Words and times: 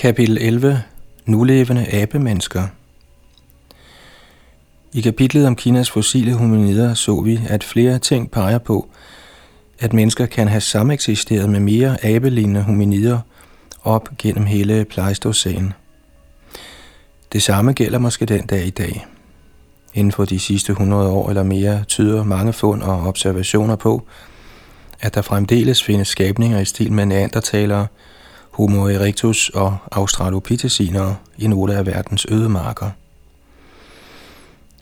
Kapitel 0.00 0.38
11. 0.40 0.82
Nulevende 1.26 1.86
abemennesker 1.94 2.66
I 4.92 5.00
kapitlet 5.00 5.46
om 5.46 5.56
Kinas 5.56 5.90
fossile 5.90 6.34
hominider 6.34 6.94
så 6.94 7.20
vi, 7.20 7.40
at 7.48 7.64
flere 7.64 7.98
ting 7.98 8.30
peger 8.30 8.58
på, 8.58 8.88
at 9.78 9.92
mennesker 9.92 10.26
kan 10.26 10.48
have 10.48 10.60
sameksisteret 10.60 11.50
med 11.50 11.60
mere 11.60 12.04
abelignende 12.04 12.62
hominider 12.62 13.20
op 13.82 14.08
gennem 14.18 14.46
hele 14.46 14.84
Pleistocene. 14.84 15.72
Det 17.32 17.42
samme 17.42 17.72
gælder 17.72 17.98
måske 17.98 18.26
den 18.26 18.46
dag 18.46 18.66
i 18.66 18.70
dag. 18.70 19.06
Inden 19.94 20.12
for 20.12 20.24
de 20.24 20.38
sidste 20.38 20.72
100 20.72 21.10
år 21.10 21.28
eller 21.28 21.42
mere 21.42 21.84
tyder 21.84 22.24
mange 22.24 22.52
fund 22.52 22.82
og 22.82 23.06
observationer 23.06 23.76
på, 23.76 24.06
at 25.00 25.14
der 25.14 25.22
fremdeles 25.22 25.82
findes 25.82 26.08
skabninger 26.08 26.60
i 26.60 26.64
stil 26.64 26.92
med 26.92 27.06
neandertalere, 27.06 27.86
Homo 28.60 28.88
erectus 28.88 29.48
og 29.48 29.76
australopitheciner 29.92 31.14
i 31.38 31.46
nogle 31.46 31.74
af 31.74 31.86
verdens 31.86 32.26
ødemarker. 32.30 32.90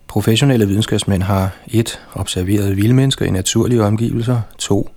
Professionelle 0.09 0.67
videnskabsmænd 0.67 1.23
har 1.23 1.57
1. 1.67 2.01
observeret 2.15 2.77
vildmennesker 2.77 3.27
i 3.27 3.31
naturlige 3.31 3.85
omgivelser, 3.85 4.41
2. 4.59 4.91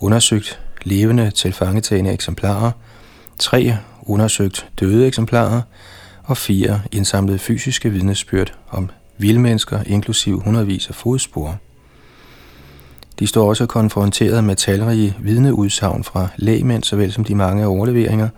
undersøgt 0.00 0.60
levende 0.82 1.30
tilfangetagende 1.30 2.12
eksemplarer, 2.12 2.70
3. 3.38 3.76
undersøgt 4.02 4.68
døde 4.80 5.06
eksemplarer, 5.06 5.62
og 6.22 6.36
4. 6.36 6.80
indsamlet 6.92 7.40
fysiske 7.40 7.90
vidnesbyrd 7.90 8.54
om 8.70 8.90
vildmennesker, 9.18 9.82
inklusiv 9.86 10.40
hundredvis 10.40 10.88
af 10.88 10.94
fodspor. 10.94 11.58
De 13.18 13.26
står 13.26 13.48
også 13.48 13.66
konfronteret 13.66 14.44
med 14.44 14.56
talrige 14.56 15.16
vidneudsagn 15.20 16.04
fra 16.04 16.28
lægmænd, 16.36 16.82
såvel 16.84 17.12
som 17.12 17.24
de 17.24 17.34
mange 17.34 17.66
overleveringer, 17.66 18.28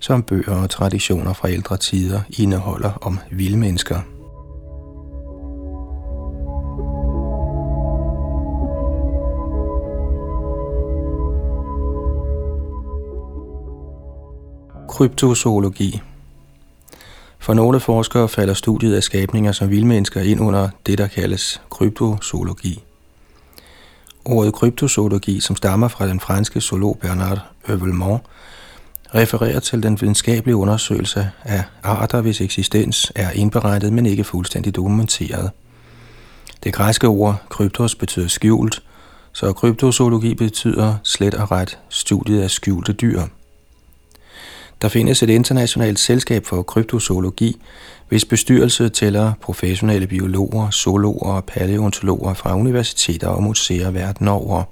som 0.00 0.22
bøger 0.22 0.62
og 0.62 0.70
traditioner 0.70 1.32
fra 1.32 1.50
ældre 1.50 1.76
tider 1.76 2.20
indeholder 2.38 2.92
om 3.00 3.18
vildmennesker. 3.30 4.00
Kryptozoologi 14.88 16.00
For 17.38 17.54
nogle 17.54 17.80
forskere 17.80 18.28
falder 18.28 18.54
studiet 18.54 18.96
af 18.96 19.02
skabninger 19.02 19.52
som 19.52 19.70
vildmennesker 19.70 20.20
ind 20.20 20.40
under 20.40 20.68
det, 20.86 20.98
der 20.98 21.06
kaldes 21.06 21.62
kryptozoologi. 21.70 22.85
Ordet 24.28 24.54
kryptozoologi, 24.54 25.40
som 25.40 25.56
stammer 25.56 25.88
fra 25.88 26.06
den 26.06 26.20
franske 26.20 26.60
zoolog 26.60 26.98
Bernard 27.00 27.38
Övelmont, 27.68 28.20
refererer 29.14 29.60
til 29.60 29.82
den 29.82 30.00
videnskabelige 30.00 30.56
undersøgelse 30.56 31.30
af 31.44 31.64
arter, 31.82 32.20
hvis 32.20 32.40
eksistens 32.40 33.12
er 33.14 33.30
indberettet, 33.30 33.92
men 33.92 34.06
ikke 34.06 34.24
fuldstændig 34.24 34.76
dokumenteret. 34.76 35.50
Det 36.64 36.74
græske 36.74 37.06
ord 37.06 37.42
kryptos 37.48 37.94
betyder 37.94 38.28
skjult, 38.28 38.82
så 39.32 39.52
kryptozoologi 39.52 40.34
betyder 40.34 40.94
slet 41.02 41.34
og 41.34 41.50
ret 41.50 41.78
studiet 41.88 42.42
af 42.42 42.50
skjulte 42.50 42.92
dyr. 42.92 43.22
Der 44.82 44.88
findes 44.88 45.22
et 45.22 45.30
internationalt 45.30 45.98
selskab 45.98 46.46
for 46.46 46.62
kryptozoologi, 46.62 47.60
hvis 48.08 48.24
bestyrelse 48.24 48.88
tæller 48.88 49.32
professionelle 49.42 50.06
biologer, 50.06 50.70
zoologer 50.70 51.32
og 51.32 51.44
paleontologer 51.44 52.34
fra 52.34 52.56
universiteter 52.56 53.28
og 53.28 53.42
museer 53.42 53.90
verden 53.90 54.28
over. 54.28 54.62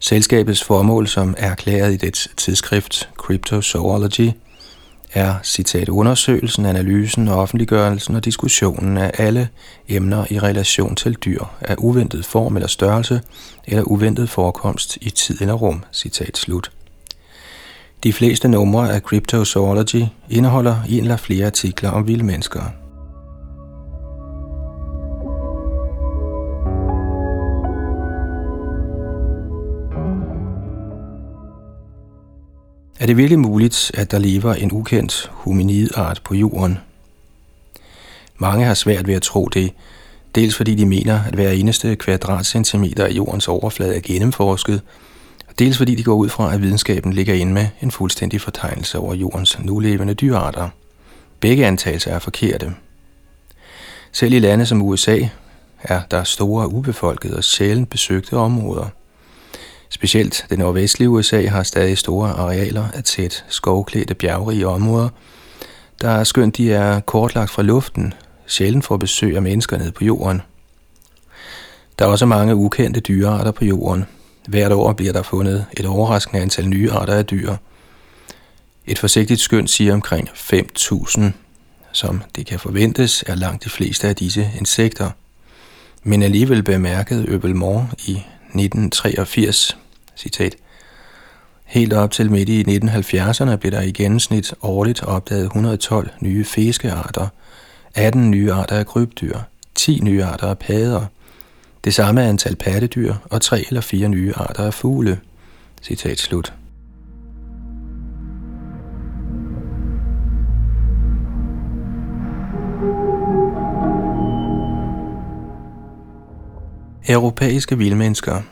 Selskabets 0.00 0.64
formål, 0.64 1.08
som 1.08 1.34
er 1.38 1.50
erklæret 1.50 1.92
i 1.92 1.96
dets 1.96 2.28
tidsskrift 2.36 3.08
Cryptozoology, 3.16 4.30
er 5.12 5.34
citat 5.44 5.88
undersøgelsen, 5.88 6.66
analysen, 6.66 7.28
offentliggørelsen 7.28 8.16
og 8.16 8.24
diskussionen 8.24 8.96
af 8.96 9.10
alle 9.18 9.48
emner 9.88 10.24
i 10.30 10.38
relation 10.38 10.94
til 10.94 11.14
dyr 11.14 11.44
af 11.60 11.74
uventet 11.78 12.24
form 12.24 12.56
eller 12.56 12.68
størrelse 12.68 13.20
eller 13.66 13.82
uventet 13.82 14.30
forekomst 14.30 14.98
i 15.00 15.10
tid 15.10 15.40
eller 15.40 15.54
rum. 15.54 15.84
Citat 15.92 16.38
slut. 16.38 16.70
De 18.02 18.12
fleste 18.12 18.48
numre 18.48 18.92
af 18.92 19.00
Cryptozoology 19.00 20.02
indeholder 20.30 20.76
en 20.88 21.00
eller 21.00 21.16
flere 21.16 21.46
artikler 21.46 21.90
om 21.90 22.06
vilde 22.06 22.24
mennesker. 22.24 22.60
Er 33.00 33.06
det 33.06 33.16
virkelig 33.16 33.38
muligt, 33.38 33.90
at 33.94 34.10
der 34.10 34.18
lever 34.18 34.54
en 34.54 34.72
ukendt 34.72 35.30
hominidart 35.32 36.20
på 36.24 36.34
jorden? 36.34 36.78
Mange 38.36 38.64
har 38.64 38.74
svært 38.74 39.06
ved 39.06 39.14
at 39.14 39.22
tro 39.22 39.46
det, 39.46 39.72
dels 40.34 40.56
fordi 40.56 40.74
de 40.74 40.86
mener, 40.86 41.20
at 41.24 41.34
hver 41.34 41.50
eneste 41.50 41.96
kvadratcentimeter 41.96 43.04
af 43.04 43.10
jordens 43.10 43.48
overflade 43.48 43.96
er 43.96 44.00
gennemforsket, 44.00 44.82
dels 45.58 45.76
fordi 45.76 45.94
de 45.94 46.04
går 46.04 46.14
ud 46.14 46.28
fra, 46.28 46.54
at 46.54 46.62
videnskaben 46.62 47.12
ligger 47.12 47.34
inde 47.34 47.52
med 47.52 47.66
en 47.82 47.90
fuldstændig 47.90 48.40
fortegnelse 48.40 48.98
over 48.98 49.14
jordens 49.14 49.58
nulevende 49.58 50.14
dyrearter. 50.14 50.68
Begge 51.40 51.66
antagelser 51.66 52.14
er 52.14 52.18
forkerte. 52.18 52.74
Selv 54.12 54.34
i 54.34 54.38
lande 54.38 54.66
som 54.66 54.82
USA 54.82 55.18
er 55.82 56.00
der 56.10 56.24
store 56.24 56.72
ubefolkede 56.72 57.36
og 57.36 57.44
sjældent 57.44 57.90
besøgte 57.90 58.36
områder. 58.36 58.86
Specielt 59.88 60.46
det 60.50 60.58
nordvestlige 60.58 61.08
USA 61.08 61.46
har 61.46 61.62
stadig 61.62 61.98
store 61.98 62.30
arealer 62.30 62.84
af 62.94 63.04
tæt 63.04 63.44
skovklædte 63.48 64.14
bjergrige 64.14 64.68
områder, 64.68 65.08
der 66.00 66.10
er 66.10 66.24
skønt 66.24 66.56
de 66.56 66.72
er 66.72 67.00
kortlagt 67.00 67.50
fra 67.50 67.62
luften, 67.62 68.14
sjældent 68.46 68.84
får 68.84 68.96
besøg 68.96 69.36
af 69.36 69.42
mennesker 69.42 69.78
nede 69.78 69.92
på 69.92 70.04
jorden. 70.04 70.42
Der 71.98 72.04
er 72.04 72.08
også 72.08 72.26
mange 72.26 72.54
ukendte 72.54 73.00
dyrearter 73.00 73.50
på 73.50 73.64
jorden, 73.64 74.04
Hvert 74.48 74.72
år 74.72 74.92
bliver 74.92 75.12
der 75.12 75.22
fundet 75.22 75.66
et 75.76 75.86
overraskende 75.86 76.42
antal 76.42 76.68
nye 76.68 76.90
arter 76.90 77.14
af 77.14 77.26
dyr. 77.26 77.56
Et 78.86 78.98
forsigtigt 78.98 79.40
skøn 79.40 79.66
siger 79.66 79.94
omkring 79.94 80.28
5.000, 80.28 81.22
som 81.92 82.22
det 82.36 82.46
kan 82.46 82.58
forventes 82.58 83.24
er 83.26 83.34
langt 83.34 83.64
de 83.64 83.70
fleste 83.70 84.08
af 84.08 84.16
disse 84.16 84.50
insekter. 84.58 85.10
Men 86.02 86.22
alligevel 86.22 86.62
bemærkede 86.62 87.24
Øbelmore 87.28 87.88
i 88.06 88.12
1983, 88.12 89.76
citat, 90.16 90.56
Helt 91.64 91.92
op 91.92 92.10
til 92.10 92.30
midt 92.30 92.48
i 92.48 92.62
1970'erne 92.62 93.56
blev 93.56 93.72
der 93.72 93.80
i 93.80 93.90
gennemsnit 93.90 94.54
årligt 94.62 95.02
opdaget 95.02 95.44
112 95.44 96.10
nye 96.20 96.44
fiskearter, 96.44 97.28
18 97.94 98.30
nye 98.30 98.52
arter 98.52 98.76
af 98.76 98.86
krybdyr, 98.86 99.38
10 99.74 100.00
nye 100.02 100.24
arter 100.24 100.46
af 100.46 100.58
padder, 100.58 101.06
det 101.84 101.94
samme 101.94 102.24
antal 102.24 102.56
pattedyr 102.56 103.14
og 103.24 103.40
tre 103.40 103.64
eller 103.68 103.80
fire 103.80 104.08
nye 104.08 104.32
arter 104.36 104.64
af 104.64 104.74
fugle. 104.74 105.20
Citat 105.82 106.18
slut. 106.18 106.52
Europæiske 117.08 117.78
vildmennesker 117.78 118.42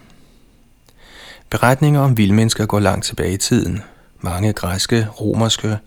Beretninger 1.50 2.00
om 2.00 2.16
vildmennesker 2.16 2.66
går 2.66 2.80
langt 2.80 3.04
tilbage 3.04 3.32
i 3.32 3.36
tiden. 3.36 3.82
Mange 4.20 4.52
græske, 4.52 5.06
romerske, 5.20 5.78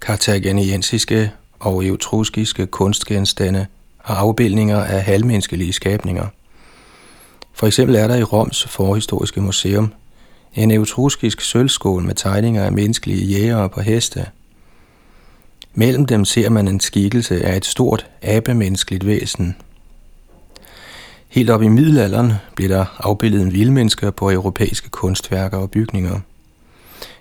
kartageniensiske 0.00 1.32
og 1.60 1.84
eutruskiske 1.84 2.66
kunstgenstande 2.66 3.66
og 3.98 4.20
afbildninger 4.20 4.84
af 4.84 5.02
halvmenneskelige 5.02 5.72
skabninger– 5.72 6.26
for 7.58 7.66
eksempel 7.66 7.96
er 7.96 8.06
der 8.06 8.16
i 8.16 8.22
Roms 8.22 8.64
forhistoriske 8.64 9.40
museum 9.40 9.92
en 10.54 10.70
eutruskisk 10.70 11.40
sølvskål 11.40 12.02
med 12.02 12.14
tegninger 12.14 12.64
af 12.64 12.72
menneskelige 12.72 13.26
jægere 13.26 13.68
på 13.68 13.80
heste. 13.80 14.26
Mellem 15.74 16.06
dem 16.06 16.24
ser 16.24 16.48
man 16.48 16.68
en 16.68 16.80
skikkelse 16.80 17.44
af 17.44 17.56
et 17.56 17.64
stort 17.64 18.06
abemenneskeligt 18.22 19.06
væsen. 19.06 19.56
Helt 21.28 21.50
op 21.50 21.62
i 21.62 21.68
middelalderen 21.68 22.32
blev 22.56 22.68
der 22.68 22.84
afbildet 22.98 23.42
en 23.42 23.52
vildmennesker 23.52 24.10
på 24.10 24.30
europæiske 24.30 24.90
kunstværker 24.90 25.58
og 25.58 25.70
bygninger. 25.70 26.20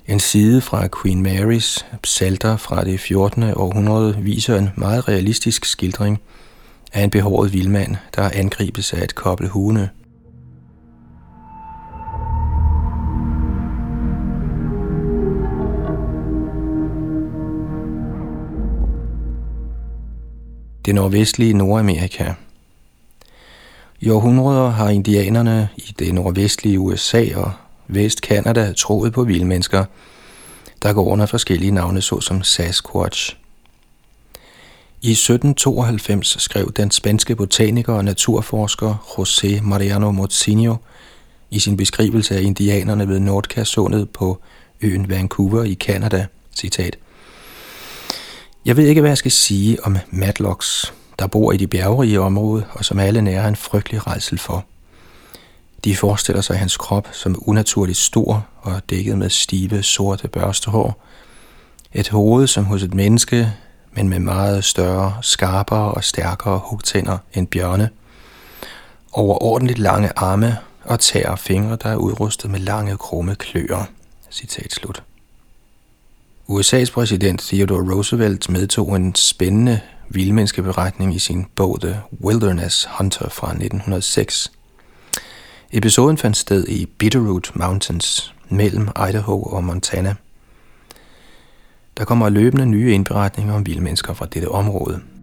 En 0.08 0.20
side 0.20 0.62
fra 0.62 0.88
Queen 1.02 1.24
Marys 1.24 1.86
psalter 2.02 2.58
fra 2.58 2.84
det 2.84 3.00
14. 3.00 3.44
århundrede 3.44 4.18
viser 4.20 4.58
en 4.58 4.70
meget 4.76 5.08
realistisk 5.08 5.66
skildring 5.66 6.20
af 6.94 7.04
en 7.04 7.10
behåret 7.10 7.54
vildmand, 7.54 7.96
der 8.16 8.30
angribes 8.34 8.94
af 8.94 9.04
et 9.04 9.16
kobbel 9.16 9.48
hunde. 9.48 9.90
Det 20.88 20.96
nordvestlige 20.96 21.54
Nordamerika. 21.54 22.34
I 24.00 24.10
århundreder 24.10 24.70
har 24.70 24.90
indianerne 24.90 25.70
i 25.78 25.96
det 26.00 26.14
nordvestlige 26.14 26.80
USA 26.80 27.26
og 27.36 27.52
Vest-Kanada 27.88 28.74
troet 28.78 29.14
på 29.14 29.24
vildmennesker, 29.24 29.86
der 30.84 30.94
går 30.94 31.06
under 31.06 31.26
forskellige 31.26 31.72
navne 31.72 32.02
såsom 32.02 32.44
Sasquatch. 32.44 33.36
I 35.02 35.12
1792 35.12 36.42
skrev 36.42 36.72
den 36.72 36.92
spanske 36.92 37.36
botaniker 37.36 37.94
og 37.94 38.06
naturforsker 38.06 38.96
José 38.96 39.62
Mariano 39.62 40.12
Mozinho 40.12 40.76
i 41.52 41.60
sin 41.60 41.78
beskrivelse 41.78 42.36
af 42.36 42.42
indianerne 42.42 43.08
ved 43.08 43.20
Nordkassundet 43.20 44.10
på 44.10 44.42
øen 44.82 45.10
Vancouver 45.10 45.64
i 45.64 45.74
Canada, 45.74 46.26
citat. 46.56 46.98
Jeg 48.68 48.78
ved 48.78 48.88
ikke, 48.88 49.02
hvad 49.02 49.10
jeg 49.10 49.18
skal 49.18 49.32
sige 49.32 49.86
om 49.86 49.98
Matlocks, 50.10 50.94
der 51.20 51.28
bor 51.28 51.52
i 51.52 51.58
de 51.58 51.68
bjergerige 51.68 52.22
område, 52.22 52.66
og 52.72 52.86
som 52.86 53.00
alle 53.00 53.22
nærer 53.22 53.48
en 53.48 53.56
frygtelig 53.56 54.08
rejsel 54.08 54.40
for. 54.40 54.66
De 55.84 55.96
forestiller 55.96 56.42
sig 56.42 56.58
hans 56.60 56.78
krop 56.78 57.08
som 57.12 57.44
unaturligt 57.46 57.98
stor 57.98 58.48
og 58.62 58.82
dækket 58.90 59.18
med 59.18 59.30
stive, 59.30 59.84
sorte 59.84 60.28
børstehår. 60.28 61.04
Et 61.94 62.10
hoved 62.10 62.48
som 62.48 62.66
hos 62.66 62.84
et 62.84 62.94
menneske, 62.94 63.54
men 63.92 64.10
med 64.10 64.20
meget 64.20 64.64
større, 64.64 65.18
skarpere 65.22 65.92
og 65.92 66.04
stærkere 66.04 66.62
hugtænder 66.64 67.18
end 67.34 67.48
bjørne. 67.48 67.90
Overordentligt 69.12 69.80
lange 69.80 70.12
arme 70.16 70.58
og 70.84 71.00
tæer 71.00 71.30
og 71.30 71.40
fingre, 71.40 71.78
der 71.84 71.90
er 71.90 71.96
udrustet 71.96 72.52
med 72.52 72.60
lange, 72.60 72.98
krumme 72.98 73.36
kløer. 73.36 73.86
Citat 74.32 74.74
slut. 74.74 75.07
USA's 76.50 76.92
præsident 76.92 77.40
Theodore 77.42 77.94
Roosevelt 77.94 78.50
medtog 78.50 78.96
en 78.96 79.16
spændende 79.16 79.80
vildmenneskeberetning 80.10 81.16
i 81.16 81.20
sin 81.20 81.46
bog 81.56 81.82
The 81.82 82.02
Wilderness 82.24 82.88
Hunter 82.98 83.30
fra 83.30 83.48
1906. 83.48 84.52
Episoden 85.72 86.18
fandt 86.18 86.38
sted 86.38 86.68
i 86.68 86.86
Bitterroot 86.86 87.52
Mountains 87.56 88.34
mellem 88.50 88.88
Idaho 89.10 89.44
og 89.44 89.64
Montana. 89.64 90.16
Der 91.98 92.06
kommer 92.06 92.30
løbende 92.30 92.66
nye 92.66 92.94
indberetninger 92.94 93.54
om 93.54 93.66
vildmennesker 93.66 94.14
fra 94.14 94.26
dette 94.26 94.50
område– 94.50 95.00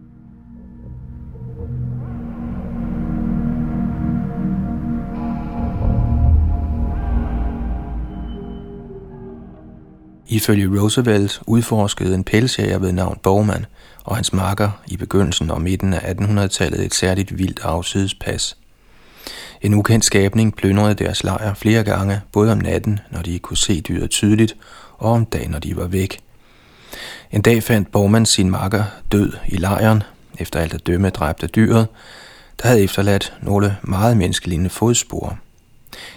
Ifølge 10.27 10.79
Roosevelt 10.79 11.41
udforskede 11.47 12.15
en 12.15 12.23
pelsjæger 12.23 12.77
ved 12.77 12.91
navn 12.91 13.19
Bowman 13.23 13.65
og 14.03 14.15
hans 14.15 14.33
makker 14.33 14.69
i 14.87 14.97
begyndelsen 14.97 15.51
og 15.51 15.61
midten 15.61 15.93
af 15.93 16.13
1800-tallet 16.13 16.85
et 16.85 16.93
særligt 16.93 17.37
vildt 17.37 17.59
afsidespas. 17.63 18.57
En 19.61 19.73
ukendt 19.73 20.05
skabning 20.05 20.55
plyndrede 20.55 20.93
deres 20.93 21.23
lejr 21.23 21.53
flere 21.53 21.83
gange, 21.83 22.21
både 22.31 22.51
om 22.51 22.57
natten, 22.57 22.99
når 23.11 23.21
de 23.21 23.39
kunne 23.39 23.57
se 23.57 23.81
dyret 23.81 24.09
tydeligt, 24.09 24.55
og 24.97 25.11
om 25.11 25.25
dagen, 25.25 25.51
når 25.51 25.59
de 25.59 25.77
var 25.77 25.87
væk. 25.87 26.19
En 27.31 27.41
dag 27.41 27.63
fandt 27.63 27.91
Bowman 27.91 28.25
sin 28.25 28.49
makker 28.49 28.83
død 29.11 29.33
i 29.47 29.57
lejren, 29.57 30.03
efter 30.39 30.59
alt 30.59 30.73
at 30.73 30.87
dømme 30.87 31.09
dræbte 31.09 31.47
dyret, 31.47 31.87
der 32.61 32.67
havde 32.67 32.83
efterladt 32.83 33.33
nogle 33.41 33.77
meget 33.81 34.17
menneskelignende 34.17 34.69
fodspor. 34.69 35.37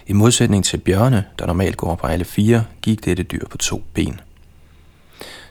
I 0.07 0.13
modsætning 0.13 0.65
til 0.65 0.77
bjørne, 0.79 1.25
der 1.39 1.47
normalt 1.47 1.77
går 1.77 1.95
på 1.95 2.07
alle 2.07 2.25
fire, 2.25 2.65
gik 2.83 3.05
dette 3.05 3.23
dyr 3.23 3.47
på 3.51 3.59
to 3.59 3.83
ben. 3.95 4.21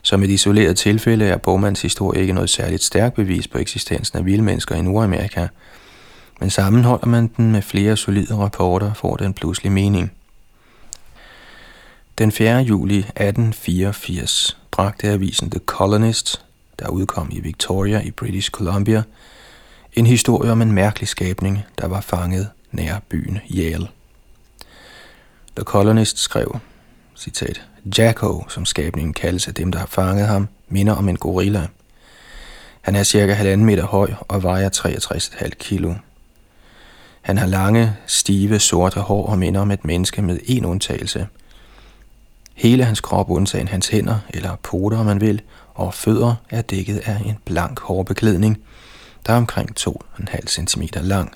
Som 0.02 0.24
et 0.24 0.30
isoleret 0.30 0.78
tilfælde 0.78 1.26
er 1.26 1.38
Bowmans 1.38 1.82
historie 1.82 2.22
ikke 2.22 2.34
noget 2.34 2.50
særligt 2.50 2.84
stærkt 2.84 3.16
bevis 3.16 3.48
på 3.48 3.58
eksistensen 3.58 4.18
af 4.18 4.26
vildmennesker 4.26 4.76
i 4.76 4.82
Nordamerika, 4.82 5.48
men 6.40 6.50
sammenholder 6.50 7.08
man 7.08 7.28
den 7.38 7.52
med 7.52 7.62
flere 7.62 7.98
solide 7.98 8.36
rapporter, 8.36 8.94
får 8.94 9.16
den 9.16 9.34
pludselig 9.34 9.72
mening. 9.72 10.12
Den 12.18 12.32
4. 12.32 12.58
juli 12.60 12.98
1884 12.98 14.58
bragte 14.72 15.08
avisen 15.08 15.50
The 15.50 15.60
Colonist, 15.66 16.42
der 16.80 16.90
udkom 16.90 17.30
i 17.32 17.40
Victoria 17.40 18.02
i 18.02 18.12
British 18.12 18.52
Columbia, 18.52 19.04
en 19.94 20.06
historie 20.06 20.52
om 20.52 20.62
en 20.62 20.72
mærkelig 20.72 21.08
skabning, 21.08 21.64
der 21.80 21.88
var 21.88 22.02
fanget 22.02 22.50
nær 22.72 23.00
byen 23.10 23.40
Yale. 23.56 23.88
The 25.58 25.64
Colonist 25.64 26.20
skrev, 26.20 26.60
citat, 27.16 27.62
Jacko, 27.98 28.44
som 28.50 28.66
skabningen 28.66 29.14
kaldes 29.14 29.48
af 29.48 29.54
dem, 29.54 29.72
der 29.72 29.80
har 29.80 29.86
fanget 29.86 30.28
ham, 30.28 30.48
minder 30.70 30.94
om 30.94 31.10
en 31.10 31.16
gorilla. 31.16 31.68
Han 32.82 32.96
er 32.96 33.04
cirka 33.04 33.34
halvanden 33.34 33.66
meter 33.66 33.86
høj 33.86 34.14
og 34.20 34.44
vejer 34.44 34.70
63,5 34.70 35.50
kilo. 35.50 35.94
Han 37.22 37.38
har 37.38 37.48
lange, 37.48 37.96
stive, 38.06 38.60
sorte 38.60 39.00
hår 39.00 39.28
og 39.28 39.40
minder 39.40 39.62
om 39.62 39.72
et 39.72 39.86
menneske 39.86 40.22
med 40.22 40.40
en 40.46 40.66
undtagelse. 40.66 41.28
Hele 42.54 42.84
hans 42.84 43.02
krop, 43.02 43.30
undtagen 43.30 43.68
hans 43.68 43.88
hænder, 43.88 44.20
eller 44.30 44.56
poter, 44.56 44.98
om 44.98 45.06
man 45.06 45.22
vil, 45.22 45.42
og 45.74 45.94
fødder, 45.94 46.36
er 46.50 46.62
dækket 46.62 46.98
af 46.98 47.22
en 47.26 47.38
blank 47.46 47.80
hårbeklædning, 47.80 48.58
der 49.26 49.34
er 49.34 49.38
omkring 49.38 49.76
2,5 49.80 50.48
cm 50.48 50.82
lang. 50.94 51.34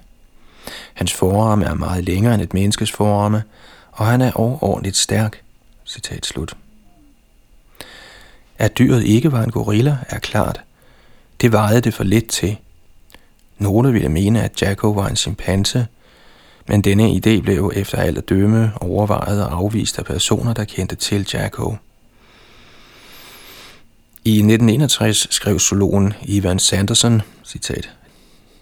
Hans 0.94 1.14
forarme 1.14 1.66
er 1.66 1.74
meget 1.74 2.04
længere 2.04 2.34
end 2.34 2.42
et 2.42 2.54
menneskes 2.54 2.92
forarme, 2.92 3.44
og 3.92 4.06
han 4.06 4.22
er 4.22 4.32
overordentligt 4.32 4.98
stærk. 4.98 5.42
Citat 5.86 6.26
slut. 6.26 6.54
At 8.58 8.78
dyret 8.78 9.04
ikke 9.04 9.32
var 9.32 9.44
en 9.44 9.52
gorilla, 9.52 9.98
er 10.10 10.20
klart. 10.20 10.62
Det 11.42 11.52
vejede 11.52 11.82
det 11.82 11.94
for 11.94 12.04
lidt 12.04 12.28
til. 12.28 12.58
Nogle 13.58 13.94
ville 13.94 14.10
mene, 14.10 14.44
at 14.44 14.62
Jacko 14.62 14.90
var 14.90 15.08
en 15.08 15.16
chimpanse, 15.16 15.88
men 16.68 16.82
denne 16.82 17.10
idé 17.10 17.42
blev 17.42 17.72
efter 17.76 17.98
alt 17.98 18.18
at 18.18 18.30
dømme 18.30 18.72
overvejet 18.76 19.46
og 19.46 19.58
afvist 19.58 20.00
af 20.00 20.06
personer, 20.06 20.54
der 20.54 20.64
kendte 20.64 20.96
til 20.96 21.28
Jacko. 21.34 21.76
I 24.26 24.32
1961 24.32 25.28
skrev 25.30 25.60
zoologen 25.60 26.14
Ivan 26.24 26.60
Sanderson, 26.60 27.22
citat, 27.46 27.90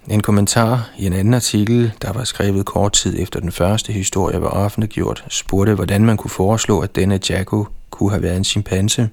en 0.10 0.22
kommentar 0.22 0.90
i 0.98 1.06
en 1.06 1.14
anden 1.14 1.34
artikel, 1.34 1.92
der 2.02 2.14
var 2.14 2.24
skrevet 2.24 2.66
kort 2.66 2.94
tid 2.94 3.20
efter 3.20 3.40
den 3.40 3.52
første 3.52 3.94
historie 3.94 4.42
var 4.42 4.48
offentliggjort, 4.48 5.26
spurgte, 5.30 5.74
hvordan 5.74 6.06
man 6.06 6.18
kunne 6.18 6.32
foreslå, 6.32 6.80
at 6.80 6.96
denne 6.96 7.20
Jacko 7.30 7.68
kunne 7.90 8.10
have 8.10 8.22
været 8.22 8.38
en 8.38 8.44
chimpanse, 8.44 9.10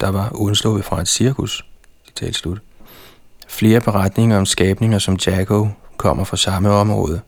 der 0.00 0.08
var 0.08 0.30
undslået 0.34 0.84
fra 0.84 1.00
et 1.00 1.08
cirkus. 1.08 1.64
Citat 2.06 2.34
slut. 2.34 2.58
Flere 3.48 3.80
beretninger 3.80 4.38
om 4.38 4.46
skabninger 4.46 4.98
som 4.98 5.18
Jacko 5.26 5.68
kommer 5.96 6.24
fra 6.24 6.36
samme 6.36 6.70
område. 6.70 7.20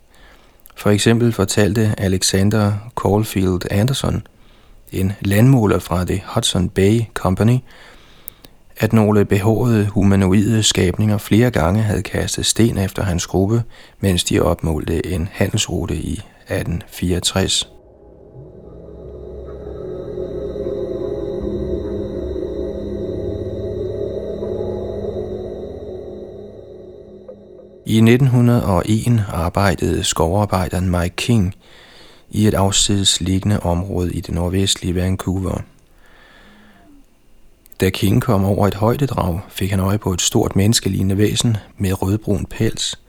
For 0.76 0.90
eksempel 0.90 1.32
fortalte 1.32 1.94
Alexander 1.98 2.72
Caulfield 3.02 3.60
Anderson, 3.70 4.26
en 4.92 5.12
landmåler 5.20 5.78
fra 5.78 6.04
det 6.04 6.20
Hudson 6.26 6.68
Bay 6.68 7.00
Company, 7.14 7.58
at 8.78 8.92
nogle 8.92 9.24
behårede 9.24 9.86
humanoide 9.86 10.62
skabninger 10.62 11.18
flere 11.18 11.50
gange 11.50 11.82
havde 11.82 12.02
kastet 12.02 12.46
sten 12.46 12.78
efter 12.78 13.02
hans 13.02 13.26
gruppe, 13.26 13.62
mens 14.00 14.24
de 14.24 14.40
opmålte 14.40 15.06
en 15.06 15.28
handelsrute 15.32 15.94
i 15.94 16.12
1864. 16.12 17.68
I 27.88 27.96
1901 27.96 29.24
arbejdede 29.32 30.04
skovarbejderen 30.04 30.90
Mike 30.90 31.16
King 31.16 31.54
i 32.30 32.46
et 32.46 32.54
afsidesliggende 32.54 33.60
område 33.60 34.12
i 34.12 34.20
det 34.20 34.34
nordvestlige 34.34 34.94
Vancouver– 34.94 35.60
da 37.80 37.90
King 37.90 38.22
kom 38.22 38.44
over 38.44 38.66
et 38.66 38.74
højdedrag, 38.74 39.40
fik 39.48 39.70
han 39.70 39.80
øje 39.80 39.98
på 39.98 40.12
et 40.12 40.20
stort 40.20 40.56
menneskelignende 40.56 41.18
væsen 41.18 41.56
med 41.78 42.02
rødbrun 42.02 42.46
pels. 42.46 43.00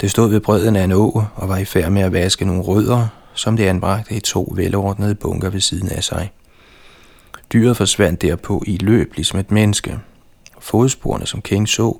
Det 0.00 0.10
stod 0.10 0.30
ved 0.30 0.40
bredden 0.40 0.76
af 0.76 0.84
en 0.84 0.92
å 0.92 1.24
og 1.34 1.48
var 1.48 1.56
i 1.56 1.64
færd 1.64 1.92
med 1.92 2.02
at 2.02 2.12
vaske 2.12 2.44
nogle 2.44 2.62
rødder, 2.62 3.08
som 3.34 3.56
det 3.56 3.64
anbragte 3.64 4.14
i 4.14 4.20
to 4.20 4.52
velordnede 4.56 5.14
bunker 5.14 5.50
ved 5.50 5.60
siden 5.60 5.88
af 5.88 6.04
sig. 6.04 6.32
Dyret 7.52 7.76
forsvandt 7.76 8.22
derpå 8.22 8.62
i 8.66 8.76
løb 8.76 9.12
ligesom 9.14 9.38
et 9.38 9.50
menneske. 9.50 9.98
Fodsporene, 10.58 11.26
som 11.26 11.42
King 11.42 11.68
så, 11.68 11.98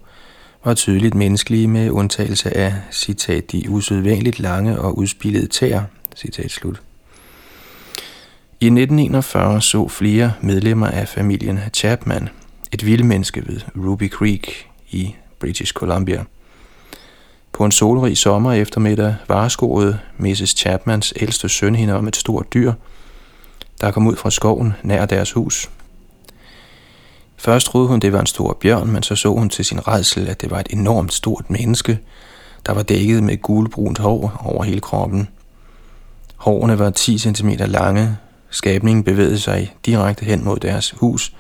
var 0.65 0.75
tydeligt 0.75 1.15
menneskelige 1.15 1.69
med 1.69 1.91
undtagelse 1.91 2.57
af, 2.57 2.75
citat, 2.93 3.53
de 3.53 3.71
usædvanligt 3.71 4.39
lange 4.39 4.79
og 4.79 4.99
udspillede 4.99 5.47
tæer, 5.47 5.83
citat 6.17 6.51
slut. 6.51 6.83
I 8.65 8.67
1941 8.67 9.63
så 9.63 9.89
flere 9.89 10.33
medlemmer 10.41 10.87
af 10.87 11.09
familien 11.09 11.59
Chapman 11.75 12.29
et 12.73 12.87
vildmenneske 12.87 13.49
ved 13.49 13.61
Ruby 13.77 14.11
Creek 14.11 14.67
i 14.91 15.15
British 15.39 15.73
Columbia. 15.73 16.25
På 17.53 17.65
en 17.65 17.73
solrig 17.73 18.19
sommer 18.19 18.53
eftermiddag 18.53 19.17
vareskoede 19.29 19.99
Mrs. 20.19 20.55
Chapmans 20.57 21.13
ældste 21.17 21.49
søn 21.49 21.75
hende 21.75 21.95
om 21.95 22.09
et 22.09 22.17
stort 22.17 22.55
dyr, 22.55 22.73
der 23.81 23.91
kom 23.91 24.07
ud 24.07 24.17
fra 24.17 24.31
skoven 24.31 24.73
nær 24.83 25.07
deres 25.07 25.33
hus. 25.33 25.71
Først 27.37 27.67
troede 27.67 27.89
hun, 27.89 28.01
det 28.01 28.13
var 28.13 28.21
en 28.21 28.27
stor 28.27 28.59
bjørn, 28.61 28.91
men 28.91 29.03
så 29.03 29.17
så 29.17 29.29
hun 29.35 29.49
til 29.49 29.65
sin 29.65 29.89
redsel, 29.89 30.29
at 30.29 30.41
det 30.41 30.51
var 30.51 30.61
et 30.61 30.69
enormt 30.71 31.13
stort 31.13 31.51
menneske, 31.51 31.99
der 32.67 32.73
var 32.73 32.83
dækket 32.83 33.23
med 33.23 33.43
gulbrunt 33.43 33.99
hår 33.99 34.43
over 34.45 34.65
hele 34.65 34.81
kroppen. 34.81 35.29
Hårene 36.37 36.79
var 36.79 36.91
10 36.91 37.19
cm 37.19 37.49
lange, 37.59 38.17
Skabningen 38.55 39.05
bevægede 39.05 39.39
sig 39.39 39.75
direkte 39.87 40.25
hen 40.25 40.45
mod 40.45 40.57
deres 40.57 40.91
hus, 40.91 41.33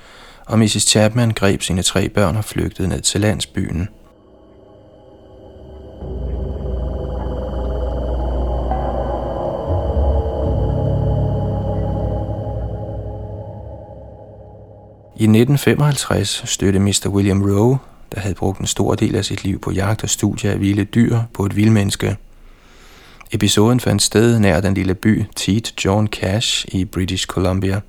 og 0.46 0.58
Mrs. 0.58 0.86
Chapman 0.88 1.30
greb 1.30 1.62
sine 1.62 1.82
tre 1.82 2.08
børn 2.08 2.36
og 2.36 2.44
flygtede 2.44 2.88
ned 2.88 3.00
til 3.00 3.20
landsbyen. 3.20 3.88
I 15.16 15.24
1955 15.24 16.42
stødte 16.44 16.78
Mr. 16.78 17.08
William 17.08 17.42
Rowe, 17.42 17.78
der 18.14 18.20
havde 18.20 18.34
brugt 18.34 18.60
en 18.60 18.66
stor 18.66 18.94
del 18.94 19.16
af 19.16 19.24
sit 19.24 19.44
liv 19.44 19.60
på 19.60 19.70
jagt 19.70 20.02
og 20.02 20.10
studie 20.10 20.50
af 20.50 20.60
vilde 20.60 20.84
dyr, 20.84 21.18
på 21.34 21.46
et 21.46 21.56
vildmenneske. 21.56 22.16
Episoden 23.34 23.80
fandt 23.80 24.02
sted 24.02 24.38
nær 24.38 24.60
den 24.60 24.74
lille 24.74 24.94
by 24.94 25.24
Teat 25.36 25.84
John 25.84 26.06
Cash 26.06 26.66
i 26.68 26.84
British 26.84 27.26
Columbia. 27.26 27.80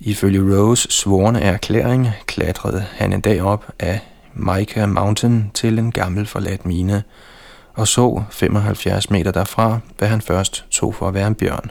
Ifølge 0.00 0.58
Rose 0.58 0.90
svorne 0.90 1.40
erklæring 1.40 2.08
klatrede 2.26 2.80
han 2.80 3.12
en 3.12 3.20
dag 3.20 3.42
op 3.42 3.72
af 3.78 4.00
Mica 4.34 4.86
Mountain 4.86 5.50
til 5.54 5.78
en 5.78 5.92
gammel 5.92 6.26
forladt 6.26 6.66
mine 6.66 7.02
og 7.74 7.88
så 7.88 8.22
75 8.30 9.10
meter 9.10 9.30
derfra, 9.30 9.78
hvad 9.98 10.08
han 10.08 10.20
først 10.20 10.64
tog 10.70 10.94
for 10.94 11.08
at 11.08 11.14
være 11.14 11.26
en 11.26 11.34
bjørn. 11.34 11.70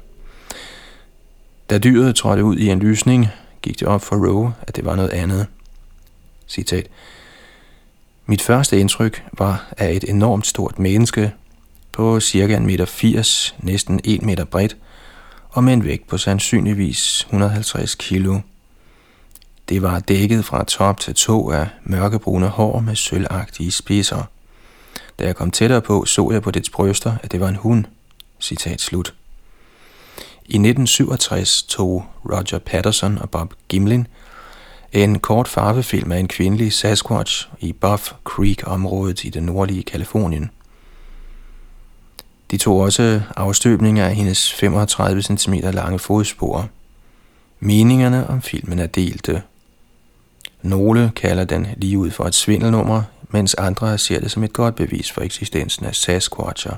Da 1.70 1.78
dyret 1.78 2.16
trådte 2.16 2.44
ud 2.44 2.58
i 2.58 2.70
en 2.70 2.80
lysning, 2.80 3.28
gik 3.62 3.80
det 3.80 3.88
op 3.88 4.02
for 4.02 4.16
Rowe, 4.16 4.54
at 4.62 4.76
det 4.76 4.86
var 4.86 4.96
noget 4.96 5.10
andet. 5.10 5.48
Citat. 6.48 6.88
Mit 8.26 8.42
første 8.42 8.80
indtryk 8.80 9.24
var 9.38 9.74
af 9.78 9.92
et 9.92 10.10
enormt 10.10 10.48
stort 10.48 10.80
menneske 10.80 11.34
på 11.98 12.20
cirka 12.20 12.58
1,80 12.58 12.62
meter, 12.62 13.54
næsten 13.60 14.00
1 14.04 14.22
meter 14.22 14.44
bredt, 14.44 14.78
og 15.50 15.64
med 15.64 15.74
en 15.74 15.84
vægt 15.84 16.08
på 16.08 16.18
sandsynligvis 16.18 17.22
150 17.22 17.96
kilo. 17.96 18.40
Det 19.70 19.82
var 19.82 20.00
dækket 20.00 20.46
fra 20.46 20.64
top 20.64 21.00
til 21.00 21.16
to 21.16 21.52
af 21.52 21.68
mørkebrune 21.84 22.48
hår 22.48 22.80
med 22.80 22.96
sølvagtige 22.96 23.72
spidser. 23.72 24.24
Da 25.20 25.26
jeg 25.26 25.36
kom 25.36 25.52
tættere 25.52 25.82
på, 25.82 26.06
så 26.06 26.32
jeg 26.32 26.42
på 26.42 26.52
dets 26.52 26.70
bryster, 26.70 27.16
at 27.24 27.32
det 27.32 27.40
var 27.40 27.50
en 27.50 27.56
hund. 27.56 27.86
Citat 28.40 28.82
slut. 28.82 29.14
I 30.46 30.56
1967 30.56 31.64
tog 31.64 32.06
Roger 32.26 32.60
Patterson 32.60 33.18
og 33.18 33.30
Bob 33.30 33.54
Gimlin 33.70 34.08
en 34.94 35.20
kort 35.20 35.48
farvefilm 35.48 36.12
af 36.12 36.20
en 36.20 36.28
kvindelig 36.28 36.74
Sasquatch 36.74 37.50
i 37.60 37.74
Buff 37.74 38.12
Creek-området 38.24 39.24
i 39.24 39.30
det 39.30 39.44
nordlige 39.44 39.84
Kalifornien. 39.84 40.52
De 42.52 42.58
tog 42.58 42.80
også 42.80 43.22
afstøbninger 43.36 44.06
af 44.06 44.16
hendes 44.16 44.54
35 44.54 45.22
cm 45.22 45.54
lange 45.54 46.00
fodspor. 46.00 46.70
Meningerne 47.60 48.28
om 48.28 48.42
filmen 48.42 48.80
er 48.80 48.88
delte. 48.88 49.42
Nogle 50.62 51.12
kalder 51.16 51.44
den 51.44 51.68
lige 51.78 51.98
ud 51.98 52.12
for 52.12 52.24
et 52.26 52.36
svindelnummer, 52.36 53.04
mens 53.30 53.54
andre 53.54 53.98
ser 53.98 54.20
det 54.20 54.32
som 54.32 54.44
et 54.44 54.54
godt 54.54 54.76
bevis 54.76 55.12
for 55.12 55.22
eksistensen 55.22 55.86
af 55.86 55.96
Sasquatcher. 55.96 56.76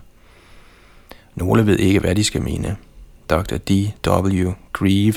Nogle 1.35 1.65
ved 1.65 1.79
ikke, 1.79 1.99
hvad 1.99 2.15
de 2.15 2.23
skal 2.23 2.41
mene. 2.41 2.77
Dr. 3.29 3.57
D.W. 3.57 4.51
Grieve, 4.73 5.13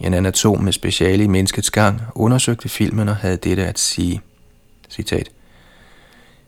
en 0.00 0.14
anatom 0.14 0.60
med 0.60 0.72
speciale 0.72 1.24
i 1.24 1.26
menneskets 1.26 1.70
gang, 1.70 2.00
undersøgte 2.14 2.68
filmen 2.68 3.08
og 3.08 3.16
havde 3.16 3.36
dette 3.36 3.66
at 3.66 3.78
sige. 3.78 4.20
Citat. 4.90 5.30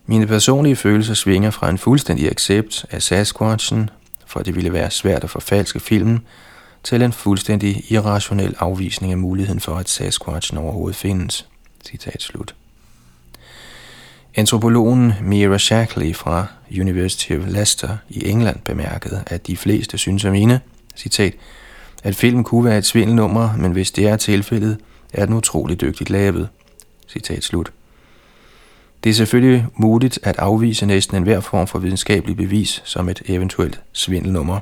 Mine 0.08 0.26
personlige 0.26 0.76
følelser 0.76 1.14
svinger 1.14 1.50
fra 1.50 1.70
en 1.70 1.78
fuldstændig 1.78 2.30
accept 2.30 2.86
af 2.90 3.02
Sasquatchen, 3.02 3.90
for 4.26 4.40
det 4.40 4.54
ville 4.54 4.72
være 4.72 4.90
svært 4.90 5.24
at 5.24 5.30
forfalske 5.30 5.80
filmen, 5.80 6.26
til 6.82 7.02
en 7.02 7.12
fuldstændig 7.12 7.92
irrationel 7.92 8.54
afvisning 8.58 9.12
af 9.12 9.18
muligheden 9.18 9.60
for, 9.60 9.74
at 9.74 9.88
Sasquatchen 9.88 10.58
overhovedet 10.58 10.96
findes. 10.96 11.46
Citat 11.86 12.22
slut. 12.22 12.54
Antropologen 14.34 15.12
Mira 15.22 15.58
Shackley 15.58 16.14
fra 16.14 16.46
University 16.80 17.32
of 17.32 17.46
Leicester 17.46 17.96
i 18.08 18.28
England 18.28 18.58
bemærkede, 18.64 19.22
at 19.26 19.46
de 19.46 19.56
fleste 19.56 19.98
synes 19.98 20.24
om 20.24 20.32
mine, 20.32 20.60
citat, 20.96 21.34
at 22.02 22.16
filmen 22.16 22.44
kunne 22.44 22.64
være 22.64 22.78
et 22.78 22.86
svindelnummer, 22.86 23.56
men 23.56 23.72
hvis 23.72 23.90
det 23.90 24.08
er 24.08 24.16
tilfældet, 24.16 24.78
er 25.12 25.26
den 25.26 25.34
utroligt 25.34 25.80
dygtigt 25.80 26.10
lavet. 26.10 26.48
Citat 27.08 27.44
slut. 27.44 27.72
Det 29.06 29.10
er 29.10 29.14
selvfølgelig 29.14 29.66
muligt 29.76 30.18
at 30.22 30.38
afvise 30.38 30.86
næsten 30.86 31.16
enhver 31.16 31.40
form 31.40 31.66
for 31.66 31.78
videnskabelig 31.78 32.36
bevis 32.36 32.82
som 32.84 33.08
et 33.08 33.22
eventuelt 33.26 33.80
svindelnummer. 33.92 34.60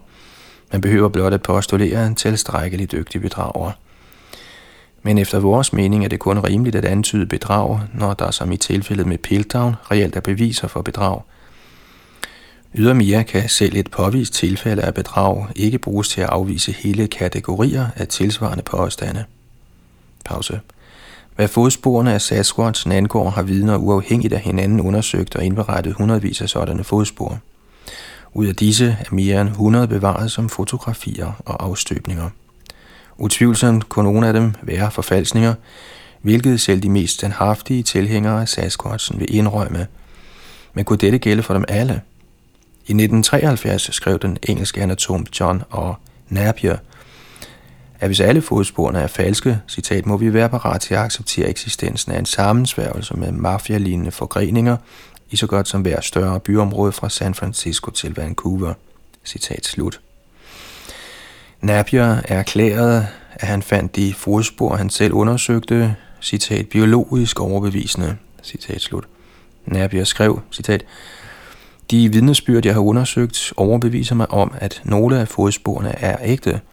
Man 0.72 0.80
behøver 0.80 1.08
blot 1.08 1.32
at 1.32 1.42
postulere 1.42 2.06
en 2.06 2.14
tilstrækkelig 2.14 2.92
dygtig 2.92 3.20
bedrager. 3.20 3.72
Men 5.02 5.18
efter 5.18 5.40
vores 5.40 5.72
mening 5.72 6.04
er 6.04 6.08
det 6.08 6.18
kun 6.18 6.38
rimeligt 6.38 6.76
at 6.76 6.84
antyde 6.84 7.26
bedrag, 7.26 7.80
når 7.94 8.14
der 8.14 8.30
som 8.30 8.52
i 8.52 8.56
tilfældet 8.56 9.06
med 9.06 9.18
Piltdown 9.18 9.74
reelt 9.90 10.16
er 10.16 10.20
beviser 10.20 10.68
for 10.68 10.82
bedrag. 10.82 11.20
Ydermere 12.74 13.24
kan 13.24 13.48
selv 13.48 13.76
et 13.76 13.90
påvist 13.90 14.34
tilfælde 14.34 14.82
af 14.82 14.94
bedrag 14.94 15.46
ikke 15.56 15.78
bruges 15.78 16.08
til 16.08 16.20
at 16.20 16.28
afvise 16.28 16.72
hele 16.72 17.06
kategorier 17.06 17.86
af 17.96 18.08
tilsvarende 18.08 18.64
påstande. 18.64 19.24
Pause. 20.24 20.60
Hvad 21.36 21.48
fodsporene 21.48 22.14
af 22.14 22.20
Sasquatchen 22.20 22.92
angår, 22.92 23.30
har 23.30 23.42
vidner 23.42 23.76
uafhængigt 23.76 24.32
af 24.32 24.40
hinanden 24.40 24.80
undersøgt 24.80 25.36
og 25.36 25.44
indberettet 25.44 25.94
hundredvis 25.94 26.40
af 26.40 26.48
sådanne 26.48 26.84
fodspor. 26.84 27.38
Ud 28.32 28.46
af 28.46 28.56
disse 28.56 28.96
er 29.00 29.14
mere 29.14 29.40
end 29.40 29.48
100 29.48 29.88
bevaret 29.88 30.32
som 30.32 30.48
fotografier 30.48 31.42
og 31.44 31.64
afstøbninger. 31.64 32.30
Utvivlsomt 33.18 33.88
kunne 33.88 34.12
nogle 34.12 34.26
af 34.26 34.32
dem 34.32 34.54
være 34.62 34.90
forfalskninger, 34.90 35.54
hvilket 36.22 36.60
selv 36.60 36.82
de 36.82 36.90
mest 36.90 37.14
standhaftige 37.14 37.82
tilhængere 37.82 38.40
af 38.40 38.48
Sasquatchen 38.48 39.20
vil 39.20 39.34
indrømme. 39.34 39.86
Men 40.74 40.84
kunne 40.84 40.98
dette 40.98 41.18
gælde 41.18 41.42
for 41.42 41.54
dem 41.54 41.64
alle? 41.68 42.00
I 42.86 42.92
1973 42.92 43.94
skrev 43.94 44.18
den 44.18 44.38
engelske 44.42 44.82
anatom 44.82 45.26
John 45.40 45.62
og 45.70 45.94
Napier– 46.28 46.76
at 48.04 48.08
hvis 48.08 48.20
alle 48.20 48.42
fodsporene 48.42 48.98
er 48.98 49.06
falske, 49.06 49.58
citat, 49.68 50.06
må 50.06 50.16
vi 50.16 50.32
være 50.34 50.48
parat 50.48 50.80
til 50.80 50.94
at 50.94 51.00
acceptere 51.00 51.48
eksistensen 51.48 52.12
af 52.12 52.18
en 52.18 52.26
sammensværgelse 52.26 53.14
med 53.14 53.32
mafialignende 53.32 54.10
forgreninger 54.10 54.76
i 55.30 55.36
så 55.36 55.46
godt 55.46 55.68
som 55.68 55.82
hver 55.82 56.00
større 56.00 56.40
byområde 56.40 56.92
fra 56.92 57.08
San 57.08 57.34
Francisco 57.34 57.90
til 57.90 58.14
Vancouver. 58.14 58.74
Citat 59.24 59.66
slut. 59.66 60.00
Napier 61.60 62.20
erklærede, 62.24 63.06
at 63.34 63.48
han 63.48 63.62
fandt 63.62 63.96
de 63.96 64.14
fodspor, 64.14 64.76
han 64.76 64.90
selv 64.90 65.12
undersøgte, 65.12 65.96
citat, 66.22 66.68
biologisk 66.68 67.40
overbevisende. 67.40 68.16
Citat 68.42 68.80
slut. 68.80 69.04
Napier 69.66 70.04
skrev, 70.04 70.40
citat, 70.52 70.84
de 71.90 72.12
vidnesbyrd, 72.12 72.64
jeg 72.66 72.74
har 72.74 72.80
undersøgt, 72.80 73.52
overbeviser 73.56 74.14
mig 74.14 74.30
om, 74.30 74.54
at 74.58 74.82
nogle 74.84 75.20
af 75.20 75.28
fodsporene 75.28 75.98
er 75.98 76.16
ægte– 76.22 76.60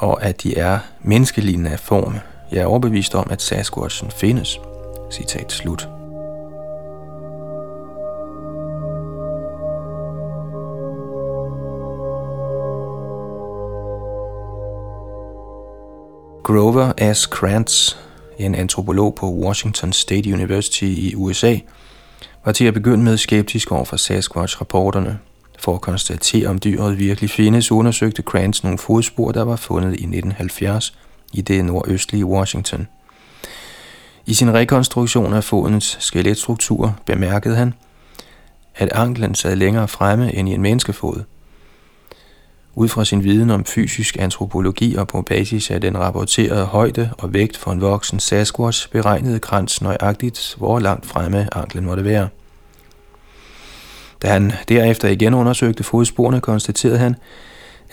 og 0.00 0.24
at 0.24 0.42
de 0.42 0.58
er 0.58 0.78
menneskelignende 1.02 1.70
af 1.70 1.80
form. 1.80 2.14
Jeg 2.52 2.60
er 2.60 2.66
overbevist 2.66 3.14
om, 3.14 3.26
at 3.30 3.42
Sasquatchen 3.42 4.10
findes. 4.10 4.60
Citat 5.12 5.52
slut. 5.52 5.88
Grover 16.44 17.12
S. 17.14 17.26
Krantz, 17.26 17.96
en 18.38 18.54
antropolog 18.54 19.14
på 19.14 19.30
Washington 19.30 19.92
State 19.92 20.32
University 20.32 20.84
i 20.84 21.14
USA, 21.14 21.56
var 22.44 22.52
til 22.52 22.64
at 22.64 22.74
begynde 22.74 23.04
med 23.04 23.16
skeptisk 23.16 23.72
over 23.72 23.84
for 23.84 23.96
Sasquatch-rapporterne– 23.96 25.18
for 25.60 25.74
at 25.74 25.80
konstatere, 25.80 26.48
om 26.48 26.58
dyret 26.58 26.98
virkelig 26.98 27.30
findes, 27.30 27.72
undersøgte 27.72 28.22
Krantz 28.22 28.62
nogle 28.62 28.78
fodspor, 28.78 29.32
der 29.32 29.42
var 29.42 29.56
fundet 29.56 29.88
i 29.88 30.02
1970 30.02 30.94
i 31.32 31.40
det 31.40 31.64
nordøstlige 31.64 32.26
Washington. 32.26 32.88
I 34.26 34.34
sin 34.34 34.54
rekonstruktion 34.54 35.34
af 35.34 35.44
fodens 35.44 35.96
skeletstruktur 36.00 36.96
bemærkede 37.06 37.56
han, 37.56 37.74
at 38.76 38.92
anklen 38.92 39.34
sad 39.34 39.56
længere 39.56 39.88
fremme 39.88 40.34
end 40.34 40.48
i 40.48 40.54
en 40.54 40.62
menneskefod. 40.62 41.22
Ud 42.74 42.88
fra 42.88 43.04
sin 43.04 43.24
viden 43.24 43.50
om 43.50 43.64
fysisk 43.64 44.16
antropologi 44.20 44.94
og 44.94 45.08
på 45.08 45.22
basis 45.22 45.70
af 45.70 45.80
den 45.80 45.98
rapporterede 45.98 46.64
højde 46.64 47.10
og 47.18 47.32
vægt 47.32 47.56
for 47.56 47.72
en 47.72 47.80
voksen 47.80 48.20
Sasquatch 48.20 48.90
beregnede 48.90 49.38
Krantz 49.38 49.80
nøjagtigt, 49.80 50.54
hvor 50.58 50.78
langt 50.78 51.06
fremme 51.06 51.56
anklen 51.56 51.84
måtte 51.84 52.04
være– 52.04 52.28
da 54.22 54.28
han 54.28 54.52
derefter 54.68 55.08
igen 55.08 55.34
undersøgte 55.34 55.84
fodsporene, 55.84 56.40
konstaterede 56.40 56.98
han, 56.98 57.16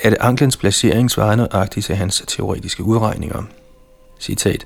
at 0.01 0.17
anklens 0.19 0.57
placering 0.57 1.11
svarede 1.11 1.37
nøjagtigt 1.37 1.85
til 1.85 1.95
hans 1.95 2.23
teoretiske 2.27 2.83
udregninger. 2.83 3.43
Citat. 4.19 4.65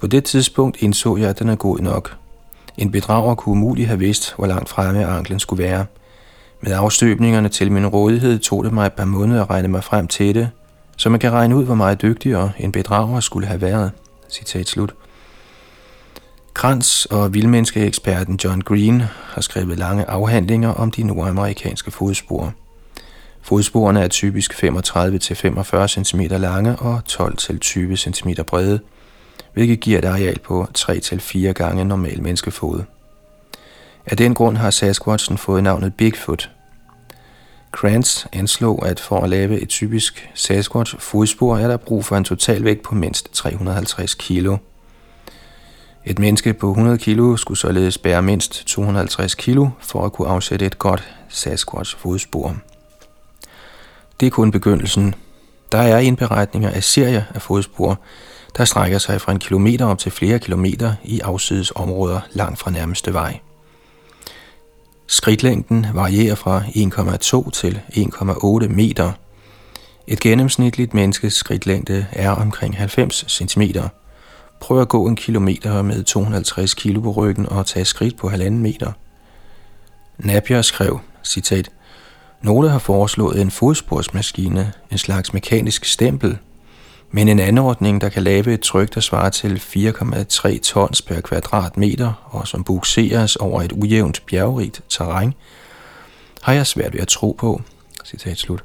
På 0.00 0.06
det 0.06 0.24
tidspunkt 0.24 0.76
indså 0.80 1.16
jeg, 1.16 1.28
at 1.28 1.38
den 1.38 1.48
er 1.48 1.56
god 1.56 1.78
nok. 1.78 2.16
En 2.78 2.90
bedrager 2.90 3.34
kunne 3.34 3.52
umuligt 3.52 3.88
have 3.88 3.98
vidst, 3.98 4.34
hvor 4.36 4.46
langt 4.46 4.68
fremme 4.68 5.06
anklen 5.06 5.38
skulle 5.38 5.64
være. 5.64 5.86
Med 6.60 6.72
afstøbningerne 6.72 7.48
til 7.48 7.72
min 7.72 7.86
rådighed 7.86 8.38
tog 8.38 8.64
det 8.64 8.72
mig 8.72 8.86
et 8.86 8.92
par 8.92 9.04
måneder 9.04 9.42
at 9.42 9.50
regne 9.50 9.68
mig 9.68 9.84
frem 9.84 10.08
til 10.08 10.34
det, 10.34 10.50
så 10.96 11.08
man 11.08 11.20
kan 11.20 11.32
regne 11.32 11.56
ud, 11.56 11.64
hvor 11.64 11.74
meget 11.74 12.02
dygtigere 12.02 12.52
en 12.58 12.72
bedrager 12.72 13.20
skulle 13.20 13.46
have 13.46 13.60
været. 13.60 13.90
Citat 14.30 14.68
slut. 14.68 14.94
Krans 16.56 17.06
og 17.06 17.34
vildmenneskeeksperten 17.34 18.40
John 18.44 18.60
Green 18.60 19.00
har 19.00 19.40
skrevet 19.40 19.78
lange 19.78 20.10
afhandlinger 20.10 20.68
om 20.68 20.90
de 20.90 21.02
nordamerikanske 21.02 21.90
fodspor. 21.90 22.52
Fodsporene 23.42 24.00
er 24.00 24.08
typisk 24.08 24.64
35-45 24.64 25.86
cm 25.86 26.20
lange 26.20 26.76
og 26.76 27.02
12-20 27.08 27.96
cm 27.96 28.28
brede, 28.46 28.80
hvilket 29.54 29.80
giver 29.80 29.98
et 29.98 30.04
areal 30.04 30.38
på 30.38 30.66
3-4 30.78 31.38
gange 31.38 31.84
normal 31.84 32.22
menneskefod. 32.22 32.82
Af 34.06 34.16
den 34.16 34.34
grund 34.34 34.56
har 34.56 34.70
Sasquatchen 34.70 35.38
fået 35.38 35.62
navnet 35.62 35.94
Bigfoot. 35.94 36.50
Krantz 37.72 38.24
anslog, 38.32 38.86
at 38.86 39.00
for 39.00 39.20
at 39.20 39.30
lave 39.30 39.60
et 39.60 39.68
typisk 39.68 40.30
Sasquatch-fodspor 40.34 41.56
er 41.56 41.68
der 41.68 41.76
brug 41.76 42.04
for 42.04 42.16
en 42.16 42.24
totalvægt 42.24 42.82
på 42.82 42.94
mindst 42.94 43.32
350 43.32 44.14
kg. 44.14 44.58
Et 46.08 46.18
menneske 46.18 46.54
på 46.54 46.68
100 46.68 46.98
kg 46.98 47.38
skulle 47.38 47.58
således 47.58 47.98
bære 47.98 48.22
mindst 48.22 48.66
250 48.66 49.34
kg 49.34 49.58
for 49.80 50.04
at 50.04 50.12
kunne 50.12 50.28
afsætte 50.28 50.66
et 50.66 50.78
godt 50.78 51.04
Sasquatch-fodspor. 51.28 52.56
Det 54.20 54.26
er 54.26 54.30
kun 54.30 54.50
begyndelsen. 54.50 55.14
Der 55.72 55.78
er 55.78 55.98
indberetninger 55.98 56.70
af 56.70 56.84
serier 56.84 57.22
af 57.34 57.42
fodspor, 57.42 57.98
der 58.56 58.64
strækker 58.64 58.98
sig 58.98 59.20
fra 59.20 59.32
en 59.32 59.38
kilometer 59.38 59.86
op 59.86 59.98
til 59.98 60.12
flere 60.12 60.38
kilometer 60.38 60.94
i 61.04 61.20
afsides 61.20 61.72
områder 61.74 62.20
langt 62.32 62.58
fra 62.58 62.70
nærmeste 62.70 63.12
vej. 63.12 63.38
Skridtlængden 65.06 65.86
varierer 65.94 66.34
fra 66.34 66.60
1,2 66.60 67.50
til 67.50 67.80
1,8 67.92 68.68
meter. 68.68 69.12
Et 70.06 70.20
gennemsnitligt 70.20 70.94
menneskes 70.94 71.34
skridtlængde 71.34 72.06
er 72.12 72.30
omkring 72.30 72.76
90 72.76 73.24
cm. 73.28 73.62
Prøv 74.60 74.80
at 74.80 74.88
gå 74.88 75.06
en 75.06 75.16
kilometer 75.16 75.82
med 75.82 76.04
250 76.04 76.74
kg 76.74 77.02
på 77.02 77.10
ryggen 77.10 77.48
og 77.48 77.66
tage 77.66 77.84
skridt 77.84 78.16
på 78.16 78.28
halvanden 78.28 78.62
meter. 78.62 78.92
Napier 80.18 80.62
skrev, 80.62 81.00
citat, 81.24 81.70
nogle 82.42 82.68
har 82.68 82.78
foreslået 82.78 83.40
en 83.40 83.50
fodsporsmaskine, 83.50 84.72
en 84.90 84.98
slags 84.98 85.32
mekanisk 85.32 85.84
stempel, 85.84 86.38
men 87.10 87.28
en 87.28 87.38
anordning, 87.38 88.00
der 88.00 88.08
kan 88.08 88.22
lave 88.22 88.54
et 88.54 88.60
tryk, 88.60 88.94
der 88.94 89.00
svarer 89.00 89.30
til 89.30 89.62
4,3 89.76 90.58
tons 90.58 91.02
per 91.02 91.20
kvadratmeter 91.20 92.12
og 92.24 92.48
som 92.48 92.64
bukseres 92.64 93.36
over 93.36 93.62
et 93.62 93.72
ujævnt 93.72 94.22
bjergrigt 94.26 94.82
terræn, 94.88 95.34
har 96.42 96.52
jeg 96.52 96.66
svært 96.66 96.92
ved 96.92 97.00
at 97.00 97.08
tro 97.08 97.36
på. 97.38 97.62
Citat 98.04 98.38
slut. 98.38 98.64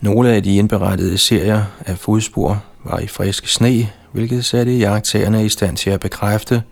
Nogle 0.00 0.32
af 0.32 0.42
de 0.42 0.56
indberettede 0.56 1.18
serier 1.18 1.64
af 1.80 1.98
fodspor 1.98 2.64
var 2.84 2.98
i 2.98 3.06
frisk 3.06 3.48
sne, 3.48 3.90
hvilket 4.12 4.44
satte 4.44 4.72
jagttagerne 4.72 5.44
i 5.44 5.48
stand 5.48 5.76
til 5.76 5.90
at 5.90 6.00
bekræfte, 6.00 6.62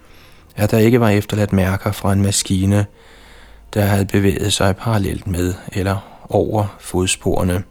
at 0.57 0.71
der 0.71 0.78
ikke 0.78 1.00
var 1.00 1.09
efterladt 1.09 1.52
mærker 1.52 1.92
fra 1.92 2.12
en 2.12 2.23
maskine, 2.23 2.87
der 3.75 3.80
havde 3.80 4.04
bevæget 4.04 4.52
sig 4.52 4.76
parallelt 4.76 5.26
med 5.26 5.54
eller 5.73 6.25
over 6.28 6.76
fodsporene. 6.80 7.62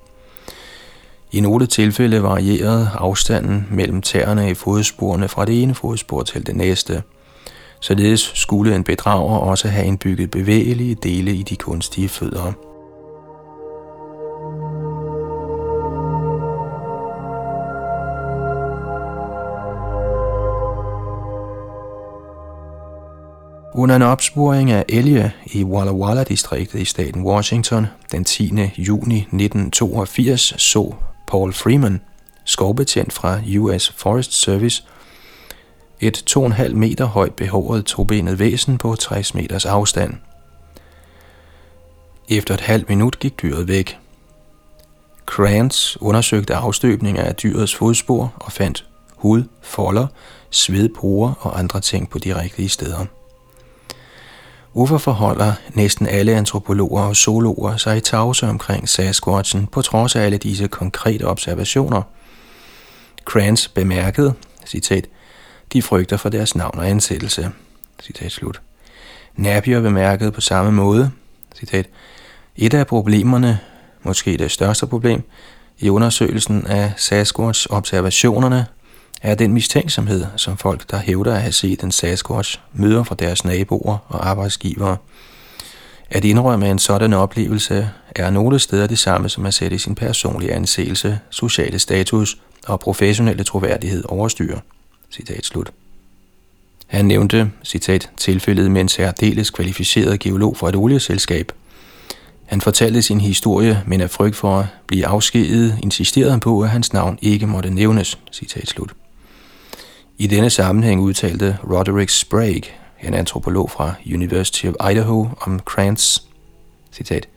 I 1.32 1.40
nogle 1.40 1.68
tilfælde 1.68 2.24
varierede 2.24 2.90
afstanden 2.94 3.68
mellem 3.72 4.02
tæerne 4.02 4.52
i 4.52 4.54
fodsporene 4.54 5.28
fra 5.28 5.46
det 5.46 5.64
ene 5.64 5.76
fodspor 5.76 6.24
til 6.24 6.48
det 6.48 6.56
næste. 6.56 7.04
Således 7.80 8.32
skulle 8.36 8.76
en 8.76 8.84
bedrager 8.84 9.38
også 9.38 9.68
have 9.68 9.86
indbygget 9.86 10.32
bevægelige 10.32 10.96
dele 10.96 11.34
i 11.34 11.44
de 11.44 11.56
kunstige 11.56 12.10
fødder. 12.10 12.54
Under 23.80 23.96
en 23.96 24.02
opsporing 24.02 24.72
af 24.72 24.86
elge 24.90 25.34
i 25.46 25.64
Walla 25.64 25.92
Walla-distriktet 25.92 26.80
i 26.80 26.86
staten 26.86 27.24
Washington 27.24 27.88
den 28.12 28.26
10. 28.26 28.54
juni 28.78 29.18
1982 29.18 30.54
så 30.58 30.94
Paul 31.28 31.54
Freeman, 31.54 32.02
skovbetjent 32.44 33.14
fra 33.14 33.40
US 33.58 33.94
Forest 33.98 34.34
Service, 34.34 34.84
et 36.00 36.38
2,5 36.38 36.74
meter 36.74 37.06
højt 37.06 37.34
behåret 37.34 37.86
tobenet 37.86 38.40
væsen 38.40 38.78
på 38.78 38.96
60 38.96 39.34
meters 39.34 39.66
afstand. 39.66 40.14
Efter 42.30 42.54
et 42.54 42.62
halvt 42.62 42.90
minut 42.90 43.20
gik 43.20 43.42
dyret 43.42 43.68
væk. 43.68 43.98
Krantz 45.26 45.96
undersøgte 45.96 46.56
afstøbninger 46.56 47.24
af 47.24 47.36
dyrets 47.36 47.76
fodspor 47.76 48.34
og 48.36 48.52
fandt 48.52 48.86
hud, 49.16 49.44
folder, 49.62 50.08
svedporer 50.50 51.34
og 51.40 51.60
andre 51.60 51.80
ting 51.80 52.10
på 52.10 52.20
de 52.20 52.42
rigtige 52.42 52.70
steder. 52.70 53.06
Hvorfor 54.78 54.98
forholder 54.98 55.54
næsten 55.74 56.08
alle 56.08 56.36
antropologer 56.36 57.02
og 57.02 57.16
zoologer 57.16 57.78
sig 57.78 57.98
i 57.98 58.00
tavse 58.00 58.48
omkring 58.48 58.90
Sasquatchen 58.90 59.68
på 59.68 59.82
trods 59.82 60.16
af 60.16 60.22
alle 60.22 60.38
disse 60.38 60.68
konkrete 60.68 61.24
observationer? 61.24 62.02
Kranz 63.26 63.68
bemærkede, 63.68 64.34
citat, 64.66 65.08
de 65.74 65.82
frygter 65.82 66.18
for 66.18 66.30
deres 66.30 66.56
navn 66.56 66.80
og 66.80 66.90
ansættelse. 66.90 67.52
Citat 68.02 68.32
slut. 68.32 68.62
Napier 69.36 69.82
bemærkede 69.82 70.32
på 70.32 70.42
samme 70.42 70.72
måde, 70.72 71.12
citat, 71.60 71.90
et 72.56 72.74
af 72.74 72.88
problemerne, 72.88 73.60
måske 74.04 74.38
det 74.38 74.52
største 74.52 74.88
problem, 74.88 75.24
i 75.80 75.90
undersøgelsen 75.90 76.68
af 76.68 76.94
Sasquatch 76.98 77.68
observationerne 77.70 78.66
er 79.22 79.36
den 79.36 79.54
mistænksomhed, 79.54 80.26
som 80.36 80.58
folk, 80.58 80.92
der 80.92 80.98
hævder 80.98 81.34
at 81.34 81.42
have 81.42 81.52
set 81.52 81.82
en 81.82 81.92
Sasquatch, 81.92 82.60
møder 82.74 83.04
fra 83.04 83.16
deres 83.16 83.46
naboer 83.46 83.98
og 84.08 84.30
arbejdsgivere. 84.30 84.98
At 86.10 86.26
indrømme 86.26 86.72
en 86.72 86.80
sådan 86.80 87.14
oplevelse 87.14 87.90
er 88.16 88.30
nogle 88.30 88.60
steder 88.60 88.88
det 88.88 89.00
samme 89.00 89.30
som 89.30 89.46
at 89.46 89.54
sætte 89.54 89.80
sin 89.80 89.96
personlige 89.96 90.54
anseelse, 90.54 91.20
sociale 91.30 91.80
status 91.80 92.38
og 92.68 92.80
professionelle 92.80 93.44
troværdighed 93.44 94.04
overstyr. 94.08 94.60
Citat 95.12 95.46
slut. 95.46 95.72
Han 96.88 97.06
nævnte, 97.06 97.52
citat, 97.64 98.10
tilfældet 98.18 98.72
med 98.72 98.82
en 98.82 98.90
særdeles 98.90 99.50
kvalificeret 99.50 100.20
geolog 100.20 100.58
fra 100.58 100.70
et 100.70 100.76
olieselskab. 100.76 101.52
Han 102.46 102.62
fortalte 102.62 103.02
sin 103.02 103.22
historie, 103.22 103.84
men 103.88 104.02
af 104.02 104.10
frygt 104.10 104.36
for 104.36 104.60
at 104.60 104.66
blive 104.88 105.08
afskediget, 105.08 105.80
insisterede 105.84 106.32
han 106.32 106.40
på, 106.40 106.62
at 106.62 106.70
hans 106.70 106.94
navn 106.94 107.20
ikke 107.22 107.48
måtte 107.48 107.70
nævnes. 107.70 108.18
Citat 108.32 108.68
slut. 108.68 108.94
I 110.20 110.28
denne 110.28 110.50
sammenhæng 110.50 111.02
udtalte 111.02 111.58
Roderick 111.64 112.10
Sprague, 112.10 112.64
en 113.04 113.14
antropolog 113.14 113.72
fra 113.72 113.94
University 114.14 114.66
of 114.66 114.92
Idaho, 114.92 115.28
om 115.42 115.60
Krantz, 115.60 116.20
citat, 116.92 117.28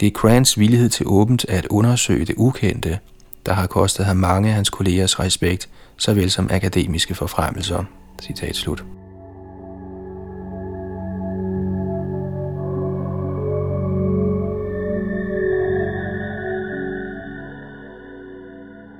Det 0.00 0.06
er 0.06 0.10
Krantz 0.10 0.58
villighed 0.58 0.88
til 0.88 1.06
åbent 1.06 1.44
at 1.48 1.66
undersøge 1.66 2.24
det 2.24 2.34
ukendte, 2.38 2.98
der 3.46 3.52
har 3.52 3.66
kostet 3.66 4.06
ham 4.06 4.16
mange 4.16 4.48
af 4.48 4.54
hans 4.54 4.70
kollegers 4.70 5.20
respekt, 5.20 5.68
såvel 5.96 6.30
som 6.30 6.48
akademiske 6.50 7.14
forfremmelser. 7.14 7.84
Citat 8.22 8.56
slut. 8.56 8.84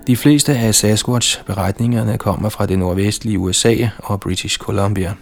De 0.07 0.17
fleste 0.17 0.57
af 0.57 0.75
Sasquatch-beretningerne 0.75 2.19
kommer 2.19 2.49
fra 2.49 2.67
det 2.67 2.79
nordvestlige 2.79 3.39
USA 3.39 3.75
og 3.99 4.21
British 4.21 4.59
Columbia. 4.59 5.15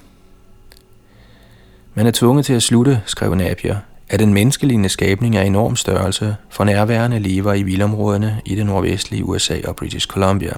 Man 1.94 2.06
er 2.06 2.10
tvunget 2.10 2.46
til 2.46 2.52
at 2.52 2.62
slutte, 2.62 3.00
skrev 3.06 3.34
Napier, 3.34 3.76
at 4.08 4.20
den 4.20 4.34
menneskelignende 4.34 4.88
skabning 4.88 5.36
er 5.36 5.42
enorm 5.42 5.76
størrelse 5.76 6.36
for 6.50 6.64
nærværende 6.64 7.18
lever 7.18 7.54
i 7.54 7.62
vildområderne 7.62 8.40
i 8.44 8.54
det 8.54 8.66
nordvestlige 8.66 9.24
USA 9.24 9.56
og 9.64 9.76
British 9.76 10.06
Columbia. 10.06 10.52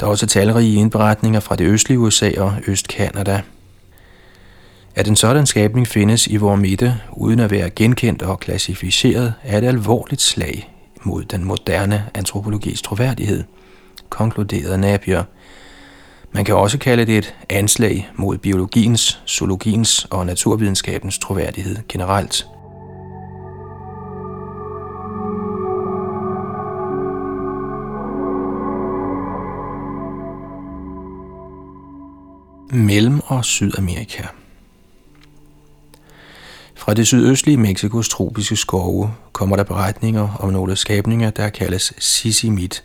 Der 0.00 0.06
er 0.06 0.10
også 0.10 0.26
talrige 0.26 0.74
indberetninger 0.74 1.40
fra 1.40 1.56
det 1.56 1.66
østlige 1.66 1.98
USA 1.98 2.30
og 2.36 2.54
Øst-Canada. 2.66 3.40
At 4.94 5.08
en 5.08 5.16
sådan 5.16 5.46
skabning 5.46 5.86
findes 5.86 6.26
i 6.26 6.36
vores 6.36 6.60
midte, 6.60 7.00
uden 7.12 7.40
at 7.40 7.50
være 7.50 7.70
genkendt 7.70 8.22
og 8.22 8.40
klassificeret, 8.40 9.34
er 9.42 9.58
et 9.58 9.64
alvorligt 9.64 10.20
slag 10.20 10.75
mod 11.06 11.24
den 11.24 11.44
moderne 11.44 12.04
antropologis 12.14 12.82
troværdighed, 12.82 13.44
konkluderede 14.08 14.78
Napier. 14.78 15.24
Man 16.32 16.44
kan 16.44 16.54
også 16.54 16.78
kalde 16.78 17.06
det 17.06 17.18
et 17.18 17.34
anslag 17.50 18.10
mod 18.14 18.38
biologiens, 18.38 19.22
zoologiens 19.28 20.04
og 20.04 20.26
naturvidenskabens 20.26 21.18
troværdighed 21.18 21.76
generelt. 21.88 22.46
Mellem- 32.72 33.20
og 33.26 33.44
Sydamerika 33.44 34.22
fra 36.76 36.94
det 36.94 37.06
sydøstlige 37.06 37.56
Mexikos 37.56 38.08
tropiske 38.08 38.56
skove 38.56 39.10
kommer 39.32 39.56
der 39.56 39.62
beretninger 39.62 40.36
om 40.40 40.52
nogle 40.52 40.76
skabninger, 40.76 41.30
der 41.30 41.48
kaldes 41.48 41.92
Sisimit. 41.98 42.84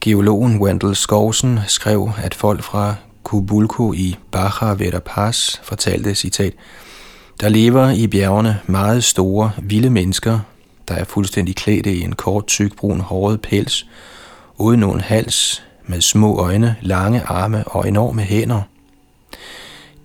Geologen 0.00 0.60
Wendell 0.60 0.96
Skovsen 0.96 1.58
skrev, 1.66 2.10
at 2.22 2.34
folk 2.34 2.62
fra 2.62 2.94
Kubulko 3.22 3.92
i 3.92 4.16
Baja 4.30 4.74
Verapaz 4.74 5.56
fortalte, 5.62 6.14
citat, 6.14 6.52
der 7.40 7.48
lever 7.48 7.90
i 7.90 8.06
bjergene 8.06 8.60
meget 8.66 9.04
store, 9.04 9.50
vilde 9.62 9.90
mennesker, 9.90 10.38
der 10.88 10.94
er 10.94 11.04
fuldstændig 11.04 11.56
klædt 11.56 11.86
i 11.86 12.00
en 12.00 12.12
kort, 12.14 12.46
tyk, 12.46 12.76
brun, 12.76 13.00
håret 13.00 13.40
pels, 13.40 13.86
uden 14.58 14.80
nogen 14.80 15.00
hals, 15.00 15.62
med 15.86 16.00
små 16.00 16.36
øjne, 16.36 16.76
lange 16.82 17.22
arme 17.22 17.68
og 17.68 17.88
enorme 17.88 18.22
hænder. 18.22 18.62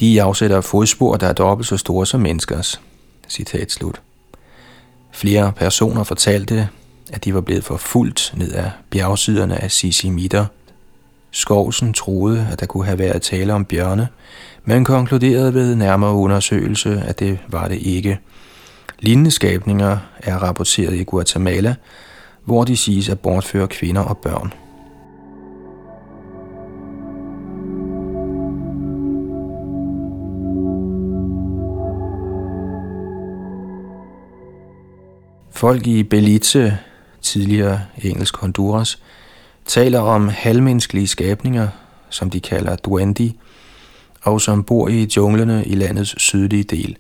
De 0.02 0.22
afsætter 0.22 0.62
fodspor, 0.62 1.16
der 1.16 1.28
er 1.28 1.34
dobbelt 1.34 1.68
så 1.68 1.78
store 1.78 2.06
som 2.06 2.22
menneskers. 2.22 2.82
Citat 3.30 3.72
slut. 3.72 4.02
Flere 5.12 5.52
personer 5.56 6.04
fortalte, 6.04 6.70
at 7.14 7.26
de 7.26 7.34
var 7.34 7.42
blevet 7.42 7.64
forfulgt 7.64 8.34
ned 8.38 8.54
ad 8.54 8.70
bjergsiderne 8.90 9.64
af 9.64 9.72
Sisimitter. 9.72 10.46
Skovsen 11.32 11.94
troede, 11.94 12.48
at 12.52 12.60
der 12.60 12.66
kunne 12.66 12.86
have 12.86 13.00
været 13.00 13.22
tale 13.22 13.54
om 13.54 13.66
bjørne, 13.66 14.08
men 14.66 14.86
konkluderede 14.86 15.54
ved 15.54 15.76
nærmere 15.76 16.14
undersøgelse, 16.14 17.04
at 17.06 17.20
det 17.20 17.40
var 17.48 17.68
det 17.68 17.78
ikke. 17.82 18.20
Lignende 19.00 19.32
skabninger 19.32 19.98
er 20.18 20.36
rapporteret 20.36 20.94
i 20.94 21.04
Guatemala, 21.04 21.76
hvor 22.46 22.64
de 22.64 22.78
siges 22.78 23.10
at 23.10 23.20
bortføre 23.20 23.68
kvinder 23.68 24.02
og 24.02 24.18
børn. 24.18 24.54
Folk 35.62 35.88
i 35.88 36.04
Belize, 36.04 36.78
tidligere 37.22 37.82
engelsk 38.04 38.38
Honduras, 38.38 39.00
taler 39.66 40.00
om 40.00 40.28
halvmenneskelige 40.28 41.08
skabninger, 41.08 41.68
som 42.10 42.30
de 42.30 42.40
kalder 42.40 42.76
duendi, 42.76 43.40
og 44.22 44.42
som 44.42 44.64
bor 44.64 44.88
i 44.88 45.08
junglerne 45.18 45.66
i 45.66 45.76
landets 45.76 46.22
sydlige 46.22 46.64
del. 46.64 46.98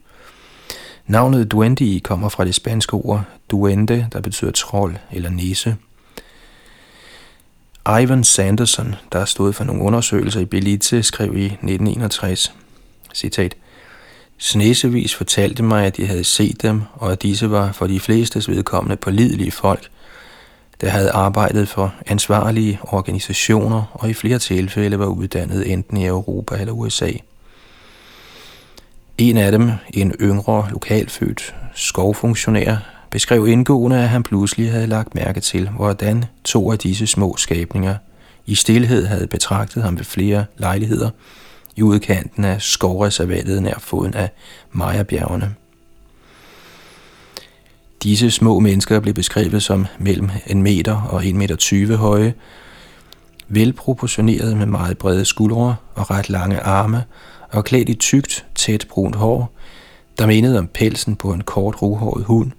Navnet 1.07 1.51
duendi 1.51 2.01
kommer 2.03 2.29
fra 2.29 2.45
det 2.45 2.55
spanske 2.55 2.93
ord 2.93 3.23
duende, 3.51 4.07
der 4.13 4.21
betyder 4.21 4.51
trold 4.51 4.95
eller 5.11 5.29
nisse. 5.29 5.75
Ivan 8.01 8.23
Sanderson, 8.23 8.95
der 9.11 9.25
stod 9.25 9.53
for 9.53 9.63
nogle 9.63 9.83
undersøgelser 9.83 10.39
i 10.39 10.45
Belize, 10.45 11.03
skrev 11.03 11.37
i 11.37 11.45
1961, 11.45 12.53
citat, 13.13 13.55
Snesevis 14.43 15.15
fortalte 15.15 15.63
mig, 15.63 15.85
at 15.85 15.97
de 15.97 16.07
havde 16.07 16.23
set 16.23 16.61
dem, 16.61 16.81
og 16.93 17.11
at 17.11 17.21
disse 17.21 17.51
var 17.51 17.71
for 17.71 17.87
de 17.87 17.99
flestes 17.99 18.49
vedkommende 18.49 18.95
pålidelige 18.95 19.51
folk, 19.51 19.89
der 20.81 20.89
havde 20.89 21.11
arbejdet 21.11 21.69
for 21.69 21.93
ansvarlige 22.07 22.79
organisationer 22.83 23.83
og 23.93 24.09
i 24.09 24.13
flere 24.13 24.39
tilfælde 24.39 24.99
var 24.99 25.05
uddannet 25.05 25.71
enten 25.71 25.97
i 25.97 26.05
Europa 26.05 26.55
eller 26.55 26.73
USA. 26.73 27.11
En 29.17 29.37
af 29.37 29.51
dem, 29.51 29.71
en 29.93 30.11
yngre 30.21 30.67
lokalfødt 30.71 31.55
skovfunktionær, 31.75 32.77
beskrev 33.09 33.47
indgående, 33.47 33.97
at 33.97 34.09
han 34.09 34.23
pludselig 34.23 34.71
havde 34.71 34.87
lagt 34.87 35.15
mærke 35.15 35.39
til, 35.39 35.69
hvordan 35.69 36.25
to 36.43 36.71
af 36.71 36.79
disse 36.79 37.07
små 37.07 37.37
skabninger 37.37 37.95
i 38.45 38.55
stillhed 38.55 39.05
havde 39.05 39.27
betragtet 39.27 39.83
ham 39.83 39.97
ved 39.97 40.05
flere 40.05 40.45
lejligheder– 40.57 41.09
i 41.75 41.81
udkanten 41.81 42.45
af 42.45 42.61
skovreservatet 42.61 43.63
nær 43.63 43.79
foden 43.79 44.13
af 44.13 44.29
Majabjergene. 44.71 45.55
Disse 48.03 48.31
små 48.31 48.59
mennesker 48.59 48.99
blev 48.99 49.13
beskrevet 49.13 49.63
som 49.63 49.85
mellem 49.99 50.29
en 50.47 50.61
meter 50.63 51.01
og 51.01 51.23
1,20 51.23 51.33
meter 51.33 51.97
høje, 51.97 52.33
velproportioneret 53.47 54.57
med 54.57 54.65
meget 54.65 54.97
brede 54.97 55.25
skuldre 55.25 55.75
og 55.95 56.11
ret 56.11 56.29
lange 56.29 56.59
arme, 56.59 57.03
og 57.51 57.65
klædt 57.65 57.89
i 57.89 57.93
tykt, 57.93 58.45
tæt 58.55 58.85
brunt 58.89 59.15
hår, 59.15 59.53
der 60.19 60.27
mindede 60.27 60.59
om 60.59 60.67
pelsen 60.67 61.15
på 61.15 61.33
en 61.33 61.41
kort, 61.41 61.81
ruhåret 61.81 62.25
hund. 62.25 62.51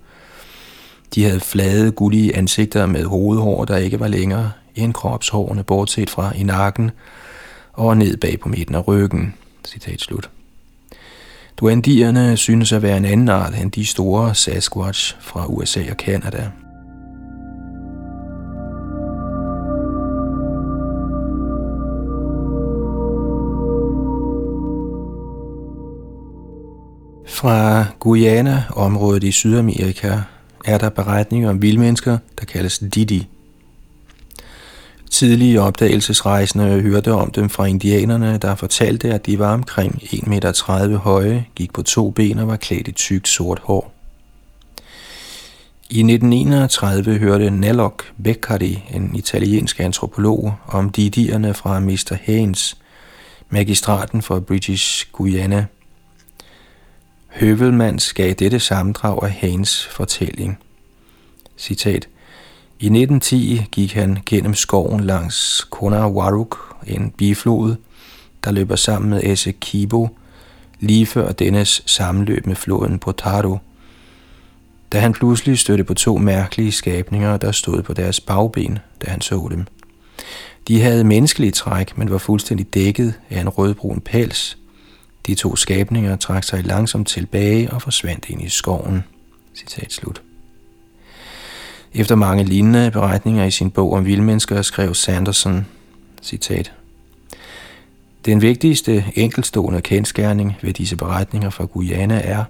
De 1.14 1.24
havde 1.24 1.40
flade, 1.40 1.90
gullige 1.90 2.36
ansigter 2.36 2.86
med 2.86 3.04
hovedhår, 3.04 3.64
der 3.64 3.76
ikke 3.76 4.00
var 4.00 4.08
længere 4.08 4.52
end 4.74 4.94
kropshårene, 4.94 5.62
bortset 5.62 6.10
fra 6.10 6.32
i 6.36 6.42
nakken, 6.42 6.90
og 7.72 7.96
ned 7.96 8.16
bag 8.16 8.40
på 8.40 8.48
midten 8.48 8.74
af 8.74 8.88
ryggen. 8.88 9.34
Citat 9.64 10.00
slut. 10.00 10.30
Duandierne 11.56 12.36
synes 12.36 12.72
at 12.72 12.82
være 12.82 12.96
en 12.96 13.04
anden 13.04 13.28
art 13.28 13.54
end 13.62 13.72
de 13.72 13.86
store 13.86 14.34
Sasquatch 14.34 15.16
fra 15.20 15.46
USA 15.46 15.90
og 15.90 15.96
Kanada. 15.96 16.50
Fra 27.26 27.84
Guyana, 27.98 28.64
området 28.76 29.24
i 29.24 29.32
Sydamerika, 29.32 30.18
er 30.64 30.78
der 30.78 30.88
beretninger 30.88 31.50
om 31.50 31.62
vildmennesker, 31.62 32.18
der 32.38 32.44
kaldes 32.44 32.78
Didi. 32.78 33.28
Tidlige 35.12 35.60
opdagelsesrejsende 35.60 36.80
hørte 36.80 37.12
om 37.12 37.30
dem 37.30 37.48
fra 37.48 37.64
indianerne, 37.64 38.38
der 38.38 38.54
fortalte, 38.54 39.14
at 39.14 39.26
de 39.26 39.38
var 39.38 39.52
omkring 39.52 40.02
1,30 40.02 40.28
meter 40.28 40.96
høje, 40.96 41.46
gik 41.54 41.72
på 41.72 41.82
to 41.82 42.10
ben 42.10 42.38
og 42.38 42.48
var 42.48 42.56
klædt 42.56 42.88
i 42.88 42.92
tykt 42.92 43.28
sort 43.28 43.58
hår. 43.58 43.92
I 45.90 45.98
1931 45.98 47.18
hørte 47.18 47.50
Nalok 47.50 48.12
Beccari, 48.24 48.84
en 48.94 49.16
italiensk 49.16 49.80
antropolog, 49.80 50.54
om 50.66 50.90
didierne 50.90 51.54
fra 51.54 51.80
Mr. 51.80 52.16
Haynes, 52.22 52.76
magistraten 53.50 54.22
for 54.22 54.40
British 54.40 55.06
Guyana. 55.12 55.66
Høvelmands 57.28 58.12
gav 58.12 58.32
dette 58.32 58.60
sammendrag 58.60 59.22
af 59.22 59.30
Haynes 59.30 59.86
fortælling. 59.86 60.58
Citat. 61.58 62.08
I 62.82 62.86
1910 62.86 63.66
gik 63.72 63.92
han 63.92 64.18
gennem 64.26 64.54
skoven 64.54 65.04
langs 65.04 65.66
Konawaruk, 65.70 66.76
en 66.86 67.10
biflod, 67.10 67.76
der 68.44 68.52
løber 68.52 68.76
sammen 68.76 69.10
med 69.10 69.20
Essequibo, 69.24 70.08
lige 70.80 71.06
før 71.06 71.32
dennes 71.32 71.82
sammenløb 71.86 72.46
med 72.46 72.56
floden 72.56 72.98
Potaro. 72.98 73.58
Da 74.92 75.00
han 75.00 75.12
pludselig 75.12 75.58
stødte 75.58 75.84
på 75.84 75.94
to 75.94 76.16
mærkelige 76.16 76.72
skabninger, 76.72 77.36
der 77.36 77.52
stod 77.52 77.82
på 77.82 77.92
deres 77.92 78.20
bagben, 78.20 78.78
da 79.04 79.10
han 79.10 79.20
så 79.20 79.48
dem. 79.50 79.66
De 80.68 80.80
havde 80.80 81.04
menneskelige 81.04 81.52
træk, 81.52 81.98
men 81.98 82.10
var 82.10 82.18
fuldstændig 82.18 82.74
dækket 82.74 83.14
af 83.30 83.40
en 83.40 83.48
rødbrun 83.48 84.00
pels. 84.00 84.58
De 85.26 85.34
to 85.34 85.56
skabninger 85.56 86.16
trak 86.16 86.44
sig 86.44 86.64
langsomt 86.64 87.08
tilbage 87.08 87.70
og 87.70 87.82
forsvandt 87.82 88.26
ind 88.28 88.42
i 88.42 88.48
skoven. 88.48 89.04
Citat 89.54 89.92
slut. 89.92 90.22
Efter 91.94 92.14
mange 92.14 92.44
lignende 92.44 92.90
beretninger 92.90 93.44
i 93.44 93.50
sin 93.50 93.70
bog 93.70 93.92
om 93.92 94.06
vildmennesker 94.06 94.62
skrev 94.62 94.94
Sanderson, 94.94 95.66
citat, 96.22 96.72
Den 98.24 98.42
vigtigste 98.42 99.04
enkeltstående 99.14 99.80
kendskærning 99.80 100.56
ved 100.62 100.72
disse 100.72 100.96
beretninger 100.96 101.50
fra 101.50 101.64
Guyana 101.64 102.20
er, 102.24 102.44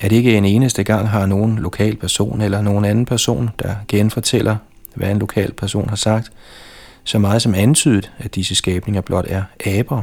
at 0.00 0.12
ikke 0.12 0.36
en 0.36 0.44
eneste 0.44 0.84
gang 0.84 1.08
har 1.08 1.26
nogen 1.26 1.58
lokal 1.58 1.96
person 1.96 2.40
eller 2.40 2.62
nogen 2.62 2.84
anden 2.84 3.04
person, 3.04 3.50
der 3.58 3.74
genfortæller, 3.88 4.56
hvad 4.94 5.10
en 5.10 5.18
lokal 5.18 5.52
person 5.52 5.88
har 5.88 5.96
sagt, 5.96 6.32
så 7.04 7.18
meget 7.18 7.42
som 7.42 7.54
antydet, 7.54 8.10
at 8.18 8.34
disse 8.34 8.54
skabninger 8.54 9.00
blot 9.00 9.26
er 9.28 9.42
aber. 9.66 10.02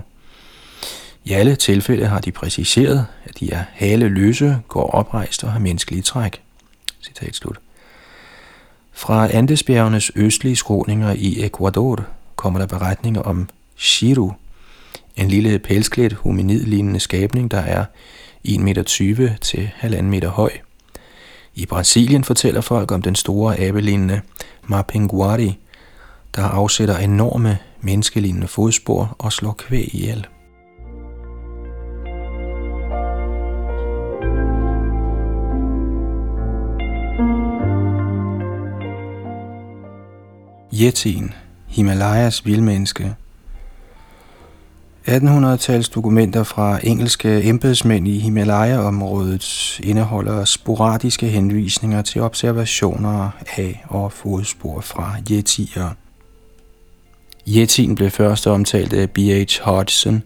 I 1.23 1.31
alle 1.31 1.55
tilfælde 1.55 2.05
har 2.05 2.19
de 2.19 2.31
præciseret, 2.31 3.05
at 3.25 3.39
de 3.39 3.51
er 3.51 3.63
haleløse, 3.73 4.57
går 4.67 4.89
oprejst 4.89 5.43
og 5.43 5.51
har 5.51 5.59
menneskelige 5.59 6.01
træk. 6.01 6.41
Citat 7.01 7.35
slut. 7.35 7.62
Fra 8.93 9.34
Andesbjergenes 9.34 10.12
østlige 10.15 10.56
skråninger 10.56 11.13
i 11.17 11.45
Ecuador 11.45 12.06
kommer 12.36 12.60
der 12.60 12.67
beretninger 12.67 13.21
om 13.21 13.49
Shiru, 13.77 14.32
en 15.15 15.27
lille 15.27 15.60
pelsklædt 15.60 16.13
hominidlignende 16.13 16.99
skabning, 16.99 17.51
der 17.51 17.58
er 17.60 17.86
1,20 18.47 18.60
meter 18.62 18.84
til 19.41 19.71
1,5 19.82 20.01
meter 20.01 20.29
høj. 20.29 20.51
I 21.56 21.65
Brasilien 21.65 22.23
fortæller 22.23 22.62
folk 22.62 22.91
om 22.91 23.01
den 23.01 23.15
store 23.15 23.60
abelignende 23.60 24.21
Mapinguari, 24.63 25.58
der 26.36 26.43
afsætter 26.43 26.97
enorme 26.97 27.58
menneskelignende 27.82 28.47
fodspor 28.47 29.15
og 29.19 29.34
slår 29.34 29.51
kvæg 29.51 29.95
ihjel. 29.95 30.27
Yetien, 40.84 41.34
Himalayas 41.67 42.46
vildmenneske. 42.46 43.15
1800-tals 45.08 45.89
dokumenter 45.89 46.43
fra 46.43 46.80
engelske 46.84 47.43
embedsmænd 47.43 48.08
i 48.08 48.19
Himalaya-området 48.19 49.80
indeholder 49.84 50.46
sporadiske 50.46 51.28
henvisninger 51.28 52.02
til 52.02 52.22
observationer 52.22 53.30
af 53.58 53.84
og 53.88 54.12
fodspor 54.12 54.82
fra 54.82 55.15
yetier. 55.32 55.89
Yetien 57.48 57.96
blev 57.96 58.10
først 58.10 58.48
omtalt 58.48 58.93
af 58.93 59.10
B.H. 59.10 59.62
Hodgson, 59.62 60.24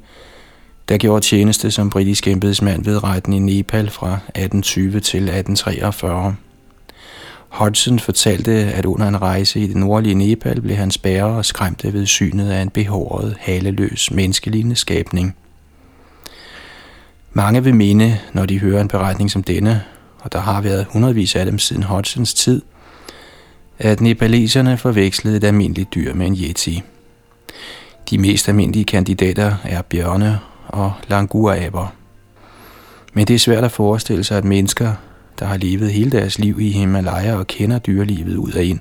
der 0.90 0.98
gjorde 0.98 1.26
tjeneste 1.26 1.72
som 1.72 1.90
britisk 1.90 2.28
embedsmand 2.28 2.84
ved 2.84 3.04
retten 3.04 3.34
i 3.34 3.40
Nepal 3.40 3.90
fra 3.90 4.14
1820 4.14 5.00
til 5.00 5.24
1843. 5.24 6.36
Hudson 7.50 8.00
fortalte, 8.00 8.52
at 8.52 8.86
under 8.86 9.08
en 9.08 9.22
rejse 9.22 9.60
i 9.60 9.68
det 9.68 9.76
nordlige 9.76 10.16
Nepal 10.16 10.62
blev 10.62 10.76
han 10.76 10.92
spærret 10.92 11.38
og 11.38 11.46
skræmte 11.46 11.94
ved 11.94 12.06
synet 12.06 12.50
af 12.50 12.62
en 12.62 12.70
behåret, 12.70 13.36
haleløs, 13.40 14.12
menneskelignende 14.12 14.76
skabning. 14.76 15.36
Mange 17.34 17.64
vil 17.64 17.76
mene, 17.76 18.20
når 18.34 18.46
de 18.46 18.60
hører 18.60 18.82
en 18.82 18.88
beretning 18.88 19.32
som 19.32 19.44
denne, 19.44 19.84
og 20.20 20.34
der 20.34 20.40
har 20.40 20.62
været 20.62 20.86
hundredvis 20.90 21.36
af 21.36 21.46
dem 21.46 21.60
siden 21.60 21.84
Hodgsons 21.84 22.34
tid, 22.34 22.62
at 23.80 24.02
nepaleserne 24.02 24.78
forvekslede 24.78 25.38
et 25.38 25.44
almindeligt 25.44 25.96
dyr 25.96 26.14
med 26.14 26.28
en 26.28 26.36
yeti. 26.36 26.84
De 28.10 28.18
mest 28.18 28.50
almindelige 28.50 28.86
kandidater 28.86 29.56
er 29.64 29.82
bjørne 29.82 30.40
og 30.68 30.94
languraber. 31.08 31.94
Men 33.14 33.28
det 33.28 33.34
er 33.34 33.40
svært 33.40 33.64
at 33.64 33.72
forestille 33.72 34.24
sig, 34.24 34.38
at 34.38 34.46
mennesker, 34.46 34.94
der 35.40 35.46
har 35.46 35.58
levet 35.58 35.92
hele 35.92 36.12
deres 36.12 36.40
liv 36.40 36.60
i 36.60 36.70
Himalaya 36.70 37.36
og 37.36 37.48
kender 37.48 37.80
dyrelivet 37.80 38.36
ud 38.36 38.52
af 38.52 38.64
ind, 38.64 38.80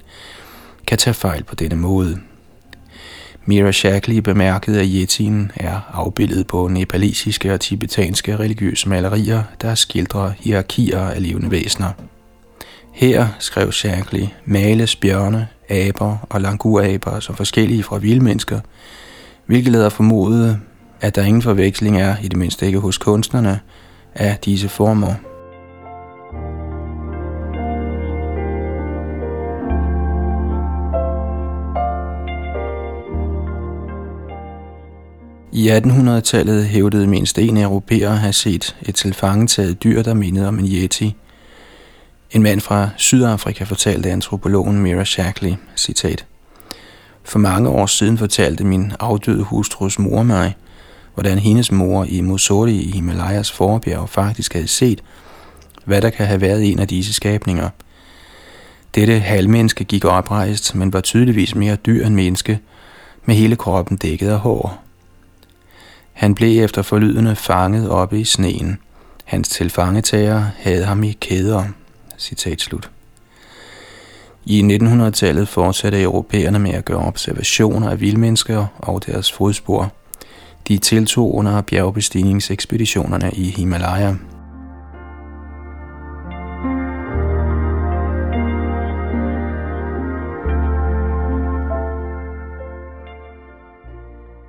kan 0.87 0.99
tage 0.99 1.14
fejl 1.14 1.45
på 1.45 1.55
denne 1.55 1.77
måde. 1.77 2.19
Mira 3.49 3.73
Shackley 3.73 4.19
bemærkede, 4.19 4.81
at 4.81 4.87
yetien 4.90 5.53
er 5.57 5.81
afbildet 5.92 6.47
på 6.47 6.69
nepalesiske 6.69 7.55
og 7.55 7.61
tibetanske 7.61 8.37
religiøse 8.37 8.88
malerier, 8.88 9.42
der 9.62 9.75
skildrer 9.75 10.33
hierarkier 10.38 11.01
af 11.01 11.23
levende 11.23 11.51
væsener. 11.51 11.90
Her, 12.92 13.29
skrev 13.38 13.73
Shackley, 13.73 14.27
males 14.45 14.97
bjørne, 14.97 15.49
aber 15.69 16.16
og 16.31 16.40
languraber 16.40 17.21
som 17.21 17.37
forskellige 17.37 17.83
fra 17.83 17.99
vildmennesker, 17.99 18.61
hvilket 19.47 19.73
lader 19.73 19.88
formode, 19.88 20.61
at 21.01 21.14
der 21.16 21.23
ingen 21.23 21.42
forveksling 21.42 22.01
er, 22.01 22.16
i 22.23 22.29
det 22.29 22.37
mindste 22.37 22.66
ikke 22.66 22.79
hos 22.79 22.99
kunstnerne, 22.99 23.61
af 24.14 24.38
disse 24.45 24.69
former. 24.69 25.14
I 35.57 35.71
1800-tallet 35.71 36.64
hævdede 36.64 37.07
mindst 37.07 37.38
en 37.38 37.57
europæer 37.57 38.11
at 38.11 38.19
have 38.19 38.33
set 38.33 38.77
et 38.83 38.95
tilfangetaget 38.95 39.83
dyr, 39.85 40.03
der 40.03 40.14
mindede 40.14 40.49
om 40.49 40.59
en 40.59 40.66
yeti. 40.66 41.16
En 42.31 42.42
mand 42.42 42.61
fra 42.61 42.88
Sydafrika 42.97 43.64
fortalte 43.64 44.11
antropologen 44.11 44.79
Mira 44.79 45.05
Shackley, 45.05 45.55
citat, 45.77 46.27
For 47.25 47.38
mange 47.38 47.69
år 47.69 47.87
siden 47.87 48.19
fortalte 48.19 48.64
min 48.64 48.92
afdøde 49.01 49.42
hustrus 49.42 49.99
mor 49.99 50.23
mig, 50.23 50.57
hvordan 51.14 51.38
hendes 51.38 51.73
mor 51.73 52.05
i 52.05 52.21
Musori 52.21 52.75
i 52.75 52.90
Himalayas 52.90 53.53
forbjerg 53.53 54.09
faktisk 54.09 54.53
havde 54.53 54.69
set, 54.69 55.03
hvad 55.85 56.03
der 56.03 56.11
kan 56.11 56.27
have 56.27 56.40
været 56.40 56.73
en 56.73 56.79
af 56.79 56.88
disse 56.88 57.12
skabninger. 57.12 57.69
Dette 58.95 59.19
halvmenneske 59.19 59.85
gik 59.85 60.05
oprejst, 60.05 60.75
men 60.75 60.92
var 60.92 61.01
tydeligvis 61.01 61.55
mere 61.55 61.77
dyr 61.77 62.07
end 62.07 62.14
menneske, 62.14 62.59
med 63.25 63.35
hele 63.35 63.57
kroppen 63.57 63.97
dækket 63.97 64.29
af 64.29 64.38
hår. 64.38 64.86
Han 66.16 66.35
blev 66.35 66.64
efter 66.64 66.83
forlydende 66.83 67.37
fanget 67.37 67.90
oppe 67.90 68.20
i 68.20 68.24
sneen. 68.24 68.79
Hans 69.24 69.48
tilfangetager 69.48 70.44
havde 70.59 70.85
ham 70.85 71.05
i 71.05 71.12
kæder. 71.12 71.64
Citat 72.18 72.61
slut. 72.61 72.90
I 74.44 74.62
1900-tallet 74.62 75.48
fortsatte 75.48 76.02
europæerne 76.02 76.59
med 76.59 76.70
at 76.70 76.85
gøre 76.85 77.07
observationer 77.07 77.90
af 77.90 78.00
vildmennesker 78.00 78.66
og 78.79 79.07
deres 79.07 79.33
fodspor. 79.33 79.92
De 80.68 80.79
tiltog 80.79 81.35
under 81.35 81.62
bjergbestigningsekspeditionerne 81.62 83.31
i 83.33 83.50
Himalaya. 83.50 84.14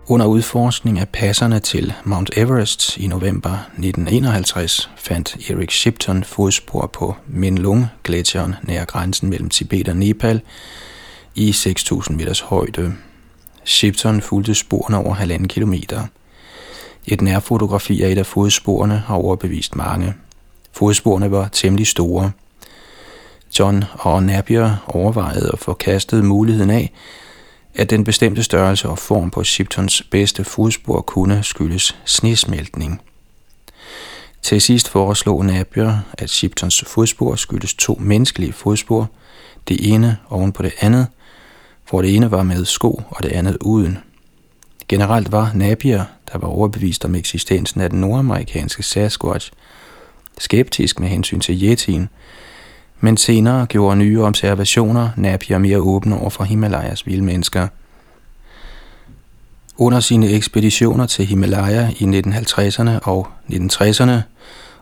Under 0.10 0.26
udforskning 0.26 1.00
af 1.00 1.10
passerne 1.10 1.60
til 1.60 1.94
Mount 2.04 2.30
Everest 2.38 2.98
i 2.98 3.08
november 3.08 3.50
1951 3.52 4.90
fandt 4.98 5.50
Erik 5.50 5.72
Shipton 5.72 6.24
fodspor 6.24 6.88
på 6.94 7.16
Menlung-gletsjeren 7.28 8.56
nær 8.64 8.86
grænsen 8.86 9.30
mellem 9.30 9.50
Tibet 9.50 9.90
og 9.90 9.96
Nepal 9.96 10.42
i 11.36 11.52
6.000 11.52 12.14
meters 12.14 12.40
højde. 12.40 12.94
Shipton 13.66 14.22
fulgte 14.22 14.56
sporene 14.56 14.98
over 14.98 15.14
halvanden 15.14 15.48
kilometer. 15.48 16.06
Et 17.06 17.22
nærfotografi 17.22 18.04
af 18.04 18.12
et 18.12 18.18
af 18.18 18.26
fodsporene 18.26 19.04
har 19.08 19.16
overbevist 19.16 19.76
mange. 19.76 20.14
Fodsporene 20.72 21.32
var 21.32 21.48
temmelig 21.52 21.88
store. 21.88 22.32
John 23.60 23.84
og 23.94 24.24
Napier 24.24 24.76
overvejede 24.88 25.52
og 25.52 25.60
forkastede 25.60 26.24
muligheden 26.24 26.70
af, 26.70 26.94
at 27.78 27.90
den 27.90 28.04
bestemte 28.04 28.44
størrelse 28.44 28.90
og 28.90 29.00
form 29.00 29.32
på 29.32 29.44
Shiptons 29.44 30.04
bedste 30.12 30.44
fodspor 30.44 31.02
kunne 31.02 31.44
skyldes 31.44 31.98
snesmeltning. 32.06 33.02
Til 34.42 34.62
sidst 34.62 34.90
foreslog 34.90 35.46
Napier, 35.46 36.00
at 36.18 36.30
Shiptons 36.30 36.84
fodspor 36.88 37.36
skyldes 37.36 37.74
to 37.74 37.98
menneskelige 38.00 38.54
fodspor, 38.54 39.10
det 39.68 39.94
ene 39.94 40.18
oven 40.30 40.52
på 40.52 40.64
det 40.64 40.74
andet, 40.82 41.08
hvor 41.90 42.02
det 42.02 42.16
ene 42.16 42.32
var 42.32 42.44
med 42.44 42.66
sko 42.66 43.02
og 43.10 43.24
det 43.24 43.32
andet 43.32 43.58
uden. 43.62 43.98
Generelt 44.88 45.32
var 45.32 45.52
Napier, 45.56 46.06
der 46.32 46.38
var 46.38 46.48
overbevist 46.48 47.06
om 47.06 47.16
eksistensen 47.16 47.82
af 47.82 47.90
den 47.90 48.02
nordamerikanske 48.02 48.84
Sasquatch, 48.84 49.52
skeptisk 50.38 51.00
med 51.00 51.10
hensyn 51.10 51.40
til 51.40 51.64
Yetien, 51.64 52.10
men 53.00 53.18
senere 53.18 53.66
gjorde 53.66 53.96
nye 53.98 54.22
observationer 54.22 55.10
Napier 55.16 55.58
mere 55.58 55.78
åbne 55.78 56.20
over 56.20 56.30
for 56.30 56.44
Himalayas 56.44 57.06
vilde 57.06 57.24
mennesker. 57.24 57.68
Under 59.78 60.00
sine 60.00 60.30
ekspeditioner 60.30 61.06
til 61.06 61.26
Himalaya 61.26 61.90
i 61.90 62.04
1950'erne 62.04 63.00
og 63.04 63.28
1960'erne 63.50 64.22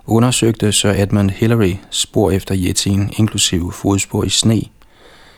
undersøgte 0.06 0.72
Sir 0.72 0.90
Edmund 0.90 1.30
Hillary 1.30 1.74
spor 1.90 2.32
efter 2.32 2.56
Yetien, 2.58 3.10
inklusive 3.18 3.72
fodspor 3.72 4.24
i 4.24 4.30
sne. 4.30 4.62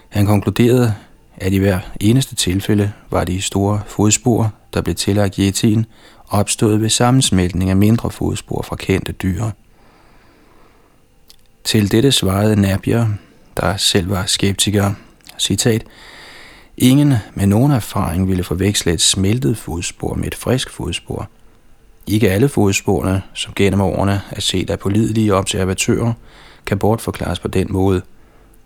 Han 0.09 0.25
konkluderede, 0.25 0.93
at 1.37 1.53
i 1.53 1.57
hver 1.57 1.79
eneste 1.99 2.35
tilfælde 2.35 2.91
var 3.09 3.23
de 3.23 3.41
store 3.41 3.81
fodspor, 3.87 4.53
der 4.73 4.81
blev 4.81 4.95
tillagt 4.95 5.35
Yetien, 5.35 5.85
opstået 6.29 6.81
ved 6.81 6.89
sammensmeltning 6.89 7.69
af 7.69 7.77
mindre 7.77 8.11
fodspor 8.11 8.61
fra 8.61 8.75
kendte 8.75 9.11
dyr. 9.11 9.43
Til 11.67 11.91
dette 11.91 12.11
svarede 12.11 12.61
Napier, 12.61 13.07
der 13.57 13.77
selv 13.77 14.09
var 14.09 14.25
skeptiker, 14.25 14.93
citat, 15.39 15.83
Ingen 16.77 17.13
med 17.35 17.47
nogen 17.47 17.71
erfaring 17.71 18.27
ville 18.27 18.43
forveksle 18.43 18.93
et 18.93 19.01
smeltet 19.01 19.57
fodspor 19.57 20.13
med 20.13 20.27
et 20.27 20.35
frisk 20.35 20.69
fodspor. 20.69 21.29
Ikke 22.07 22.31
alle 22.31 22.49
fodsporene, 22.49 23.21
som 23.33 23.53
gennem 23.55 23.81
årene 23.81 24.21
er 24.31 24.41
set 24.41 24.69
af 24.69 24.79
pålidelige 24.79 25.35
observatører, 25.35 26.13
kan 26.65 26.79
bortforklares 26.79 27.39
på 27.39 27.47
den 27.47 27.67
måde. 27.69 28.01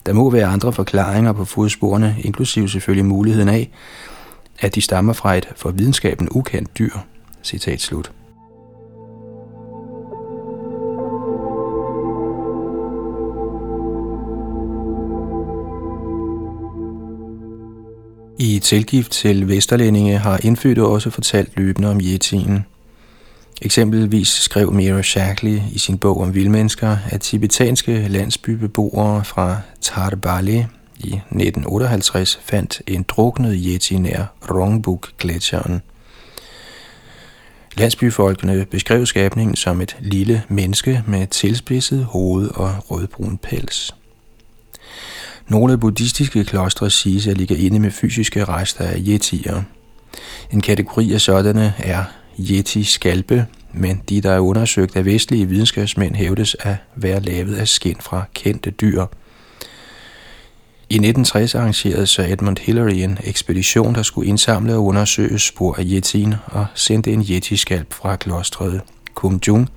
Der 0.06 0.14
må 0.14 0.30
være 0.30 0.46
andre 0.46 0.74
forklaringer 0.74 1.34
på 1.34 1.46
fodsporene, 1.46 2.16
inklusive 2.20 2.70
selvfølgelig 2.70 3.06
muligheden 3.06 3.50
af, 3.50 3.72
at 4.60 4.76
de 4.76 4.82
stammer 4.82 5.14
fra 5.14 5.36
et 5.36 5.48
for 5.56 5.72
videnskaben 5.72 6.28
ukendt 6.32 6.78
dyr. 6.78 6.98
Citat 7.44 7.82
slut. 7.82 8.12
I 18.42 18.60
tilgift 18.60 19.12
til 19.12 19.48
Vesterlændinge 19.48 20.18
har 20.18 20.40
indfødte 20.44 20.84
også 20.84 21.10
fortalt 21.10 21.50
løbende 21.58 21.90
om 21.90 22.00
yetien. 22.04 22.66
Eksempelvis 23.62 24.28
skrev 24.28 24.74
Mira 24.74 25.02
Shackley 25.02 25.62
i 25.72 25.80
sin 25.80 25.98
bog 25.98 26.22
om 26.22 26.36
vildmennesker, 26.36 26.98
at 27.10 27.22
tibetanske 27.22 28.08
landsbybeboere 28.08 29.26
fra 29.26 29.58
Tarbali 29.82 30.58
i 31.00 31.14
1958 31.14 32.40
fandt 32.44 32.82
en 32.88 33.06
druknet 33.08 33.62
yeti 33.66 33.98
nær 33.98 34.26
Rongbuk-gletsjeren. 34.50 35.82
Landsbyfolkene 37.78 38.66
beskrev 38.66 39.06
skabningen 39.06 39.56
som 39.56 39.82
et 39.82 39.98
lille 40.00 40.44
menneske 40.50 41.04
med 41.08 41.28
tilspidset 41.28 42.06
hoved 42.06 42.50
og 42.54 42.92
rødbrun 42.92 43.38
pels. 43.38 43.96
Nogle 45.48 45.78
buddhistiske 45.78 46.44
klostre 46.44 46.90
siges 46.90 47.28
at 47.28 47.38
ligge 47.38 47.58
inde 47.58 47.80
med 47.80 47.92
fysiske 47.92 48.44
rester 48.44 48.84
af 48.84 49.02
yetier. 49.08 49.62
En 50.52 50.62
kategori 50.62 51.14
af 51.14 51.22
sådanne 51.22 51.74
er 51.78 52.04
yeti-skalpe, 52.40 53.46
men 53.74 54.02
de, 54.10 54.22
der 54.22 54.32
er 54.32 54.40
undersøgt 54.40 54.96
af 54.96 55.06
vestlige 55.06 55.50
videnskabsmænd, 55.50 56.16
hævdes 56.16 56.56
at 56.60 56.76
være 56.96 57.20
lavet 57.20 57.56
af 57.56 57.68
skin 57.68 57.98
fra 58.00 58.24
kendte 58.34 58.72
dyr. 58.72 59.06
I 60.90 60.96
1960 60.96 61.56
arrangerede 61.56 62.08
Sir 62.08 62.24
Edmund 62.24 62.58
Hillary 62.58 62.94
en 62.94 63.18
ekspedition, 63.24 63.96
der 63.96 64.04
skulle 64.04 64.28
indsamle 64.30 64.76
og 64.76 64.86
undersøge 64.86 65.40
spor 65.40 65.76
af 65.76 65.84
yetien 65.86 66.36
og 66.46 66.66
sendte 66.76 67.12
en 67.12 67.22
yeti-skalp 67.22 67.94
fra 67.94 68.16
klostret 68.16 68.82
Kumjung 69.14 69.70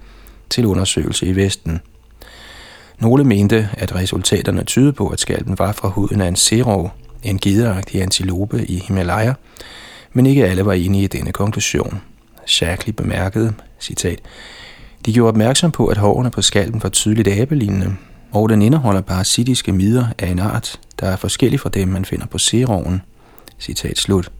til 0.50 0.66
undersøgelse 0.66 1.26
i 1.26 1.36
Vesten. 1.36 1.80
Nogle 2.98 3.24
mente, 3.24 3.68
at 3.72 3.94
resultaterne 3.94 4.64
tydede 4.64 4.92
på, 4.92 5.08
at 5.08 5.20
skalpen 5.20 5.58
var 5.58 5.72
fra 5.72 5.88
huden 5.88 6.20
af 6.20 6.28
en 6.28 6.36
serov, 6.36 6.92
en 7.22 7.38
gideagtig 7.38 8.02
antilope 8.02 8.66
i 8.66 8.82
Himalaya, 8.88 9.32
men 10.12 10.26
ikke 10.26 10.46
alle 10.46 10.64
var 10.64 10.72
enige 10.72 11.04
i 11.04 11.06
denne 11.06 11.32
konklusion. 11.32 12.00
Shackley 12.46 12.94
bemærkede, 12.94 13.52
citat, 13.80 14.20
de 15.06 15.12
gjorde 15.12 15.28
opmærksom 15.28 15.70
på, 15.70 15.86
at 15.86 15.96
hårene 15.96 16.30
på 16.30 16.42
skalpen 16.42 16.82
var 16.82 16.88
tydeligt 16.88 17.28
abelignende, 17.28 17.96
og 18.32 18.48
den 18.48 18.62
indeholder 18.62 19.00
parasitiske 19.00 19.72
midder 19.72 20.06
af 20.18 20.28
en 20.28 20.38
art, 20.38 20.80
der 21.00 21.06
er 21.06 21.16
forskellig 21.16 21.60
fra 21.60 21.68
dem, 21.68 21.88
man 21.88 22.04
finder 22.04 22.26
på 22.26 22.38
seroven. 22.38 23.02
Citat 23.60 23.98
slut. 23.98 24.30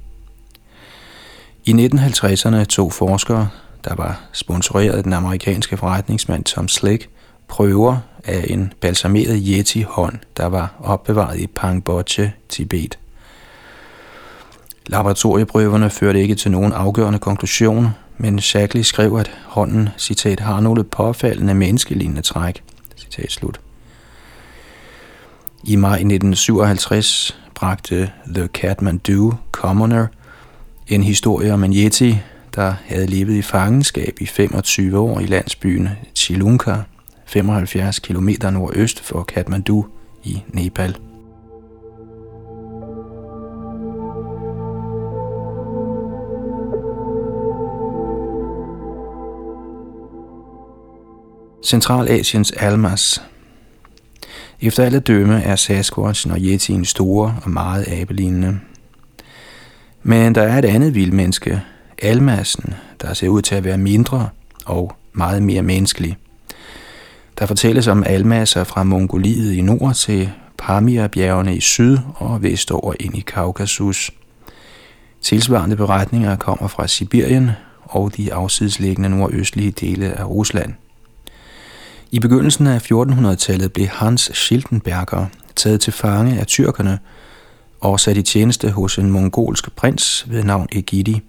I 1.65 1.73
1950'erne 1.73 2.65
tog 2.65 2.93
forskere, 2.93 3.49
der 3.85 3.95
var 3.95 4.21
sponsoreret 4.33 4.93
af 4.93 5.03
den 5.03 5.13
amerikanske 5.13 5.77
forretningsmand 5.77 6.45
Tom 6.45 6.69
Slick, 6.69 7.09
prøver 7.49 7.97
af 8.25 8.45
en 8.49 8.73
balsameret 8.81 9.43
yeti-hånd, 9.47 10.19
der 10.37 10.47
var 10.47 10.75
opbevaret 10.81 11.39
i 11.39 11.47
Pangboche, 11.47 12.33
Tibet. 12.49 12.99
Laboratorieprøverne 14.87 15.91
førte 15.91 16.23
ikke 16.23 16.35
til 16.35 16.51
nogen 16.51 16.73
afgørende 16.73 17.19
konklusion, 17.19 17.89
men 18.19 18.41
Shackley 18.41 18.83
skrev, 18.83 19.17
at 19.17 19.31
hånden, 19.47 19.89
citat, 19.99 20.41
har 20.41 20.61
nogle 20.61 20.85
påfaldende 20.85 21.55
menneskelignende 21.55 22.23
træk, 22.23 22.63
citat 22.97 23.33
slut. 23.33 23.61
I 25.65 25.77
maj 25.77 25.95
1957 25.95 27.39
bragte 27.55 28.11
The 28.35 28.49
Kathmandu 28.49 29.35
Commoner 29.53 30.07
en 30.89 31.03
historie 31.03 31.53
om 31.53 31.65
en 31.65 31.73
yeti, 31.73 32.19
der 32.55 32.75
havde 32.87 33.07
levet 33.07 33.35
i 33.35 33.43
fangenskab 33.43 34.17
i 34.21 34.27
25 34.27 34.99
år 34.99 35.21
i 35.21 35.27
landsbyen 35.27 35.89
Chilunka, 36.15 36.77
75 37.35 37.99
km 37.99 38.29
nordøst 38.53 39.01
for 39.01 39.23
Kathmandu 39.23 39.87
i 40.25 40.43
Nepal. 40.49 40.97
Centralasiens 51.65 52.53
Almas 52.53 53.23
Efter 54.61 54.85
alle 54.85 55.01
dømme 55.01 55.43
er 55.43 55.57
Sasquatchen 55.57 56.33
og 56.33 56.39
Yetien 56.41 56.85
store 56.85 57.37
og 57.43 57.51
meget 57.51 57.89
abelignende. 57.89 58.61
Men 60.03 60.35
der 60.35 60.43
er 60.43 60.59
et 60.59 60.65
andet 60.65 60.95
vildmenneske, 60.95 61.63
Almassen, 62.03 62.75
der 63.03 63.15
ser 63.15 63.29
ud 63.29 63.43
til 63.43 63.55
at 63.55 63.65
være 63.65 63.79
mindre 63.79 64.29
og 64.67 64.97
meget 65.13 65.43
mere 65.43 65.63
menneskelig. 65.63 66.17
Der 67.39 67.47
fortælles 67.47 67.87
om 67.87 68.03
almasser 68.07 68.65
fra 68.65 68.83
Mongoliet 68.83 69.53
i 69.53 69.61
nord 69.61 69.95
til 69.95 70.31
Pamir-bjergene 70.59 71.57
i 71.57 71.61
syd 71.61 71.99
og 72.15 72.43
vestover 72.43 72.95
ind 73.01 73.17
i 73.17 73.21
Kaukasus. 73.21 74.11
Tilsvarende 75.23 75.77
beretninger 75.77 76.37
kommer 76.37 76.69
fra 76.69 76.87
Sibirien 76.87 77.51
og 77.83 78.17
de 78.17 78.35
afsidesliggende 78.35 79.09
nordøstlige 79.09 79.71
dele 79.71 80.13
af 80.13 80.25
Rusland. 80.25 80.75
I 82.11 82.21
begyndelsen 82.21 82.67
af 82.67 82.93
1400-tallet 82.93 83.73
blev 83.73 83.87
Hans 83.87 84.31
Schildenberger 84.35 85.27
taget 85.57 85.81
til 85.81 85.93
fange 85.93 86.41
af 86.41 86.47
tyrkerne 86.47 86.99
og 87.81 88.01
sat 88.01 88.17
i 88.17 88.23
tjeneste 88.23 88.71
hos 88.71 88.99
en 88.99 89.11
mongolsk 89.11 89.77
prins 89.77 90.27
ved 90.29 90.45
navn 90.45 90.69
Egidi. 90.73 91.23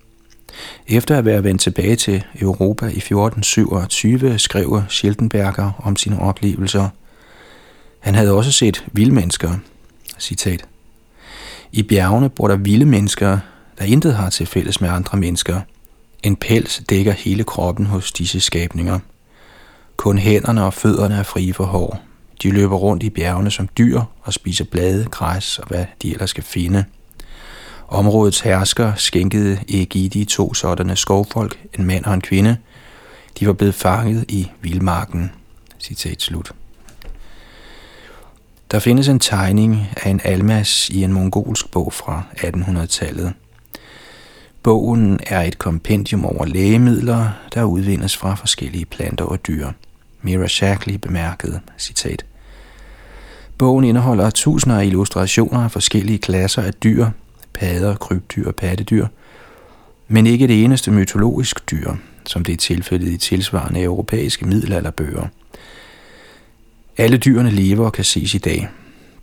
Efter 0.87 1.17
at 1.17 1.25
være 1.25 1.43
vendt 1.43 1.61
tilbage 1.61 1.95
til 1.95 2.23
Europa 2.39 2.85
i 2.85 2.97
1427, 2.97 4.39
skrev 4.39 4.81
Schildenberger 4.89 5.71
om 5.83 5.95
sine 5.95 6.19
oplevelser. 6.19 6.89
Han 7.99 8.15
havde 8.15 8.31
også 8.31 8.51
set 8.51 8.85
vildmennesker. 8.91 9.51
Citat. 10.19 10.65
I 11.71 11.83
bjergene 11.83 12.29
bor 12.29 12.47
der 12.47 12.55
vilde 12.55 12.85
mennesker, 12.85 13.39
der 13.79 13.85
intet 13.85 14.15
har 14.15 14.29
til 14.29 14.45
fælles 14.45 14.81
med 14.81 14.89
andre 14.89 15.17
mennesker. 15.17 15.61
En 16.23 16.35
pels 16.35 16.81
dækker 16.89 17.11
hele 17.11 17.43
kroppen 17.43 17.85
hos 17.85 18.11
disse 18.11 18.39
skabninger. 18.39 18.99
Kun 19.97 20.17
hænderne 20.17 20.63
og 20.63 20.73
fødderne 20.73 21.15
er 21.15 21.23
frie 21.23 21.53
for 21.53 21.65
hår. 21.65 21.99
De 22.43 22.51
løber 22.51 22.75
rundt 22.75 23.03
i 23.03 23.09
bjergene 23.09 23.51
som 23.51 23.69
dyr 23.77 24.01
og 24.21 24.33
spiser 24.33 24.65
blade, 24.65 25.07
græs 25.11 25.59
og 25.59 25.67
hvad 25.67 25.85
de 26.01 26.11
ellers 26.11 26.29
skal 26.29 26.43
finde– 26.43 26.85
Områdets 27.87 28.39
hersker 28.39 28.93
skænkede 28.95 29.59
Egidi 29.69 30.25
to 30.25 30.53
sådanne 30.53 30.95
skovfolk, 30.95 31.59
en 31.79 31.85
mand 31.85 32.05
og 32.05 32.13
en 32.13 32.21
kvinde. 32.21 32.57
De 33.39 33.47
var 33.47 33.53
blevet 33.53 33.75
fanget 33.75 34.25
i 34.27 34.51
vildmarken. 34.61 35.31
Citat 35.79 36.21
slut. 36.21 36.51
Der 38.71 38.79
findes 38.79 39.07
en 39.07 39.19
tegning 39.19 39.87
af 39.97 40.09
en 40.09 40.21
almas 40.23 40.89
i 40.89 41.03
en 41.03 41.13
mongolsk 41.13 41.71
bog 41.71 41.93
fra 41.93 42.23
1800-tallet. 42.37 43.33
Bogen 44.63 45.19
er 45.27 45.41
et 45.41 45.57
kompendium 45.57 46.25
over 46.25 46.45
lægemidler, 46.45 47.29
der 47.53 47.63
udvindes 47.63 48.17
fra 48.17 48.35
forskellige 48.35 48.85
planter 48.85 49.25
og 49.25 49.47
dyr. 49.47 49.71
Mira 50.21 50.47
Shackley 50.47 50.95
bemærkede, 50.95 51.59
citat, 51.77 52.25
Bogen 53.57 53.85
indeholder 53.85 54.29
tusinder 54.29 54.79
af 54.79 54.85
illustrationer 54.85 55.63
af 55.63 55.71
forskellige 55.71 56.17
klasser 56.17 56.61
af 56.61 56.73
dyr, 56.73 57.09
padder, 57.55 57.95
krybdyr 57.95 58.47
og 58.47 58.55
pattedyr, 58.55 59.07
men 60.07 60.27
ikke 60.27 60.47
det 60.47 60.63
eneste 60.63 60.91
mytologisk 60.91 61.71
dyr, 61.71 61.91
som 62.25 62.43
det 62.43 62.53
er 62.53 62.57
tilfældet 62.57 63.07
i 63.07 63.17
tilsvarende 63.17 63.83
europæiske 63.83 64.45
middelalderbøger. 64.45 65.27
Alle 66.97 67.17
dyrene 67.17 67.51
lever 67.51 67.85
og 67.85 67.93
kan 67.93 68.03
ses 68.03 68.33
i 68.33 68.37
dag. 68.37 68.69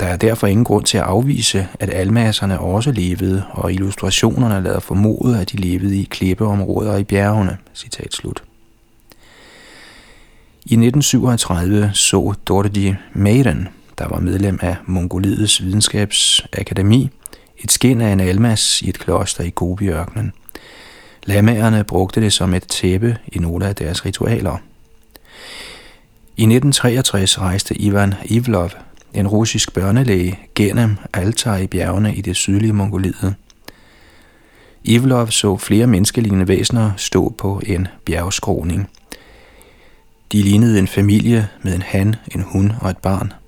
Der 0.01 0.07
er 0.07 0.17
derfor 0.17 0.47
ingen 0.47 0.65
grund 0.65 0.85
til 0.85 0.99
at 0.99 1.05
afvise, 1.05 1.69
at 1.81 1.91
almasserne 1.95 2.61
også 2.61 2.93
levede, 2.93 3.45
og 3.51 3.73
illustrationerne 3.73 4.65
lader 4.65 4.81
formode, 4.81 5.41
at 5.41 5.53
de 5.53 5.57
levede 5.57 6.01
i 6.01 6.05
klippeområder 6.11 6.97
i 6.97 7.05
bjergene. 7.05 7.57
Citat 7.75 8.15
slut. 8.15 8.43
I 10.65 10.75
1937 10.75 11.91
så 11.95 12.35
Dorothy 12.47 12.95
Maiden, 13.13 13.69
der 13.99 14.09
var 14.09 14.21
medlem 14.21 14.59
af 14.63 14.77
Mongoliets 14.87 15.65
videnskabsakademi, 15.65 17.11
et 17.63 17.73
skin 17.73 18.01
af 18.01 18.13
en 18.13 18.21
almas 18.21 18.83
i 18.83 18.89
et 18.89 18.99
kloster 18.99 19.45
i 19.45 19.51
Gobiørkenen. 19.55 20.33
Lamaerne 21.25 21.85
brugte 21.85 22.21
det 22.21 22.33
som 22.33 22.55
et 22.55 22.63
tæppe 22.63 23.17
i 23.33 23.39
nogle 23.39 23.67
af 23.67 23.77
deres 23.77 24.05
ritualer. 24.05 24.57
I 26.37 26.43
1963 26.43 27.41
rejste 27.41 27.75
Ivan 27.75 28.15
Ivlov, 28.25 28.71
en 29.15 29.29
russisk 29.29 29.75
børnelæge, 29.75 30.39
gennem 30.55 30.97
Altai 31.13 31.65
i 31.65 31.67
bjergene 31.67 32.15
i 32.15 32.21
det 32.21 32.37
sydlige 32.37 32.73
Mongoliet. 32.73 33.35
Ivlov 34.85 35.31
så 35.31 35.57
flere 35.57 35.87
menneskelignende 35.87 36.49
væsener 36.49 36.91
stå 36.97 37.35
på 37.39 37.61
en 37.67 37.89
bjergskroning. 38.05 38.91
De 40.33 40.43
lignede 40.43 40.79
en 40.79 40.89
familie 40.89 41.49
med 41.63 41.75
en 41.75 41.83
han, 41.83 42.15
en 42.35 42.43
hund 42.43 42.71
og 42.81 42.91
et 42.91 42.99
barn– 42.99 43.33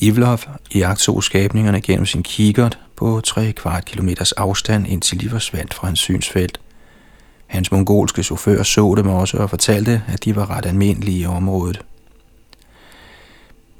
Ivlov 0.00 0.38
jagtog 0.74 1.24
skabningerne 1.24 1.80
gennem 1.80 2.06
sin 2.06 2.22
kikkert 2.22 2.78
på 2.96 3.20
3 3.20 3.52
kvart 3.52 3.84
kilometers 3.84 4.32
afstand, 4.32 4.86
indtil 4.86 5.20
de 5.20 5.28
forsvandt 5.28 5.74
fra 5.74 5.86
hans 5.86 5.98
synsfelt. 5.98 6.60
Hans 7.46 7.72
mongolske 7.72 8.22
chauffør 8.22 8.62
så 8.62 8.94
dem 8.96 9.08
også 9.08 9.36
og 9.36 9.50
fortalte, 9.50 10.02
at 10.08 10.24
de 10.24 10.36
var 10.36 10.50
ret 10.50 10.66
almindelige 10.66 11.18
i 11.18 11.26
området. 11.26 11.84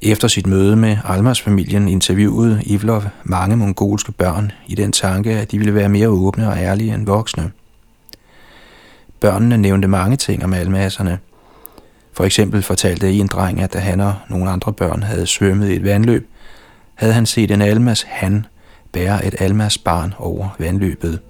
Efter 0.03 0.29
sit 0.29 0.47
møde 0.47 0.77
med 0.77 0.97
Almars-familien 1.05 1.89
interviewede 1.89 2.63
Ivlov 2.67 3.03
mange 3.25 3.57
mongolske 3.57 4.13
børn 4.13 4.53
i 4.67 4.75
den 4.75 4.93
tanke, 4.93 5.31
at 5.31 5.51
de 5.51 5.59
ville 5.59 5.75
være 5.75 5.89
mere 5.89 6.09
åbne 6.09 6.49
og 6.49 6.59
ærlige 6.59 6.95
end 6.95 7.07
voksne. 7.07 7.51
Børnene 9.21 9.59
nævnte 9.59 9.89
mange 9.89 10.17
ting 10.17 10.45
om 10.45 10.55
almasserne– 10.55 11.19
for 12.19 12.25
eksempel 12.25 12.63
fortalte 12.63 13.13
en 13.13 13.27
dreng, 13.27 13.61
at 13.61 13.73
da 13.73 13.79
han 13.79 14.01
og 14.01 14.15
nogle 14.29 14.51
andre 14.51 14.73
børn 14.73 15.03
havde 15.03 15.27
svømmet 15.27 15.71
i 15.71 15.77
et 15.77 15.85
vandløb, 15.85 16.29
havde 16.95 17.13
han 17.13 17.27
set 17.27 17.51
en 17.51 17.63
almas 17.63 18.03
han 18.03 18.47
bære 18.93 19.27
et 19.27 19.35
almas 19.39 19.79
barn 19.79 20.15
over 20.19 20.49
vandløbet. 20.59 21.21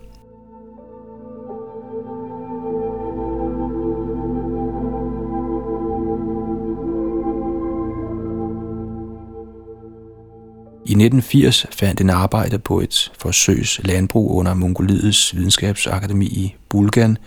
I 10.87 10.93
1980 10.93 11.67
fandt 11.73 12.01
en 12.01 12.11
arbejde 12.11 12.59
på 12.59 12.81
et 12.81 13.13
forsøgs 13.19 13.81
landbrug 13.85 14.31
under 14.37 14.55
Mongoliets 14.55 15.37
videnskabsakademi 15.37 16.27
i 16.27 16.57
Bulgan 16.69 17.19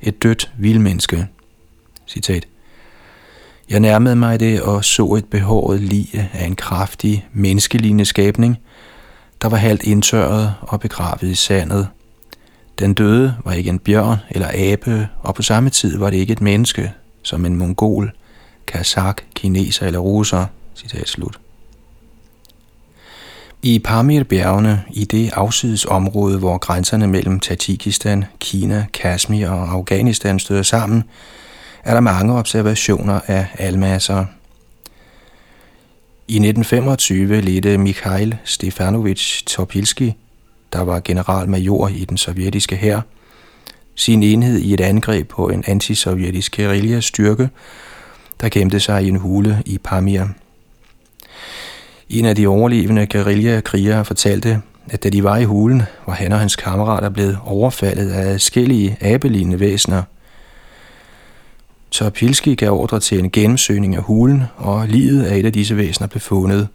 et 0.00 0.22
dødt 0.22 0.52
vildmenneske. 0.58 1.26
Citat. 2.06 2.46
Jeg 3.70 3.80
nærmede 3.80 4.16
mig 4.16 4.40
det 4.40 4.62
og 4.62 4.84
så 4.84 5.14
et 5.14 5.24
behåret 5.24 5.80
lige 5.80 6.30
af 6.32 6.46
en 6.46 6.56
kraftig, 6.56 7.26
menneskelignende 7.32 8.04
skabning, 8.04 8.58
der 9.42 9.48
var 9.48 9.56
halvt 9.56 9.82
indtørret 9.82 10.54
og 10.60 10.80
begravet 10.80 11.22
i 11.22 11.34
sandet. 11.34 11.88
Den 12.78 12.94
døde 12.94 13.36
var 13.44 13.52
ikke 13.52 13.70
en 13.70 13.78
bjørn 13.78 14.18
eller 14.30 14.48
abe, 14.54 15.08
og 15.20 15.34
på 15.34 15.42
samme 15.42 15.70
tid 15.70 15.98
var 15.98 16.10
det 16.10 16.16
ikke 16.16 16.32
et 16.32 16.40
menneske, 16.40 16.92
som 17.22 17.46
en 17.46 17.56
mongol, 17.56 18.12
kazak, 18.66 19.22
kineser 19.34 19.86
eller 19.86 19.98
russer. 19.98 20.46
Citat 20.76 21.08
slut. 21.08 21.38
I 23.62 23.78
Pamir-bjergene, 23.78 24.82
i 24.90 25.04
det 25.04 25.30
afsides 25.32 25.84
område, 25.84 26.38
hvor 26.38 26.58
grænserne 26.58 27.06
mellem 27.06 27.40
Tajikistan, 27.40 28.24
Kina, 28.38 28.86
Kashmir 28.92 29.48
og 29.48 29.72
Afghanistan 29.72 30.38
støder 30.38 30.62
sammen, 30.62 31.04
er 31.84 31.94
der 31.94 32.00
mange 32.00 32.34
observationer 32.34 33.20
af 33.26 33.46
almasser. 33.58 34.24
I 36.28 36.34
1925 36.34 37.40
ledte 37.40 37.78
Mikhail 37.78 38.36
Stefanovich 38.44 39.44
Topilski, 39.46 40.14
der 40.72 40.80
var 40.80 41.00
generalmajor 41.00 41.88
i 41.88 42.04
den 42.04 42.16
sovjetiske 42.16 42.76
hær, 42.76 43.00
sin 43.94 44.22
enhed 44.22 44.58
i 44.58 44.74
et 44.74 44.80
angreb 44.80 45.28
på 45.28 45.48
en 45.48 45.64
antisovjetisk 45.66 46.56
guerillastyrke, 46.56 47.48
der 48.40 48.48
gemte 48.48 48.80
sig 48.80 49.02
i 49.02 49.08
en 49.08 49.16
hule 49.16 49.62
i 49.66 49.78
Pamir. 49.78 50.24
En 52.08 52.24
af 52.24 52.36
de 52.36 52.46
overlevende 52.46 53.06
guerillakrigere 53.06 54.04
fortalte, 54.04 54.60
at 54.90 55.04
da 55.04 55.08
de 55.08 55.24
var 55.24 55.36
i 55.36 55.44
hulen, 55.44 55.82
var 56.06 56.14
han 56.14 56.32
og 56.32 56.38
hans 56.38 56.56
kammerater 56.56 57.08
blevet 57.08 57.38
overfaldet 57.44 58.10
af 58.10 58.40
skællige 58.40 58.96
abelignende 59.00 59.60
væsener. 59.60 60.02
Topilski 61.94 62.54
gav 62.54 62.70
ordre 62.70 63.00
til 63.00 63.18
en 63.18 63.30
gennemsøgning 63.30 63.96
af 63.96 64.02
hulen, 64.02 64.42
og 64.56 64.88
livet 64.88 65.24
af 65.24 65.36
et 65.36 65.46
af 65.46 65.52
disse 65.52 65.76
væsener 65.76 66.08
blev 66.08 66.20
fundet. 66.20 66.68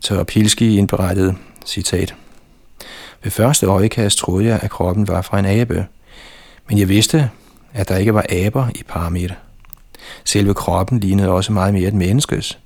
Topilski 0.00 0.78
indberettede, 0.78 1.34
citat, 1.66 2.14
Ved 3.22 3.30
første 3.30 3.66
øjekast 3.66 4.18
troede 4.18 4.46
jeg, 4.46 4.60
at 4.62 4.70
kroppen 4.70 5.08
var 5.08 5.22
fra 5.22 5.38
en 5.38 5.44
abe, 5.44 5.86
men 6.68 6.78
jeg 6.78 6.88
vidste, 6.88 7.30
at 7.72 7.88
der 7.88 7.96
ikke 7.96 8.14
var 8.14 8.24
aber 8.30 8.68
i 8.74 8.82
Paramit. 8.88 9.34
Selve 10.24 10.54
kroppen 10.54 11.00
lignede 11.00 11.28
også 11.28 11.52
meget 11.52 11.74
mere 11.74 11.88
et 11.88 11.94
menneskes. 11.94 12.58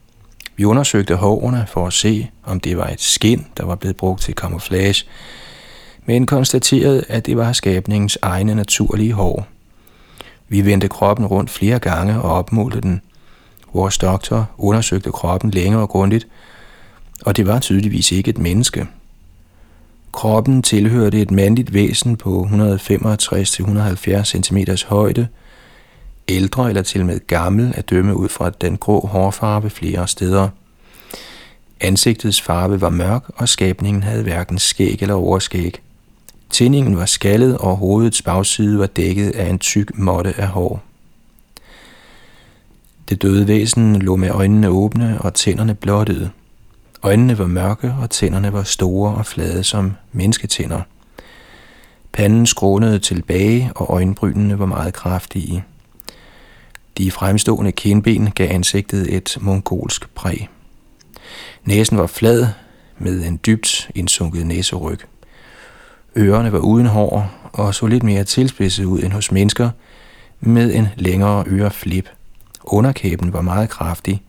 Vi 0.56 0.64
undersøgte 0.64 1.14
hårene 1.14 1.66
for 1.68 1.86
at 1.86 1.92
se, 1.92 2.30
om 2.44 2.60
det 2.60 2.76
var 2.76 2.86
et 2.86 3.00
skin, 3.00 3.46
der 3.56 3.64
var 3.64 3.74
blevet 3.74 3.96
brugt 3.96 4.22
til 4.22 4.34
camouflage, 4.34 5.04
men 6.06 6.26
konstaterede, 6.26 7.04
at 7.08 7.26
det 7.26 7.36
var 7.36 7.52
skabningens 7.52 8.18
egne 8.22 8.54
naturlige 8.54 9.12
hår. 9.12 9.46
Vi 10.48 10.64
vendte 10.64 10.88
kroppen 10.88 11.26
rundt 11.26 11.50
flere 11.50 11.78
gange 11.78 12.20
og 12.20 12.30
opmålte 12.32 12.80
den. 12.80 13.00
Vores 13.74 13.98
doktor 13.98 14.50
undersøgte 14.58 15.12
kroppen 15.12 15.50
længere 15.50 15.82
og 15.82 15.88
grundigt, 15.88 16.26
og 17.24 17.36
det 17.36 17.46
var 17.46 17.58
tydeligvis 17.58 18.12
ikke 18.12 18.28
et 18.28 18.38
menneske. 18.38 18.86
Kroppen 20.12 20.62
tilhørte 20.62 21.20
et 21.20 21.30
mandligt 21.30 21.74
væsen 21.74 22.16
på 22.16 22.48
165-170 22.52 24.24
cm 24.24 24.58
højde, 24.88 25.28
ældre 26.28 26.68
eller 26.68 26.82
til 26.82 27.04
med 27.04 27.26
gammel 27.26 27.72
at 27.76 27.90
dømme 27.90 28.16
ud 28.16 28.28
fra 28.28 28.50
den 28.50 28.76
grå 28.76 29.06
hårfarve 29.06 29.70
flere 29.70 30.08
steder. 30.08 30.48
Ansigtets 31.80 32.40
farve 32.40 32.80
var 32.80 32.88
mørk, 32.88 33.22
og 33.36 33.48
skabningen 33.48 34.02
havde 34.02 34.22
hverken 34.22 34.58
skæg 34.58 34.98
eller 35.00 35.14
overskæg. 35.14 35.80
Tindingen 36.50 36.96
var 36.96 37.06
skaldet, 37.06 37.58
og 37.58 37.76
hovedets 37.76 38.22
bagside 38.22 38.78
var 38.78 38.86
dækket 38.86 39.30
af 39.30 39.50
en 39.50 39.58
tyk 39.58 39.98
måtte 39.98 40.40
af 40.40 40.48
hår. 40.48 40.82
Det 43.08 43.22
døde 43.22 43.48
væsen 43.48 44.02
lå 44.02 44.16
med 44.16 44.30
øjnene 44.30 44.68
åbne 44.68 45.20
og 45.20 45.34
tænderne 45.34 45.74
blottede. 45.74 46.30
Øjnene 47.02 47.38
var 47.38 47.46
mørke, 47.46 47.94
og 48.00 48.10
tænderne 48.10 48.52
var 48.52 48.62
store 48.62 49.14
og 49.14 49.26
flade 49.26 49.64
som 49.64 49.92
mennesketænder. 50.12 50.80
Panden 52.12 52.46
skrånede 52.46 52.98
tilbage, 52.98 53.72
og 53.74 53.94
øjenbrynene 53.94 54.58
var 54.58 54.66
meget 54.66 54.94
kraftige. 54.94 55.64
De 56.98 57.10
fremstående 57.10 57.72
kindben 57.72 58.30
gav 58.30 58.50
ansigtet 58.50 59.14
et 59.16 59.38
mongolsk 59.40 60.14
præg. 60.14 60.48
Næsen 61.64 61.98
var 61.98 62.06
flad 62.06 62.46
med 62.98 63.26
en 63.26 63.40
dybt 63.46 63.90
indsunket 63.94 64.46
næseryg. 64.46 65.00
Ørerne 66.18 66.52
var 66.52 66.58
uden 66.58 66.86
hår 66.86 67.30
og 67.52 67.74
så 67.74 67.86
lidt 67.86 68.02
mere 68.02 68.24
tilspidset 68.24 68.84
ud 68.84 69.02
end 69.02 69.12
hos 69.12 69.32
mennesker, 69.32 69.70
med 70.40 70.74
en 70.74 70.88
længere 70.96 71.44
øreflip. 71.46 72.08
Underkæben 72.64 73.32
var 73.32 73.40
meget 73.40 73.70
kraftig. 73.70 74.22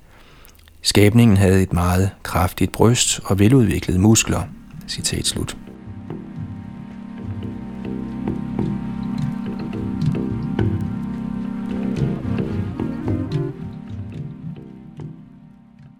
Skabningen 0.81 1.37
havde 1.37 1.61
et 1.61 1.73
meget 1.73 2.09
kraftigt 2.23 2.71
bryst 2.71 3.19
og 3.25 3.39
veludviklede 3.39 3.99
muskler. 3.99 4.41
Citat 4.87 5.27
slut. 5.27 5.57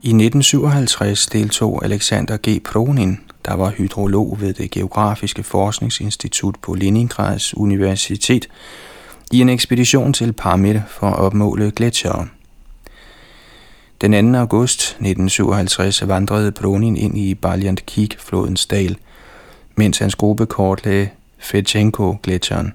I 0.02 0.10
1957 0.10 1.28
deltog 1.28 1.86
Alexander 1.86 2.38
G. 2.48 2.64
Pronin, 2.64 3.20
der 3.46 3.54
var 3.54 3.70
hydrolog 3.70 4.38
ved 4.42 4.54
det 4.54 4.72
Geografiske 4.72 5.44
Forskningsinstitut 5.44 6.56
på 6.62 6.74
Leningrads 6.74 7.58
Universitet, 7.58 8.48
i 9.32 9.42
en 9.42 9.50
ekspedition 9.50 10.14
til 10.14 10.34
Pamir 10.34 10.80
for 10.88 11.08
at 11.08 11.20
opmåle 11.20 11.72
gletsjere. 11.76 12.28
Den 14.02 14.34
2. 14.34 14.40
august 14.40 14.82
1957 14.82 16.08
vandrede 16.08 16.52
Pronin 16.52 16.98
ind 16.98 17.18
i 17.18 17.36
Baljant 17.36 17.86
Kik-flodens 17.86 18.66
dal, 18.66 18.98
mens 19.76 19.98
hans 19.98 20.16
gruppe 20.16 20.46
kortlagde 20.46 21.10
Fetchenko-gletsjeren. 21.38 22.74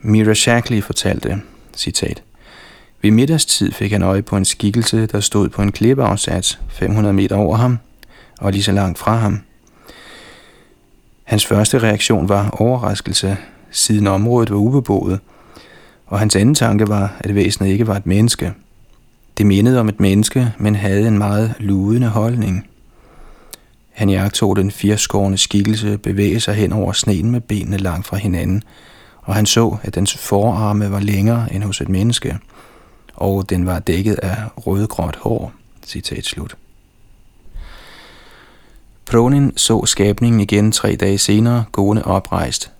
Mira 0.00 0.34
Shackley 0.34 0.82
fortalte, 0.82 1.42
citat, 1.76 2.22
ved 3.02 3.10
middagstid 3.10 3.72
fik 3.72 3.92
han 3.92 4.02
øje 4.02 4.22
på 4.22 4.36
en 4.36 4.44
skikkelse, 4.44 5.06
der 5.06 5.20
stod 5.20 5.48
på 5.48 5.62
en 5.62 5.72
klippeafsats 5.72 6.60
500 6.68 7.12
meter 7.12 7.36
over 7.36 7.56
ham 7.56 7.78
og 8.40 8.52
lige 8.52 8.62
så 8.62 8.72
langt 8.72 8.98
fra 8.98 9.16
ham. 9.16 9.40
Hans 11.24 11.46
første 11.46 11.78
reaktion 11.78 12.28
var 12.28 12.50
overraskelse, 12.50 13.36
siden 13.70 14.06
området 14.06 14.50
var 14.50 14.56
ubeboet, 14.56 15.20
og 16.06 16.18
hans 16.18 16.36
anden 16.36 16.54
tanke 16.54 16.88
var, 16.88 17.16
at 17.20 17.34
væsenet 17.34 17.68
ikke 17.70 17.86
var 17.86 17.96
et 17.96 18.06
menneske. 18.06 18.52
Det 19.38 19.46
mindede 19.46 19.80
om 19.80 19.88
et 19.88 20.00
menneske, 20.00 20.52
men 20.58 20.74
havde 20.74 21.08
en 21.08 21.18
meget 21.18 21.54
ludende 21.58 22.08
holdning. 22.08 22.66
Han 23.92 24.10
jagtog 24.10 24.56
den 24.56 24.70
firskårende 24.70 25.38
skikkelse 25.38 25.98
bevæge 25.98 26.40
sig 26.40 26.54
hen 26.54 26.72
over 26.72 26.92
sneen 26.92 27.30
med 27.30 27.40
benene 27.40 27.76
langt 27.76 28.06
fra 28.06 28.16
hinanden, 28.16 28.62
og 29.22 29.34
han 29.34 29.46
så, 29.46 29.76
at 29.82 29.94
dens 29.94 30.16
forarme 30.16 30.90
var 30.90 31.00
længere 31.00 31.54
end 31.54 31.62
hos 31.62 31.80
et 31.80 31.88
menneske– 31.88 32.38
og 33.16 33.50
den 33.50 33.66
var 33.66 33.78
dækket 33.78 34.14
af 34.14 34.36
rødgråt 34.56 35.16
hår. 35.16 35.52
Citat 35.86 36.24
slut. 36.24 36.56
Pronin 39.10 39.52
så 39.56 39.86
skabningen 39.86 40.40
igen 40.40 40.72
tre 40.72 40.96
dage 40.96 41.18
senere 41.18 41.64
gående 41.72 42.04
oprejst. 42.04 42.72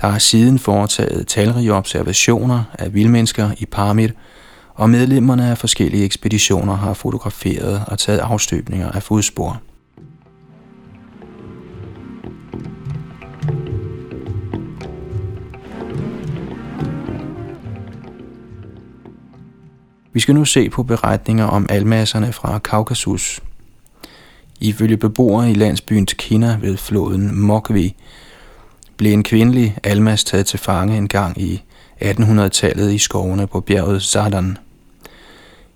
Der 0.00 0.08
er 0.08 0.18
siden 0.18 0.58
foretaget 0.58 1.26
talrige 1.26 1.72
observationer 1.72 2.64
af 2.78 2.94
vildmennesker 2.94 3.50
i 3.58 3.66
Paramid, 3.66 4.08
og 4.74 4.90
medlemmerne 4.90 5.50
af 5.50 5.58
forskellige 5.58 6.04
ekspeditioner 6.04 6.76
har 6.76 6.94
fotograferet 6.94 7.84
og 7.86 7.98
taget 7.98 8.18
afstøbninger 8.18 8.90
af 8.90 9.02
fodspor. 9.02 9.60
Vi 20.12 20.20
skal 20.20 20.34
nu 20.34 20.44
se 20.44 20.70
på 20.70 20.82
beretninger 20.82 21.44
om 21.44 21.66
almasserne 21.68 22.32
fra 22.32 22.58
Kaukasus. 22.58 23.40
Ifølge 24.60 24.96
beboere 24.96 25.50
i 25.50 25.54
landsbyen 25.54 26.06
Tkina 26.06 26.58
ved 26.60 26.76
floden 26.76 27.40
Mokvi, 27.40 27.96
blev 28.96 29.12
en 29.12 29.22
kvindelig 29.22 29.76
almas 29.84 30.24
taget 30.24 30.46
til 30.46 30.58
fange 30.58 30.96
en 30.96 31.08
gang 31.08 31.40
i 31.42 31.62
1800-tallet 32.02 32.92
i 32.92 32.98
skovene 32.98 33.46
på 33.46 33.60
bjerget 33.60 34.02
Zadan. 34.02 34.58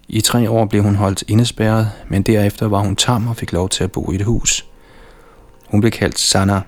I 0.09 0.21
tre 0.21 0.51
år 0.51 0.65
blev 0.65 0.83
hun 0.83 0.95
holdt 0.95 1.25
indespærret, 1.29 1.91
men 2.09 2.23
derefter 2.23 2.67
var 2.67 2.79
hun 2.79 2.97
tam 2.97 3.29
og 3.29 3.37
fik 3.37 3.53
lov 3.53 3.69
til 3.69 3.85
at 3.85 3.93
bo 3.93 4.13
i 4.13 4.15
et 4.15 4.25
hus. 4.25 4.67
Hun 5.69 5.81
blev 5.81 5.91
kaldt 5.91 6.19
Sana. 6.19 6.61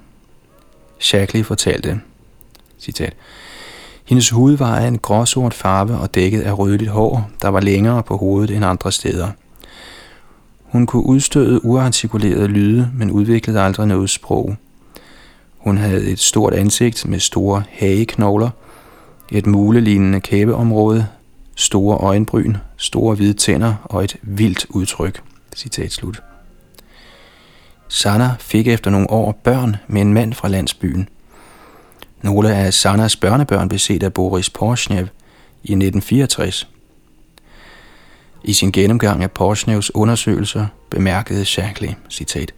Shackley 1.01 1.45
fortalte, 1.45 2.01
citat, 2.81 3.15
hendes 4.05 4.31
hud 4.31 4.57
var 4.57 4.77
af 4.77 4.87
en 4.87 4.99
gråsort 4.99 5.55
farve 5.55 5.99
og 5.99 6.15
dækket 6.15 6.41
af 6.41 6.59
rødligt 6.59 6.91
hår, 6.91 7.31
der 7.43 7.49
var 7.49 7.61
længere 7.61 8.03
på 8.03 8.17
hovedet 8.17 8.57
end 8.57 8.65
andre 8.65 8.93
steder. 8.93 9.29
Hun 10.77 10.87
kunne 10.87 11.07
udstøde 11.07 11.65
uartikulerede 11.65 12.49
lyde, 12.49 12.91
men 12.95 13.11
udviklede 13.11 13.61
aldrig 13.61 13.87
noget 13.87 14.11
sprog. 14.11 14.57
Hun 15.59 15.79
havde 15.79 16.11
et 16.11 16.19
stort 16.19 16.55
ansigt 16.55 17.09
med 17.09 17.21
store 17.21 17.63
hageknogler, 17.71 18.51
et 19.33 19.47
mulelignende 19.47 20.21
kæbeområde, 20.21 21.07
store 21.55 21.97
øjenbryn, 21.97 22.57
store 22.77 23.15
hvide 23.15 23.33
tænder 23.33 23.75
og 23.85 24.05
et 24.05 24.17
vildt 24.23 24.67
udtryk. 24.69 25.23
Citat 25.55 25.93
slut. 25.93 26.23
Sanna 27.89 28.35
fik 28.39 28.69
efter 28.69 28.91
nogle 28.91 29.11
år 29.11 29.33
børn 29.33 29.77
med 29.89 30.01
en 30.01 30.15
mand 30.15 30.33
fra 30.33 30.49
landsbyen. 30.49 31.09
Nogle 32.23 32.55
af 32.55 32.75
Sannas 32.75 33.17
børnebørn 33.17 33.69
blev 33.69 33.79
set 33.79 34.03
af 34.03 34.13
Boris 34.13 34.51
Porsnev 34.51 35.07
i 35.63 35.73
1964. 35.73 36.69
I 38.47 38.53
sin 38.53 38.73
gennemgang 38.73 39.23
af 39.23 39.31
Porshnevs 39.31 39.95
undersøgelser 39.95 40.67
bemærkede 40.91 41.45
Shackley, 41.45 41.89
citat, 42.11 42.55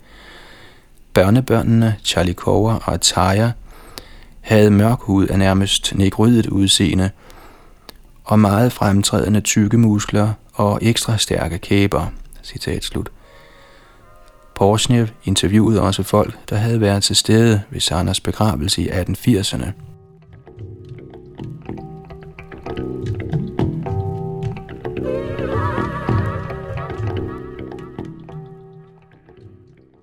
Børnebørnene 1.14 1.96
Charlikova 2.04 2.78
og 2.84 3.00
Taya 3.00 3.50
havde 4.40 4.70
mørk 4.70 4.98
hud 5.00 5.26
af 5.26 5.38
nærmest 5.38 5.94
negrydet 5.94 6.46
udseende 6.46 7.10
og 8.24 8.38
meget 8.38 8.72
fremtrædende 8.72 9.40
tykke 9.40 9.78
muskler 9.78 10.32
og 10.54 10.78
ekstra 10.82 11.18
stærke 11.18 11.58
kæber. 11.58 12.06
Citat 12.42 12.84
slut. 12.84 13.10
Porsnev 14.54 15.06
interviewede 15.24 15.82
også 15.82 16.02
folk, 16.02 16.38
der 16.50 16.56
havde 16.56 16.80
været 16.80 17.02
til 17.02 17.16
stede 17.16 17.62
ved 17.70 17.80
Sanders 17.80 18.20
begravelse 18.20 18.82
i 18.82 18.88
1880'erne. 18.88 19.72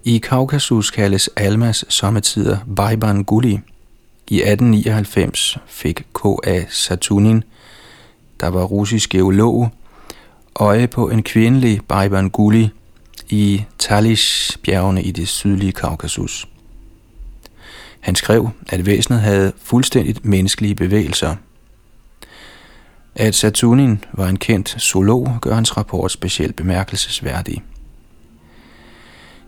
I 0.08 0.18
Kaukasus 0.18 0.92
kaldes 0.92 1.30
Almas 1.36 1.86
sommetider 1.90 2.58
Baiban 2.76 3.24
Guli. 3.24 3.60
I 4.28 4.42
1899 4.42 5.58
fik 5.68 6.06
K.A. 6.14 6.62
Saturnin, 6.70 7.44
der 8.40 8.48
var 8.48 8.64
russisk 8.64 9.10
geolog, 9.10 9.72
øje 10.56 10.88
på 10.88 11.10
en 11.10 11.24
kvindelig 11.24 11.82
Baiban 11.88 12.30
Guli 12.30 12.70
i 13.30 13.64
Talish-bjergene 13.80 15.04
i 15.04 15.12
det 15.12 15.28
sydlige 15.28 15.72
Kaukasus. 15.72 16.48
Han 18.00 18.16
skrev, 18.16 18.50
at 18.70 18.86
væsenet 18.86 19.22
havde 19.22 19.52
fuldstændigt 19.62 20.26
menneskelige 20.26 20.76
bevægelser. 20.76 21.36
At 23.16 23.36
Saturnin 23.36 24.04
var 24.14 24.28
en 24.28 24.38
kendt 24.38 24.82
zoolog, 24.82 25.38
gør 25.42 25.54
hans 25.54 25.78
rapport 25.78 26.12
specielt 26.12 26.56
bemærkelsesværdig. 26.56 27.64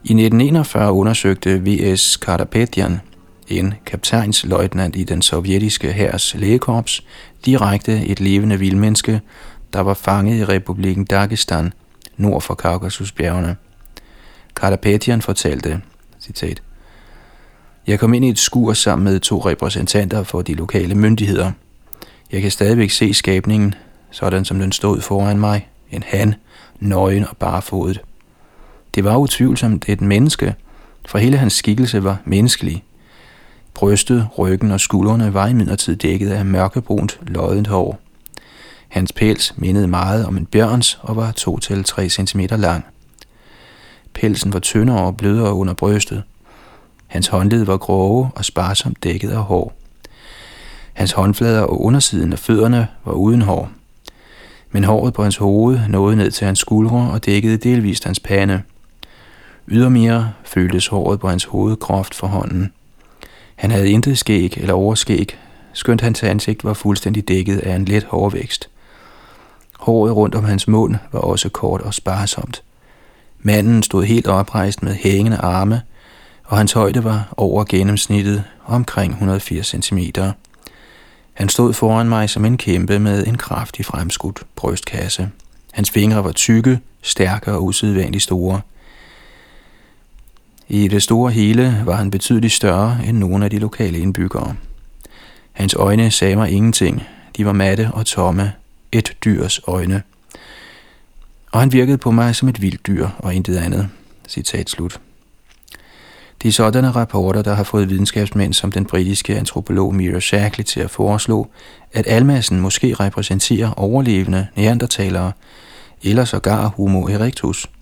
I 0.07 0.13
1941 0.13 0.91
undersøgte 0.91 1.61
V.S. 1.65 2.17
Karapetyan, 2.17 3.01
en 3.47 3.73
kaptajnsløjtnant 3.85 4.95
i 4.95 5.03
den 5.03 5.21
sovjetiske 5.21 5.93
hærs 5.93 6.35
lægekorps, 6.35 7.03
direkte 7.45 8.05
et 8.05 8.19
levende 8.19 8.59
vildmenneske, 8.59 9.21
der 9.73 9.79
var 9.79 9.93
fanget 9.93 10.39
i 10.39 10.45
republikken 10.45 11.05
Dagestan, 11.05 11.73
nord 12.17 12.41
for 12.41 12.53
Kaukasusbjergene. 12.53 13.55
Karapetian 14.55 15.21
fortalte, 15.21 15.81
citat, 16.21 16.61
Jeg 17.87 17.99
kom 17.99 18.13
ind 18.13 18.25
i 18.25 18.29
et 18.29 18.39
skur 18.39 18.73
sammen 18.73 19.03
med 19.03 19.19
to 19.19 19.39
repræsentanter 19.39 20.23
for 20.23 20.41
de 20.41 20.53
lokale 20.53 20.95
myndigheder. 20.95 21.51
Jeg 22.31 22.41
kan 22.41 22.51
stadigvæk 22.51 22.89
se 22.89 23.13
skabningen, 23.13 23.75
sådan 24.11 24.45
som 24.45 24.59
den 24.59 24.71
stod 24.71 25.01
foran 25.01 25.39
mig. 25.39 25.67
En 25.91 26.03
han, 26.07 26.35
nøgen 26.79 27.27
og 27.27 27.37
barefodet. 27.37 28.01
Det 28.95 29.03
var 29.03 29.17
utvivlsomt 29.17 29.89
et 29.89 30.01
menneske, 30.01 30.55
for 31.05 31.17
hele 31.17 31.37
hans 31.37 31.53
skikkelse 31.53 32.03
var 32.03 32.17
menneskelig. 32.25 32.83
Brystet, 33.73 34.27
ryggen 34.37 34.71
og 34.71 34.79
skuldrene 34.79 35.33
var 35.33 35.47
imidlertid 35.47 35.95
dækket 35.95 36.29
af 36.29 36.45
mørkebrunt, 36.45 37.19
loddent 37.27 37.67
hår. 37.67 37.99
Hans 38.87 39.11
pels 39.11 39.53
mindede 39.57 39.87
meget 39.87 40.25
om 40.25 40.37
en 40.37 40.45
bjørns 40.45 40.99
og 41.01 41.15
var 41.15 41.33
2-3 41.39 42.07
cm 42.07 42.39
lang. 42.51 42.85
Pelsen 44.13 44.53
var 44.53 44.59
tyndere 44.59 45.01
og 45.01 45.17
blødere 45.17 45.53
under 45.53 45.73
brystet. 45.73 46.23
Hans 47.07 47.27
håndled 47.27 47.63
var 47.63 47.77
grove 47.77 48.29
og 48.35 48.45
sparsomt 48.45 49.03
dækket 49.03 49.29
af 49.29 49.43
hår. 49.43 49.73
Hans 50.93 51.11
håndflader 51.11 51.61
og 51.61 51.81
undersiden 51.81 52.33
af 52.33 52.39
fødderne 52.39 52.87
var 53.05 53.13
uden 53.13 53.41
hår. 53.41 53.69
Men 54.71 54.83
håret 54.83 55.13
på 55.13 55.23
hans 55.23 55.37
hoved 55.37 55.79
nåede 55.89 56.15
ned 56.15 56.31
til 56.31 56.45
hans 56.45 56.59
skuldre 56.59 57.09
og 57.11 57.25
dækkede 57.25 57.57
delvist 57.57 58.03
hans 58.03 58.19
pande. 58.19 58.61
Ydermere 59.67 60.33
føltes 60.43 60.87
håret 60.87 61.19
på 61.19 61.29
hans 61.29 61.43
hoved 61.43 61.77
groft 61.77 62.15
for 62.15 62.27
hånden. 62.27 62.73
Han 63.55 63.71
havde 63.71 63.89
intet 63.89 64.17
skæg 64.17 64.57
eller 64.57 64.73
overskæg, 64.73 65.37
skønt 65.73 66.01
hans 66.01 66.23
ansigt 66.23 66.63
var 66.63 66.73
fuldstændig 66.73 67.27
dækket 67.27 67.57
af 67.59 67.75
en 67.75 67.85
let 67.85 68.03
hårvækst. 68.03 68.69
Håret 69.79 70.15
rundt 70.15 70.35
om 70.35 70.43
hans 70.43 70.67
mund 70.67 70.95
var 71.11 71.19
også 71.19 71.49
kort 71.49 71.81
og 71.81 71.93
sparsomt. 71.93 72.63
Manden 73.39 73.83
stod 73.83 74.03
helt 74.03 74.27
oprejst 74.27 74.83
med 74.83 74.95
hængende 74.95 75.37
arme, 75.37 75.81
og 76.43 76.57
hans 76.57 76.71
højde 76.71 77.03
var 77.03 77.33
over 77.37 77.63
gennemsnittet 77.63 78.43
omkring 78.65 79.11
180 79.11 79.67
cm. 79.67 79.99
Han 81.33 81.49
stod 81.49 81.73
foran 81.73 82.09
mig 82.09 82.29
som 82.29 82.45
en 82.45 82.57
kæmpe 82.57 82.99
med 82.99 83.27
en 83.27 83.37
kraftig 83.37 83.85
fremskudt 83.85 84.43
brystkasse. 84.55 85.29
Hans 85.71 85.91
fingre 85.91 86.23
var 86.23 86.31
tykke, 86.31 86.79
stærke 87.01 87.51
og 87.51 87.63
usædvanligt 87.63 88.23
store– 88.23 88.61
i 90.69 90.87
det 90.87 91.03
store 91.03 91.31
hele 91.31 91.81
var 91.85 91.95
han 91.95 92.11
betydeligt 92.11 92.53
større 92.53 92.99
end 93.05 93.17
nogle 93.17 93.45
af 93.45 93.51
de 93.51 93.59
lokale 93.59 93.99
indbyggere. 93.99 94.55
Hans 95.53 95.73
øjne 95.73 96.11
sagde 96.11 96.35
mig 96.35 96.51
ingenting. 96.51 97.03
De 97.37 97.45
var 97.45 97.53
matte 97.53 97.89
og 97.93 98.05
tomme. 98.05 98.53
Et 98.91 99.17
dyrs 99.25 99.59
øjne. 99.67 100.01
Og 101.51 101.59
han 101.59 101.71
virkede 101.71 101.97
på 101.97 102.11
mig 102.11 102.35
som 102.35 102.49
et 102.49 102.61
vildt 102.61 102.87
dyr 102.87 103.07
og 103.17 103.35
intet 103.35 103.57
andet. 103.57 103.89
Citat 104.27 104.69
slut. 104.69 104.99
De 106.43 106.51
sådanne 106.51 106.91
rapporter, 106.91 107.41
der 107.41 107.53
har 107.53 107.63
fået 107.63 107.89
videnskabsmænd 107.89 108.53
som 108.53 108.71
den 108.71 108.85
britiske 108.85 109.37
antropolog 109.37 109.95
Mira 109.95 110.19
Shackley 110.19 110.65
til 110.65 110.79
at 110.79 110.91
foreslå, 110.91 111.47
at 111.93 112.07
almassen 112.07 112.59
måske 112.59 112.93
repræsenterer 112.93 113.71
overlevende 113.71 114.47
neandertalere, 114.55 115.31
eller 116.03 116.25
sågar 116.25 116.67
Homo 116.67 117.07
erectus– 117.07 117.69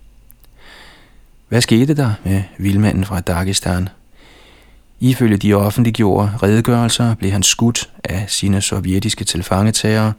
hvad 1.48 1.60
skete 1.60 1.94
der 1.94 2.12
med 2.24 2.42
vildmanden 2.58 3.04
fra 3.04 3.20
Dagestan? 3.20 3.88
Ifølge 5.00 5.36
de 5.36 5.54
offentliggjorde 5.54 6.32
redegørelser 6.42 7.14
blev 7.14 7.30
han 7.30 7.42
skudt 7.42 7.90
af 8.04 8.24
sine 8.28 8.60
sovjetiske 8.60 9.24
tilfangetagere, 9.24 10.12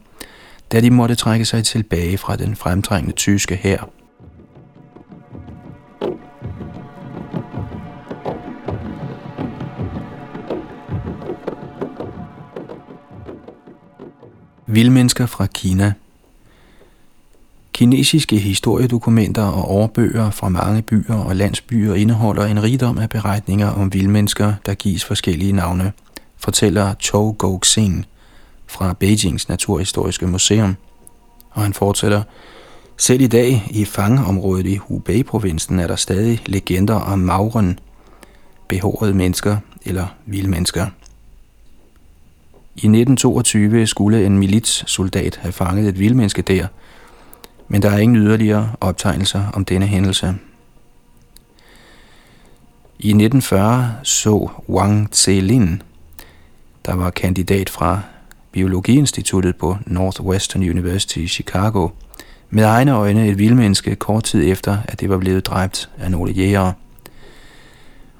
da 0.72 0.80
de 0.80 0.90
måtte 0.90 1.14
trække 1.14 1.44
sig 1.44 1.64
tilbage 1.64 2.18
fra 2.18 2.36
den 2.36 2.56
fremtrængende 2.56 3.16
tyske 3.16 3.56
hær. 3.56 3.88
Vildmennesker 14.66 15.26
fra 15.26 15.46
Kina– 15.46 15.92
Kinesiske 17.78 18.38
historiedokumenter 18.38 19.42
og 19.42 19.70
årbøger 19.70 20.30
fra 20.30 20.48
mange 20.48 20.82
byer 20.82 21.14
og 21.14 21.36
landsbyer 21.36 21.94
indeholder 21.94 22.44
en 22.46 22.62
rigdom 22.62 22.98
af 22.98 23.08
beretninger 23.08 23.68
om 23.68 23.92
vildmennesker, 23.92 24.54
der 24.66 24.74
gives 24.74 25.04
forskellige 25.04 25.52
navne, 25.52 25.92
fortæller 26.36 26.94
Chou 27.00 27.32
Gouxing 27.32 28.06
fra 28.66 28.92
Beijings 28.92 29.48
Naturhistoriske 29.48 30.26
Museum. 30.26 30.76
Og 31.50 31.62
han 31.62 31.72
fortsætter, 31.72 32.22
selv 32.96 33.20
i 33.20 33.26
dag 33.26 33.68
i 33.70 33.84
fangeområdet 33.84 34.66
i 34.66 34.76
Hubei-provinsen 34.76 35.78
er 35.78 35.86
der 35.86 35.96
stadig 35.96 36.42
legender 36.46 36.94
om 36.94 37.18
mauren, 37.18 37.78
behårede 38.68 39.14
mennesker 39.14 39.56
eller 39.84 40.06
vildmennesker. 40.26 40.86
I 42.76 42.86
1922 42.86 43.86
skulle 43.86 44.26
en 44.26 44.38
militssoldat 44.38 45.38
have 45.42 45.52
fanget 45.52 45.88
et 45.88 45.98
vildmenneske 45.98 46.42
der– 46.42 46.66
men 47.68 47.82
der 47.82 47.90
er 47.90 47.98
ingen 47.98 48.16
yderligere 48.16 48.72
optegnelser 48.80 49.44
om 49.52 49.64
denne 49.64 49.86
hændelse. 49.86 50.34
I 52.98 53.08
1940 53.08 53.94
så 54.02 54.48
Wang 54.68 55.08
Zelin, 55.12 55.82
der 56.86 56.94
var 56.94 57.10
kandidat 57.10 57.70
fra 57.70 58.00
Biologiinstituttet 58.52 59.56
på 59.56 59.76
Northwestern 59.86 60.62
University 60.62 61.18
i 61.18 61.28
Chicago, 61.28 61.88
med 62.50 62.64
egne 62.64 62.92
øjne 62.92 63.28
et 63.28 63.38
vildmenneske 63.38 63.96
kort 63.96 64.24
tid 64.24 64.52
efter, 64.52 64.78
at 64.84 65.00
det 65.00 65.10
var 65.10 65.18
blevet 65.18 65.46
dræbt 65.46 65.90
af 65.98 66.10
nogle 66.10 66.32
jægere. 66.32 66.72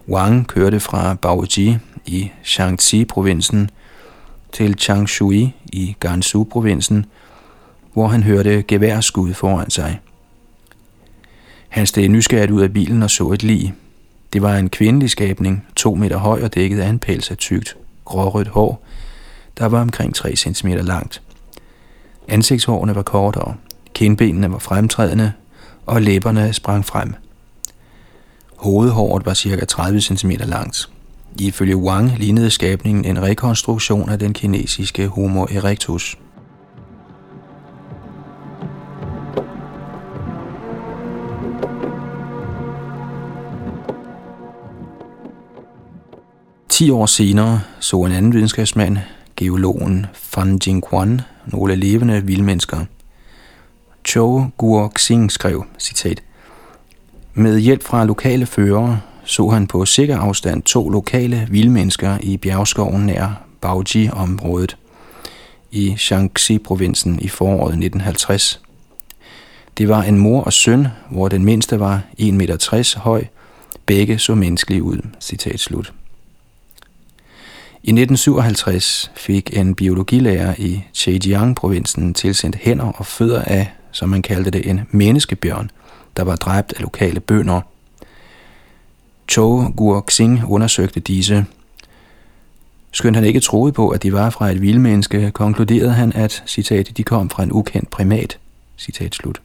Wang 0.09 0.47
kørte 0.47 0.81
fra 0.81 1.15
Baoji 1.15 1.79
i 2.07 2.31
Shaanxi-provinsen 2.43 3.71
til 4.53 4.75
Changshui 4.79 5.55
i 5.73 5.97
Gansu-provinsen– 6.01 7.07
hvor 7.99 8.09
han 8.09 8.23
hørte 8.23 8.63
geværskud 8.63 9.35
foran 9.35 9.71
sig. 9.71 10.01
Han 11.69 11.87
steg 11.87 12.09
nysgerrigt 12.09 12.51
ud 12.51 12.63
af 12.63 12.73
bilen 12.73 13.03
og 13.03 13.11
så 13.11 13.31
et 13.31 13.43
lig. 13.43 13.75
Det 14.33 14.43
var 14.43 14.57
en 14.57 14.71
kvindelig 14.71 15.11
skabning, 15.11 15.67
to 15.77 15.95
meter 15.95 16.17
høj 16.17 16.43
og 16.43 16.55
dækket 16.55 16.81
af 16.81 16.89
en 16.89 16.99
pels 16.99 17.31
af 17.31 17.37
tykt, 17.37 17.77
grårødt 18.05 18.49
hår, 18.49 18.85
der 19.59 19.67
var 19.67 19.81
omkring 19.81 20.15
3 20.15 20.37
cm 20.37 20.69
langt. 20.69 21.23
Ansigtshårene 22.29 22.95
var 22.95 23.03
kortere, 23.03 23.55
kindbenene 23.95 24.53
var 24.53 24.59
fremtrædende, 24.59 25.33
og 25.87 26.03
læberne 26.03 26.53
sprang 26.53 26.85
frem. 26.85 27.15
Hovedhåret 28.57 29.27
var 29.27 29.35
ca. 29.35 29.65
30 29.65 30.01
cm 30.01 30.31
langt. 30.31 30.89
Ifølge 31.39 31.77
Wang 31.77 32.19
lignede 32.19 32.51
skabningen 32.51 33.05
en 33.05 33.23
rekonstruktion 33.23 34.11
af 34.11 34.19
den 34.19 34.33
kinesiske 34.33 35.09
Homo 35.09 35.45
erectus. 35.45 36.19
Ti 46.79 46.91
år 46.91 47.07
senere 47.07 47.61
så 47.81 48.03
en 48.03 48.13
anden 48.13 48.33
videnskabsmand, 48.33 48.99
geologen 49.37 50.07
Fan 50.15 50.61
Jingquan, 50.67 51.21
nogle 51.47 51.77
levende 51.77 52.25
vildmennesker. 52.25 52.85
Chou 54.05 54.51
Guoxing 54.57 55.33
skrev, 55.33 55.65
citat, 55.79 56.23
Med 57.35 57.59
hjælp 57.59 57.83
fra 57.83 58.05
lokale 58.05 58.47
førere 58.47 59.01
så 59.25 59.49
han 59.49 59.67
på 59.67 59.85
sikker 59.85 60.19
afstand 60.19 60.63
to 60.63 60.89
lokale 60.89 61.49
vildmennesker 61.51 62.19
i 62.23 62.37
bjergskoven 62.37 63.07
nær 63.07 63.43
Baoji-området 63.61 64.77
i 65.71 65.97
Shaanxi-provinsen 65.97 67.19
i 67.21 67.29
foråret 67.29 67.73
1950. 67.73 68.61
Det 69.79 69.89
var 69.89 70.03
en 70.03 70.19
mor 70.19 70.43
og 70.43 70.53
søn, 70.53 70.87
hvor 71.11 71.29
den 71.29 71.45
mindste 71.45 71.81
var 71.81 72.03
1,60 72.21 72.33
meter 72.33 72.99
høj. 72.99 73.25
Begge 73.87 74.19
så 74.19 74.35
menneskelige 74.35 74.83
ud. 74.83 74.99
Citat 75.21 75.61
slut. 75.61 75.93
I 77.83 77.91
1957 77.91 79.11
fik 79.17 79.57
en 79.57 79.75
biologilærer 79.75 80.55
i 80.59 80.85
Zhejiang-provinsen 80.95 82.15
tilsendt 82.15 82.57
hænder 82.57 82.93
og 82.93 83.07
fødder 83.07 83.43
af, 83.43 83.73
som 83.93 84.09
man 84.09 84.23
kaldte 84.23 84.51
det, 84.51 84.71
en 84.71 84.81
menneskebjørn, 84.91 85.71
der 86.17 86.23
var 86.23 86.37
dræbt 86.37 86.73
af 86.77 86.83
lokale 86.83 87.21
bønder. 87.21 87.61
Chou 89.29 89.73
Guoxing 89.77 90.43
undersøgte 90.49 91.01
disse. 91.01 91.47
Skønt 92.93 93.17
han 93.17 93.25
ikke 93.25 93.41
troede 93.41 93.73
på, 93.73 93.89
at 93.89 94.03
de 94.03 94.13
var 94.13 94.31
fra 94.31 94.51
et 94.51 94.63
vildmenneske, 94.63 95.31
konkluderede 95.31 95.93
han, 95.93 96.13
at, 96.13 96.43
citat, 96.47 96.97
de 96.97 97.05
kom 97.05 97.31
fra 97.31 97.43
en 97.43 97.53
ukendt 97.53 97.91
primat, 97.91 98.39
citat 98.79 99.15
slut. 99.15 99.41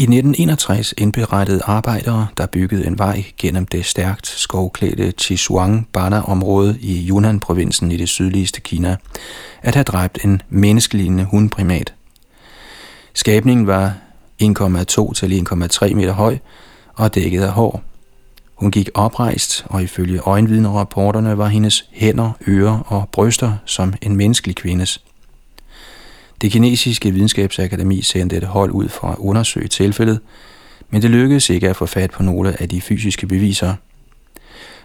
I 0.00 0.02
1961 0.02 0.94
indberettede 0.98 1.60
arbejdere, 1.64 2.26
der 2.36 2.46
byggede 2.46 2.86
en 2.86 2.98
vej 2.98 3.24
gennem 3.38 3.66
det 3.66 3.84
stærkt 3.84 4.26
skovklædte 4.26 5.12
Chishuang-Bana-område 5.20 6.78
i 6.80 7.10
Yunnan-provinsen 7.10 7.92
i 7.92 7.96
det 7.96 8.08
sydligste 8.08 8.60
Kina, 8.60 8.96
at 9.62 9.74
have 9.74 9.84
dræbt 9.84 10.18
en 10.24 10.42
menneskelignende 10.48 11.24
hundprimat. 11.24 11.94
Skabningen 13.14 13.66
var 13.66 13.94
1,2 14.42 15.12
til 15.12 15.44
1,3 15.52 15.94
meter 15.94 16.12
høj 16.12 16.38
og 16.94 17.14
dækket 17.14 17.42
af 17.42 17.52
hår. 17.52 17.82
Hun 18.54 18.70
gik 18.70 18.88
oprejst, 18.94 19.64
og 19.68 19.82
ifølge 19.82 20.20
øjenvidnerapporterne 20.20 21.38
var 21.38 21.48
hendes 21.48 21.84
hænder, 21.90 22.32
ører 22.48 22.78
og 22.78 23.08
bryster 23.12 23.52
som 23.64 23.94
en 24.02 24.16
menneskelig 24.16 24.56
kvindes. 24.56 25.04
Det 26.40 26.52
kinesiske 26.52 27.10
videnskabsakademi 27.10 28.02
sendte 28.02 28.36
et 28.36 28.44
hold 28.44 28.70
ud 28.70 28.88
for 28.88 29.08
at 29.08 29.18
undersøge 29.18 29.68
tilfældet, 29.68 30.20
men 30.90 31.02
det 31.02 31.10
lykkedes 31.10 31.50
ikke 31.50 31.68
at 31.68 31.76
få 31.76 31.86
fat 31.86 32.10
på 32.10 32.22
nogle 32.22 32.62
af 32.62 32.68
de 32.68 32.80
fysiske 32.80 33.26
beviser. 33.26 33.74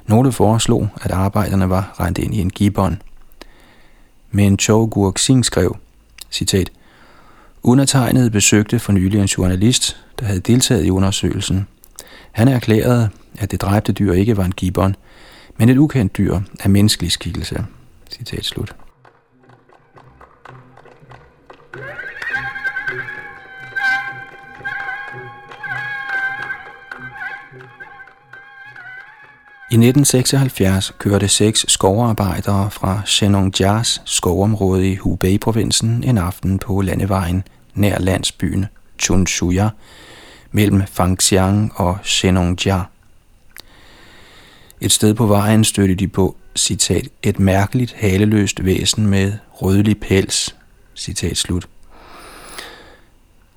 Nogle 0.07 0.31
foreslog, 0.31 0.89
at 1.01 1.11
arbejderne 1.11 1.69
var 1.69 1.95
rent 1.99 2.17
ind 2.17 2.35
i 2.35 2.41
en 2.41 2.49
gibbon. 2.49 3.01
Men 4.31 4.59
Chou 4.59 4.85
Guoxing 4.85 5.45
skrev, 5.45 5.77
citat, 6.31 6.71
Undertegnet 7.63 8.31
besøgte 8.31 8.79
for 8.79 8.91
nylig 8.91 9.19
en 9.19 9.25
journalist, 9.25 9.97
der 10.19 10.25
havde 10.25 10.39
deltaget 10.39 10.85
i 10.85 10.89
undersøgelsen. 10.89 11.67
Han 12.31 12.47
erklærede, 12.47 13.09
at 13.37 13.51
det 13.51 13.61
dræbte 13.61 13.93
dyr 13.93 14.13
ikke 14.13 14.37
var 14.37 14.45
en 14.45 14.51
gibbon, 14.51 14.95
men 15.57 15.69
et 15.69 15.77
ukendt 15.77 16.17
dyr 16.17 16.39
af 16.59 16.69
menneskelig 16.69 17.11
skikkelse. 17.11 17.65
Citat 18.11 18.45
slut. 18.45 18.75
I 29.71 29.73
1976 29.73 30.93
kørte 30.99 31.27
seks 31.27 31.65
skovarbejdere 31.67 32.71
fra 32.71 33.01
Shenongjias 33.05 34.01
skovområde 34.05 34.91
i 34.91 34.95
Hubei-provinsen 34.95 36.03
en 36.03 36.17
aften 36.17 36.59
på 36.59 36.81
landevejen 36.81 37.43
nær 37.73 37.99
landsbyen 37.99 38.65
Chunshuya 38.99 39.69
mellem 40.51 40.81
Fangxiang 40.87 41.71
og 41.75 41.97
Shenongjia. 42.03 42.81
Et 44.81 44.91
sted 44.91 45.13
på 45.13 45.25
vejen 45.25 45.63
stødte 45.63 45.95
de 45.95 46.07
på, 46.07 46.35
citat, 46.55 47.07
et 47.23 47.39
mærkeligt 47.39 47.93
haleløst 47.93 48.65
væsen 48.65 49.07
med 49.07 49.33
rødlig 49.51 49.99
pels, 49.99 50.55
citat 50.95 51.37
slut. 51.37 51.67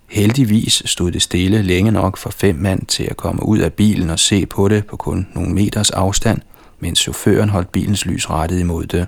Heldigvis 0.08 0.82
stod 0.84 1.10
det 1.10 1.22
stille 1.22 1.62
længe 1.62 1.90
nok 1.90 2.16
for 2.16 2.30
fem 2.30 2.56
mand 2.56 2.86
til 2.86 3.04
at 3.04 3.16
komme 3.16 3.46
ud 3.46 3.58
af 3.58 3.72
bilen 3.72 4.10
og 4.10 4.18
se 4.18 4.46
på 4.46 4.68
det 4.68 4.86
på 4.86 4.96
kun 4.96 5.26
nogle 5.34 5.54
meters 5.54 5.90
afstand, 5.90 6.40
mens 6.80 6.98
chaufføren 6.98 7.48
holdt 7.48 7.72
bilens 7.72 8.06
lys 8.06 8.30
rettet 8.30 8.60
imod 8.60 8.86
det. 8.86 9.06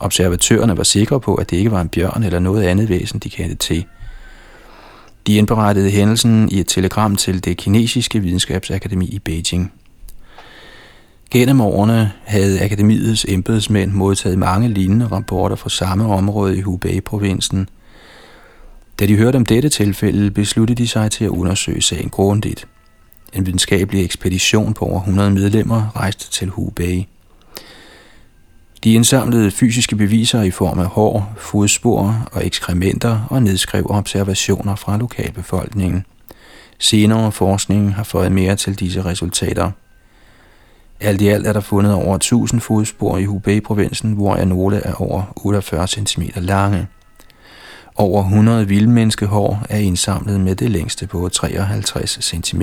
Observatørerne 0.00 0.76
var 0.76 0.82
sikre 0.82 1.20
på, 1.20 1.34
at 1.34 1.50
det 1.50 1.56
ikke 1.56 1.70
var 1.70 1.80
en 1.80 1.88
bjørn 1.88 2.22
eller 2.22 2.38
noget 2.38 2.62
andet 2.62 2.88
væsen, 2.88 3.18
de 3.18 3.30
kendte 3.30 3.56
til. 3.56 3.84
De 5.26 5.36
indberettede 5.36 5.90
hændelsen 5.90 6.48
i 6.52 6.60
et 6.60 6.66
telegram 6.66 7.16
til 7.16 7.44
det 7.44 7.56
kinesiske 7.56 8.20
videnskabsakademi 8.20 9.06
i 9.06 9.18
Beijing. 9.18 9.72
Gennem 11.30 11.60
årene 11.60 12.12
havde 12.24 12.64
akademiets 12.64 13.26
embedsmænd 13.28 13.92
modtaget 13.92 14.38
mange 14.38 14.68
lignende 14.68 15.06
rapporter 15.06 15.56
fra 15.56 15.70
samme 15.70 16.06
område 16.06 16.58
i 16.58 16.60
Hubei-provinsen– 16.60 17.68
da 19.00 19.06
de 19.06 19.16
hørte 19.16 19.36
om 19.36 19.46
dette 19.46 19.68
tilfælde, 19.68 20.30
besluttede 20.30 20.82
de 20.82 20.88
sig 20.88 21.10
til 21.10 21.24
at 21.24 21.28
undersøge 21.28 21.82
sagen 21.82 22.10
grundigt. 22.10 22.66
En 23.32 23.46
videnskabelig 23.46 24.04
ekspedition 24.04 24.74
på 24.74 24.84
over 24.84 25.00
100 25.00 25.30
medlemmer 25.30 25.96
rejste 25.96 26.30
til 26.30 26.48
Hubei. 26.48 27.08
De 28.84 28.92
indsamlede 28.92 29.50
fysiske 29.50 29.96
beviser 29.96 30.42
i 30.42 30.50
form 30.50 30.78
af 30.78 30.86
hår, 30.86 31.34
fodspor 31.36 32.28
og 32.32 32.46
ekskrementer 32.46 33.26
og 33.30 33.42
nedskrev 33.42 33.86
observationer 33.90 34.74
fra 34.76 34.96
lokalbefolkningen. 34.96 36.06
Senere 36.78 37.32
forskning 37.32 37.94
har 37.94 38.04
fået 38.04 38.32
mere 38.32 38.56
til 38.56 38.80
disse 38.80 39.04
resultater. 39.04 39.70
Alt 41.00 41.20
i 41.20 41.28
alt 41.28 41.46
er 41.46 41.52
der 41.52 41.60
fundet 41.60 41.92
over 41.92 42.14
1000 42.14 42.60
fodspor 42.60 43.18
i 43.18 43.24
Hubei-provinsen, 43.24 44.12
hvor 44.12 44.44
nogle 44.44 44.76
er 44.76 44.94
over 44.94 45.32
48 45.36 45.86
cm 45.88 46.22
lange. 46.36 46.86
Over 47.96 48.22
100 48.22 48.68
vildmenneskehår 48.68 49.66
er 49.70 49.78
indsamlet 49.78 50.40
med 50.40 50.54
det 50.54 50.70
længste 50.70 51.06
på 51.06 51.28
53 51.28 52.18
cm. 52.24 52.62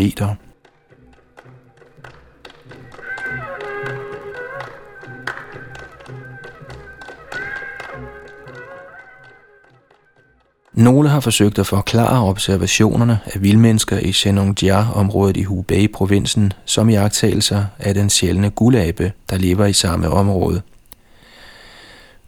Nogle 10.73 11.09
har 11.09 11.19
forsøgt 11.19 11.59
at 11.59 11.67
forklare 11.67 12.23
observationerne 12.23 13.19
af 13.25 13.41
vildmennesker 13.41 13.97
i 13.97 14.11
Shenongjia-området 14.11 15.37
i 15.37 15.43
Hubei-provinsen 15.43 16.53
som 16.65 16.89
i 16.89 16.95
agtagelser 16.95 17.65
af 17.79 17.93
den 17.93 18.09
sjældne 18.09 18.49
gulabe, 18.49 19.11
der 19.29 19.37
lever 19.37 19.65
i 19.65 19.73
samme 19.73 20.09
område. 20.09 20.61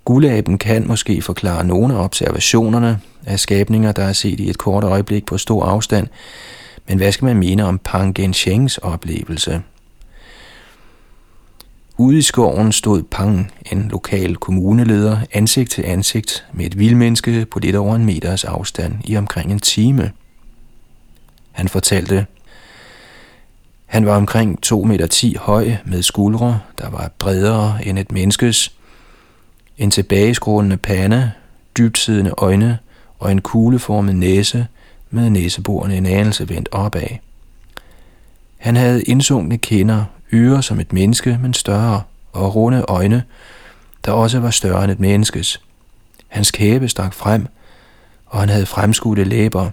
Gulaben 0.06 0.58
kan 0.58 0.88
måske 0.88 1.22
forklare 1.22 1.66
nogle 1.66 1.94
af 1.94 2.04
observationerne 2.04 3.00
af 3.26 3.40
skabninger, 3.40 3.92
der 3.92 4.04
er 4.04 4.14
set 4.14 4.40
i 4.40 4.50
et 4.50 4.58
kort 4.58 4.84
øjeblik 4.84 5.26
på 5.26 5.38
stor 5.38 5.66
afstand, 5.66 6.08
men 6.88 6.98
hvad 6.98 7.12
skal 7.12 7.26
man 7.26 7.38
mene 7.38 7.66
om 7.66 7.80
Pang 7.80 8.16
Genshengs 8.16 8.78
oplevelse? 8.78 9.62
Ude 11.98 12.18
i 12.18 12.22
skoven 12.22 12.72
stod 12.72 13.04
Pang, 13.04 13.52
en 13.72 13.88
lokal 13.92 14.36
kommuneleder, 14.36 15.18
ansigt 15.34 15.72
til 15.72 15.84
ansigt 15.86 16.46
med 16.54 16.66
et 16.66 16.80
vildmenneske 16.80 17.46
på 17.52 17.60
lidt 17.60 17.76
over 17.76 17.96
en 17.96 18.06
meters 18.06 18.44
afstand 18.44 18.94
i 19.06 19.18
omkring 19.18 19.52
en 19.52 19.60
time. 19.60 20.12
Han 21.52 21.68
fortalte, 21.68 22.26
han 23.86 24.06
var 24.06 24.16
omkring 24.16 24.60
2,10 24.66 24.86
meter 24.86 25.40
høj 25.40 25.72
med 25.86 26.04
skuldre, 26.04 26.60
der 26.78 26.90
var 26.90 27.12
bredere 27.20 27.86
end 27.86 28.00
et 28.00 28.12
menneskes, 28.12 28.74
en 29.78 29.92
tilbageskrålende 29.92 30.78
pande, 30.78 31.32
dybtsiddende 31.78 32.34
øjne 32.38 32.80
og 33.20 33.32
en 33.32 33.42
kugleformet 33.42 34.16
næse 34.16 34.68
med 35.10 35.30
næseborene 35.30 35.98
en 35.98 36.06
anelse 36.06 36.50
vendt 36.50 36.70
opad. 36.72 37.08
Han 38.58 38.76
havde 38.76 39.04
indsunkne 39.04 39.58
kinder, 39.58 40.06
ører 40.34 40.62
som 40.62 40.80
et 40.80 40.94
menneske, 40.94 41.40
men 41.42 41.54
større, 41.54 42.02
og 42.34 42.56
runde 42.56 42.86
øjne, 42.88 43.24
der 44.06 44.12
også 44.12 44.40
var 44.40 44.50
større 44.50 44.84
end 44.84 44.92
et 44.92 45.00
menneskes. 45.00 45.62
Hans 46.28 46.52
kæbe 46.52 46.88
stak 46.88 47.14
frem, 47.14 47.48
og 48.26 48.40
han 48.40 48.50
havde 48.50 48.66
fremskudte 48.66 49.24
læber. 49.24 49.70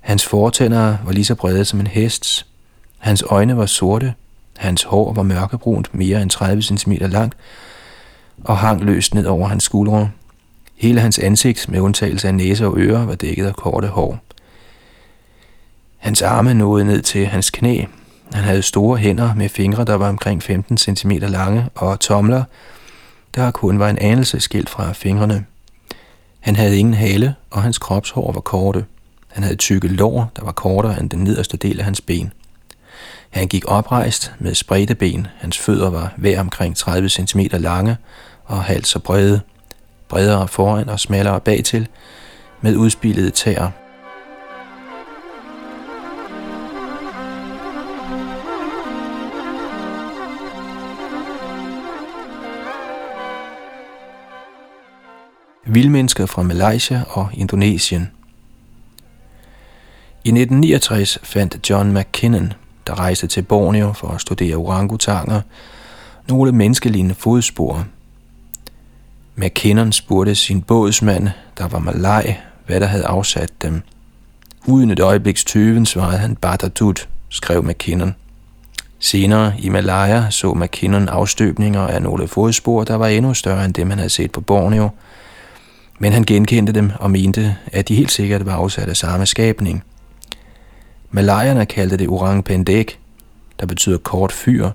Hans 0.00 0.26
fortænder 0.26 0.96
var 1.04 1.12
lige 1.12 1.24
så 1.24 1.34
brede 1.34 1.64
som 1.64 1.80
en 1.80 1.86
hests. 1.86 2.46
Hans 2.98 3.24
øjne 3.30 3.56
var 3.56 3.66
sorte, 3.66 4.14
hans 4.56 4.82
hår 4.82 5.12
var 5.12 5.22
mørkebrunt, 5.22 5.94
mere 5.94 6.22
end 6.22 6.30
30 6.30 6.62
cm 6.62 6.92
langt, 6.92 7.34
og 8.44 8.58
hang 8.58 8.84
løst 8.84 9.14
ned 9.14 9.26
over 9.26 9.48
hans 9.48 9.64
skuldre. 9.64 10.10
Hele 10.76 11.00
hans 11.00 11.18
ansigt, 11.18 11.68
med 11.68 11.80
undtagelse 11.80 12.28
af 12.28 12.34
næse 12.34 12.66
og 12.66 12.78
ører, 12.78 13.06
var 13.06 13.14
dækket 13.14 13.46
af 13.46 13.54
korte 13.54 13.88
hår. 13.88 14.18
Hans 15.96 16.22
arme 16.22 16.54
nåede 16.54 16.84
ned 16.84 17.02
til 17.02 17.26
hans 17.26 17.50
knæ. 17.50 17.84
Han 18.32 18.44
havde 18.44 18.62
store 18.62 18.96
hænder 18.96 19.34
med 19.34 19.48
fingre, 19.48 19.84
der 19.84 19.94
var 19.94 20.08
omkring 20.08 20.42
15 20.42 20.78
cm 20.78 21.10
lange, 21.10 21.68
og 21.74 22.00
tomler, 22.00 22.44
der 23.34 23.50
kun 23.50 23.78
var 23.78 23.90
en 23.90 23.98
anelse 23.98 24.40
skilt 24.40 24.70
fra 24.70 24.92
fingrene. 24.92 25.44
Han 26.40 26.56
havde 26.56 26.78
ingen 26.78 26.94
hale, 26.94 27.34
og 27.50 27.62
hans 27.62 27.78
kropshår 27.78 28.32
var 28.32 28.40
korte. 28.40 28.84
Han 29.28 29.42
havde 29.42 29.56
tykke 29.56 29.88
lår, 29.88 30.30
der 30.36 30.44
var 30.44 30.52
kortere 30.52 31.00
end 31.00 31.10
den 31.10 31.24
nederste 31.24 31.56
del 31.56 31.78
af 31.78 31.84
hans 31.84 32.00
ben. 32.00 32.32
Han 33.30 33.48
gik 33.48 33.64
oprejst 33.66 34.32
med 34.38 34.54
spredte 34.54 34.94
ben. 34.94 35.26
Hans 35.38 35.58
fødder 35.58 35.90
var 35.90 36.12
hver 36.16 36.40
omkring 36.40 36.76
30 36.76 37.08
cm 37.08 37.40
lange 37.52 37.96
og 38.48 38.64
halvt 38.64 38.86
så 38.86 38.98
brede. 38.98 39.40
Bredere 40.08 40.48
foran 40.48 40.88
og 40.88 41.00
smallere 41.00 41.40
bagtil, 41.40 41.88
med 42.60 42.76
udspilede 42.76 43.30
tæer. 43.30 43.70
Vildmennesker 55.66 56.26
fra 56.26 56.42
Malaysia 56.42 57.02
og 57.08 57.28
Indonesien. 57.34 58.10
I 60.24 60.28
1969 60.28 61.18
fandt 61.22 61.70
John 61.70 61.92
McKinnon, 61.92 62.52
der 62.86 62.98
rejste 62.98 63.26
til 63.26 63.42
Borneo 63.42 63.92
for 63.92 64.08
at 64.08 64.20
studere 64.20 64.56
orangutanger, 64.56 65.40
nogle 66.28 66.52
menneskelignende 66.52 67.14
fodspor. 67.14 67.86
McKinnon 69.38 69.92
spurgte 69.92 70.34
sin 70.34 70.62
bådsmand, 70.62 71.28
der 71.58 71.68
var 71.68 71.78
malaj, 71.78 72.36
hvad 72.66 72.80
der 72.80 72.86
havde 72.86 73.06
afsat 73.06 73.50
dem. 73.62 73.82
Uden 74.66 74.90
et 74.90 75.00
øjebliks 75.00 75.44
tøven 75.44 75.86
svarede 75.86 76.18
han 76.18 76.36
Batatut, 76.36 77.08
skrev 77.28 77.64
McKinnon. 77.64 78.14
Senere 78.98 79.52
i 79.58 79.68
Malaya 79.68 80.30
så 80.30 80.54
McKinnon 80.54 81.08
afstøbninger 81.08 81.80
af 81.80 82.02
nogle 82.02 82.28
fodspor, 82.28 82.84
der 82.84 82.94
var 82.94 83.06
endnu 83.06 83.34
større 83.34 83.64
end 83.64 83.74
dem, 83.74 83.90
han 83.90 83.98
havde 83.98 84.10
set 84.10 84.32
på 84.32 84.40
Borneo– 84.40 84.90
men 85.98 86.12
han 86.12 86.24
genkendte 86.24 86.72
dem 86.72 86.90
og 86.98 87.10
mente, 87.10 87.56
at 87.66 87.88
de 87.88 87.94
helt 87.94 88.12
sikkert 88.12 88.46
var 88.46 88.54
afsat 88.54 88.88
af 88.88 88.96
samme 88.96 89.26
skabning. 89.26 89.84
Malayerne 91.10 91.66
kaldte 91.66 91.96
det 91.96 92.08
orang 92.08 92.44
pendek, 92.44 92.98
der 93.60 93.66
betyder 93.66 93.98
kort 93.98 94.32
fyr. 94.32 94.70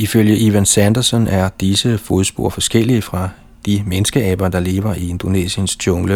Ifølge 0.00 0.38
Ivan 0.38 0.66
Sanderson 0.66 1.26
er 1.26 1.48
disse 1.60 1.98
fodspor 1.98 2.48
forskellige 2.48 3.02
fra 3.02 3.28
de 3.66 3.82
menneskeaber, 3.86 4.48
der 4.48 4.60
lever 4.60 4.94
i 4.94 5.08
Indonesiens 5.08 5.86
jungle, 5.86 6.14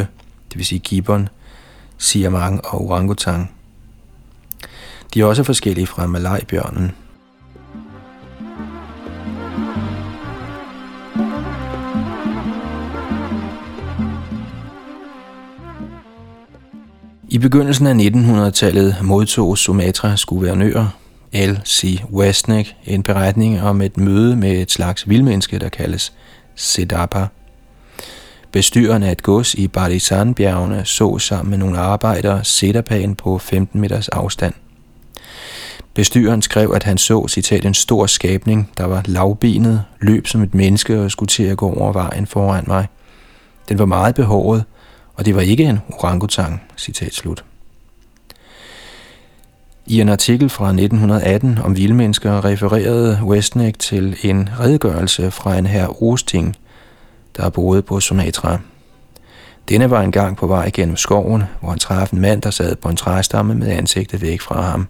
det 0.48 0.56
vil 0.56 0.66
sige 0.66 0.78
gibbon, 0.78 1.28
siamang 1.98 2.64
og 2.64 2.80
orangutang. 2.80 3.50
De 5.14 5.20
er 5.20 5.24
også 5.24 5.44
forskellige 5.44 5.86
fra 5.86 6.06
malajbjørnen. 6.06 6.92
I 17.28 17.38
begyndelsen 17.38 17.86
af 17.86 17.94
1900-tallet 17.94 18.96
modtog 19.02 19.58
Sumatras 19.58 20.24
guvernør 20.24 21.01
L.C. 21.34 22.02
Westnick 22.12 22.76
en 22.86 23.02
beretning 23.02 23.62
om 23.62 23.80
et 23.80 23.96
møde 23.96 24.36
med 24.36 24.52
et 24.52 24.70
slags 24.70 25.08
vildmenneske, 25.08 25.58
der 25.58 25.68
kaldes 25.68 26.12
Sedapa. 26.54 27.26
Bestyreren 28.52 29.02
af 29.02 29.12
et 29.12 29.22
gods 29.22 29.54
i 29.54 29.68
Barisan-bjergene 29.68 30.84
så 30.84 31.18
sammen 31.18 31.50
med 31.50 31.58
nogle 31.58 31.78
arbejdere 31.78 32.44
Sedapaen 32.44 33.14
på 33.14 33.38
15 33.38 33.80
meters 33.80 34.08
afstand. 34.08 34.54
Bestyreren 35.94 36.42
skrev, 36.42 36.72
at 36.74 36.82
han 36.82 36.98
så, 36.98 37.28
citat, 37.28 37.64
en 37.64 37.74
stor 37.74 38.06
skabning, 38.06 38.70
der 38.78 38.84
var 38.84 39.02
lavbenet, 39.06 39.84
løb 40.00 40.26
som 40.26 40.42
et 40.42 40.54
menneske 40.54 41.00
og 41.00 41.10
skulle 41.10 41.28
til 41.28 41.42
at 41.42 41.56
gå 41.56 41.72
over 41.72 41.92
vejen 41.92 42.26
foran 42.26 42.64
mig. 42.66 42.86
Den 43.68 43.78
var 43.78 43.84
meget 43.84 44.14
behåret, 44.14 44.64
og 45.14 45.26
det 45.26 45.34
var 45.34 45.40
ikke 45.40 45.64
en 45.64 45.78
orangutang, 45.88 46.62
citat 46.76 47.14
slut. 47.14 47.44
I 49.86 50.00
en 50.00 50.08
artikel 50.08 50.48
fra 50.48 50.68
1918 50.68 51.58
om 51.58 51.76
vildmennesker 51.76 52.44
refererede 52.44 53.20
Westneck 53.24 53.78
til 53.78 54.16
en 54.22 54.48
redegørelse 54.60 55.30
fra 55.30 55.58
en 55.58 55.66
herr 55.66 56.02
Osting, 56.02 56.56
der 57.36 57.50
boede 57.50 57.82
på 57.82 58.00
Sumatra. 58.00 58.58
Denne 59.68 59.90
var 59.90 60.02
engang 60.02 60.36
på 60.36 60.46
vej 60.46 60.70
gennem 60.74 60.96
skoven, 60.96 61.42
hvor 61.60 61.70
han 61.70 61.78
traf 61.78 62.12
en 62.12 62.20
mand, 62.20 62.42
der 62.42 62.50
sad 62.50 62.76
på 62.76 62.88
en 62.88 62.96
træstamme 62.96 63.54
med 63.54 63.68
ansigtet 63.68 64.22
væk 64.22 64.40
fra 64.40 64.62
ham. 64.62 64.88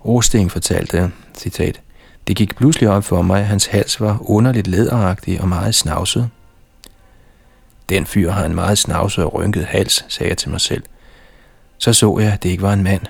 Osting 0.00 0.50
fortalte, 0.50 1.10
citat, 1.38 1.80
Det 2.28 2.36
gik 2.36 2.56
pludselig 2.56 2.88
op 2.88 3.04
for 3.04 3.22
mig, 3.22 3.40
at 3.40 3.46
hans 3.46 3.66
hals 3.66 4.00
var 4.00 4.30
underligt 4.30 4.66
læderagtig 4.66 5.40
og 5.40 5.48
meget 5.48 5.74
snavset. 5.74 6.30
Den 7.88 8.06
fyr 8.06 8.30
har 8.30 8.44
en 8.44 8.54
meget 8.54 8.78
snavset 8.78 9.24
og 9.24 9.34
rynket 9.34 9.64
hals, 9.64 10.04
sagde 10.08 10.28
jeg 10.28 10.38
til 10.38 10.50
mig 10.50 10.60
selv. 10.60 10.82
Så 11.78 11.92
så 11.92 12.18
jeg, 12.18 12.32
at 12.32 12.42
det 12.42 12.48
ikke 12.48 12.62
var 12.62 12.72
en 12.72 12.82
mand. 12.82 13.02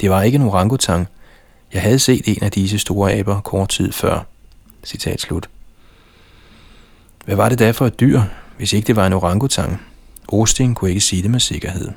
Det 0.00 0.10
var 0.10 0.22
ikke 0.22 0.36
en 0.36 0.42
orangutang. 0.42 1.08
Jeg 1.72 1.82
havde 1.82 1.98
set 1.98 2.22
en 2.26 2.42
af 2.42 2.50
disse 2.50 2.78
store 2.78 3.12
aber 3.12 3.40
kort 3.40 3.68
tid 3.68 3.92
før. 3.92 4.26
Citat 4.84 5.20
slut. 5.20 5.48
Hvad 7.24 7.36
var 7.36 7.48
det 7.48 7.58
da 7.58 7.70
for 7.70 7.86
et 7.86 8.00
dyr, 8.00 8.20
hvis 8.56 8.72
ikke 8.72 8.86
det 8.86 8.96
var 8.96 9.06
en 9.06 9.12
orangutang? 9.12 9.82
Osting 10.28 10.76
kunne 10.76 10.90
ikke 10.90 11.00
sige 11.00 11.22
det 11.22 11.30
med 11.30 11.40
sikkerhed. 11.40 11.90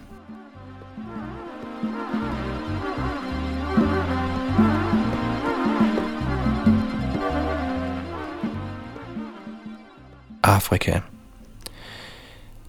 Afrika 10.44 11.00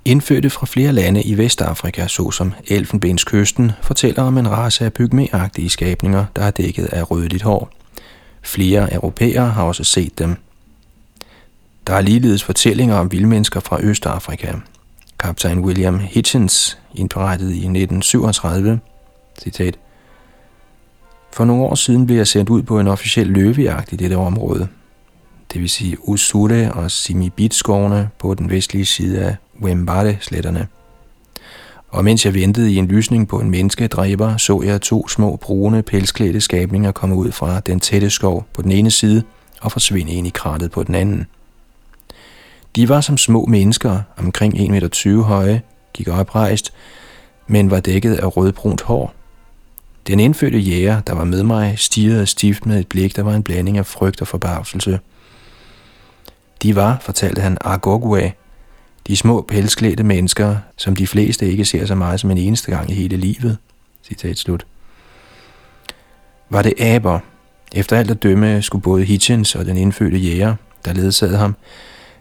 Indfødte 0.05 0.51
fra 0.51 0.67
flere 0.67 0.93
lande 0.93 1.23
i 1.23 1.39
Vestafrika, 1.39 2.07
såsom 2.07 2.53
Elfenbenskysten, 2.67 3.73
fortæller 3.83 4.23
om 4.23 4.39
en 4.39 4.51
race 4.51 4.85
af 4.85 4.93
pygmæagtige 4.93 5.71
skabninger, 5.71 6.25
der 6.37 6.43
er 6.43 6.51
dækket 6.51 6.85
af 6.85 7.11
rødligt 7.11 7.43
hår. 7.43 7.71
Flere 8.43 8.95
europæere 8.95 9.51
har 9.51 9.63
også 9.63 9.85
set 9.85 10.19
dem. 10.19 10.37
Der 11.87 11.95
er 11.95 12.01
ligeledes 12.01 12.45
fortællinger 12.45 12.97
om 12.97 13.13
vildmennesker 13.13 13.61
fra 13.61 13.83
Østafrika. 13.83 14.53
Kaptajn 15.19 15.59
William 15.59 15.99
Hitchens 15.99 16.79
indberettede 16.95 17.53
i 17.53 17.57
1937, 17.57 18.81
citat, 19.43 19.79
For 21.33 21.45
nogle 21.45 21.63
år 21.63 21.75
siden 21.75 22.07
blev 22.07 22.17
jeg 22.17 22.27
sendt 22.27 22.51
ud 22.51 22.63
på 22.63 22.81
en 22.81 22.89
officiel 22.89 23.27
løvejagt 23.27 23.93
i 23.93 23.97
dette 23.97 24.17
område, 24.17 24.69
det 25.53 25.61
vil 25.61 25.71
sige 25.71 26.09
Usure 26.09 26.73
og 26.73 26.91
Simibit-skovene 26.91 28.11
på 28.19 28.35
den 28.35 28.51
vestlige 28.51 28.87
side 28.87 29.21
af 29.21 29.37
Wembare-sletterne. 29.63 30.69
Og 31.89 32.05
mens 32.05 32.25
jeg 32.25 32.35
ventede 32.35 32.73
i 32.73 32.77
en 32.77 32.87
lysning 32.87 33.29
på 33.29 33.41
en 33.41 33.51
menneskedræber, 33.51 34.37
så 34.37 34.63
jeg 34.63 34.81
to 34.81 35.09
små 35.09 35.37
brune 35.37 35.83
pelsklædte 35.83 36.41
skabninger 36.41 36.93
komme 36.93 37.15
ud 37.15 37.33
fra 37.33 37.61
den 37.61 37.81
tætte 37.81 38.11
skov 38.11 38.47
på 38.55 38.63
den 38.63 38.73
ene 38.73 38.91
side 38.91 39.23
og 39.61 39.73
forsvinde 39.73 40.13
ind 40.13 40.27
i 40.27 40.31
krattet 40.31 40.71
på 40.71 40.83
den 40.83 40.95
anden. 40.95 41.27
De 42.77 42.89
var 42.89 43.01
som 43.01 43.19
små 43.19 43.47
mennesker, 43.47 44.01
omkring 44.17 44.55
1,20 44.55 44.71
meter 44.71 45.23
høje, 45.23 45.63
gik 45.93 46.09
oprejst, 46.09 46.73
men 47.47 47.71
var 47.71 47.81
dækket 47.81 48.15
af 48.15 48.37
rødbrunt 48.37 48.83
hår. 48.83 49.15
Den 50.07 50.21
indfødte 50.21 50.59
jæger, 50.59 51.01
der 51.01 51.15
var 51.15 51.25
med 51.25 51.43
mig, 51.43 51.79
stirrede 51.79 52.27
stift 52.27 52.67
med 52.67 52.81
et 52.81 52.87
blik, 52.87 53.17
der 53.17 53.23
var 53.23 53.35
en 53.35 53.43
blanding 53.43 53.79
af 53.79 53.87
frygt 53.87 54.21
og 54.21 54.29
forbavselse. 54.29 55.01
De 56.63 56.77
var, 56.77 56.99
fortalte 57.01 57.43
han, 57.43 57.59
Agogwe, 57.61 58.33
de 59.07 59.17
små 59.17 59.41
pelsklædte 59.41 60.03
mennesker, 60.03 60.57
som 60.77 60.97
de 60.97 61.07
fleste 61.07 61.51
ikke 61.51 61.65
ser 61.65 61.87
så 61.87 61.95
meget 61.95 62.21
som 62.21 62.31
en 62.31 62.39
eneste 62.39 62.71
gang 62.71 62.91
i 62.91 62.95
hele 62.95 63.17
livet. 63.17 63.59
Citat 64.03 64.39
slut. 64.39 64.67
Var 66.51 66.63
det 66.63 66.81
aber? 66.81 67.19
Efter 67.75 67.97
alt 67.99 68.11
at 68.11 68.23
dømme 68.23 68.63
skulle 68.63 68.83
både 68.83 69.05
Hitchens 69.05 69.55
og 69.55 69.67
den 69.67 69.77
indfødte 69.77 70.19
jæger, 70.19 70.55
der 70.85 70.93
ledsagede 70.93 71.37
ham, 71.37 71.57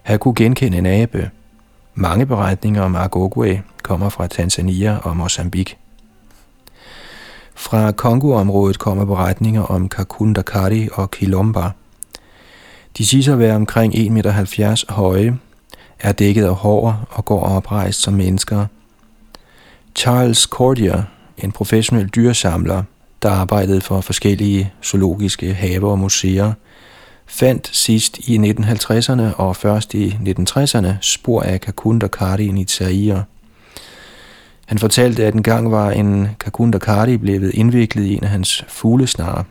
have 0.02 0.18
kunne 0.18 0.36
genkende 0.36 0.78
en 0.78 0.86
abe. 0.86 1.32
Mange 1.96 2.26
beretninger 2.26 2.82
om 2.82 2.96
Agogwe 2.96 3.62
kommer 3.84 4.10
fra 4.10 4.28
Tanzania 4.28 4.98
og 4.98 5.18
Mozambique. 5.18 5.76
Fra 7.56 7.92
Kongo-området 7.92 8.80
kommer 8.80 9.06
beretninger 9.06 9.62
om 9.62 9.90
Kakundakari 9.90 10.90
og 10.94 11.12
Kilomba. 11.12 11.70
De 12.98 13.06
siges 13.06 13.28
at 13.28 13.40
være 13.40 13.56
omkring 13.56 13.96
1,70 13.96 14.10
meter 14.10 14.92
høje, 14.94 15.38
er 16.00 16.12
dækket 16.12 16.46
af 16.46 16.56
hår 16.56 17.08
og 17.10 17.26
går 17.26 17.44
oprejst 17.44 18.02
som 18.02 18.14
mennesker. 18.14 18.66
Charles 19.96 20.40
Cordier, 20.40 21.04
en 21.38 21.52
professionel 21.52 22.08
dyresamler, 22.08 22.84
der 23.22 23.30
arbejdede 23.30 23.82
for 23.82 24.02
forskellige 24.02 24.74
zoologiske 24.84 25.54
haver 25.54 25.92
og 25.92 26.00
museer, 26.00 26.54
fandt 27.26 27.70
sidst 27.74 28.18
i 28.18 28.38
1950'erne 28.38 29.36
og 29.36 29.56
først 29.56 29.94
i 29.94 30.10
1960'erne 30.10 30.88
spor 31.02 31.42
af 31.42 31.62
Kakundakari 31.62 32.46
i 32.46 32.66
Zaire. 32.68 33.24
Han 34.66 34.80
fortalte, 34.80 35.26
at 35.26 35.34
en 35.34 35.44
gang 35.44 35.72
var 35.72 35.92
en 35.92 36.28
Kakundakari 36.40 37.18
blevet 37.18 37.54
indviklet 37.54 38.06
i 38.06 38.14
en 38.14 38.24
af 38.24 38.30
hans 38.30 38.66
fuglesnare. 38.68 39.44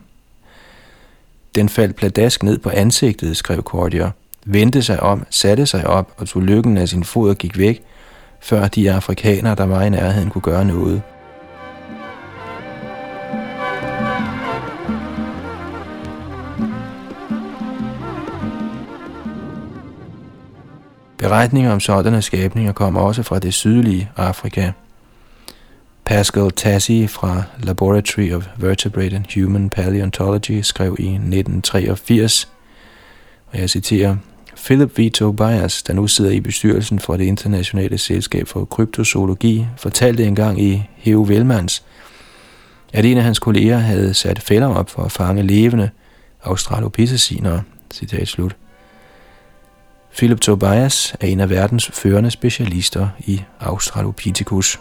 Den 1.55 1.69
faldt 1.69 1.97
pladask 1.97 2.43
ned 2.43 2.59
på 2.59 2.71
ansigtet, 2.71 3.37
skrev 3.37 3.63
Cordier, 3.63 4.11
vendte 4.45 4.83
sig 4.83 5.01
om, 5.01 5.27
satte 5.31 5.67
sig 5.67 5.87
op 5.87 6.13
og 6.17 6.29
tog 6.29 6.43
lykken 6.43 6.77
af 6.77 6.89
sin 6.89 7.05
fod 7.05 7.31
og 7.31 7.37
gik 7.37 7.59
væk, 7.59 7.83
før 8.41 8.69
de 8.69 8.93
afrikanere, 8.93 9.55
der 9.55 9.67
var 9.67 9.83
i 9.83 9.91
nærheden, 9.91 10.31
kunne 10.31 10.43
gøre 10.43 10.65
noget. 10.65 11.03
Beretninger 21.19 21.73
om 21.73 21.81
sådanne 21.81 22.23
skabninger 22.23 22.73
kommer 22.73 23.01
også 23.01 23.23
fra 23.23 23.39
det 23.39 23.55
sydlige 23.55 24.11
Afrika. 24.17 24.73
Pascal 26.11 26.51
Tassi 26.51 27.07
fra 27.07 27.43
Laboratory 27.63 28.33
of 28.33 28.47
Vertebrate 28.57 29.17
and 29.17 29.25
Human 29.35 29.71
Paleontology 29.71 30.61
skrev 30.63 30.97
i 30.99 31.07
1983, 31.07 32.49
og 33.47 33.59
jeg 33.59 33.71
citerer, 33.71 34.17
Philip 34.57 34.99
Vito 34.99 35.33
Bias, 35.33 35.83
der 35.83 35.93
nu 35.93 36.07
sidder 36.07 36.31
i 36.31 36.41
bestyrelsen 36.41 36.99
for 36.99 37.17
det 37.17 37.25
internationale 37.25 37.99
selskab 37.99 38.49
for 38.49 38.65
kryptozoologi, 38.65 39.67
fortalte 39.77 40.25
engang 40.25 40.63
i 40.63 40.83
Heo 40.97 41.23
Velmans, 41.29 41.83
at 42.93 43.05
en 43.05 43.17
af 43.17 43.23
hans 43.23 43.39
kolleger 43.39 43.79
havde 43.79 44.15
sat 44.15 44.43
fælder 44.43 44.75
op 44.75 44.91
for 44.91 45.03
at 45.03 45.13
fange 45.13 45.43
levende 45.43 45.91
australopitheciner. 46.43 47.61
Citat 47.93 48.29
slut. 48.29 48.57
Philip 50.17 50.41
Tobias 50.41 51.15
er 51.21 51.27
en 51.27 51.41
af 51.41 51.51
verdens 51.51 51.91
førende 51.93 52.31
specialister 52.31 53.09
i 53.19 53.43
Australopithecus. 53.61 54.79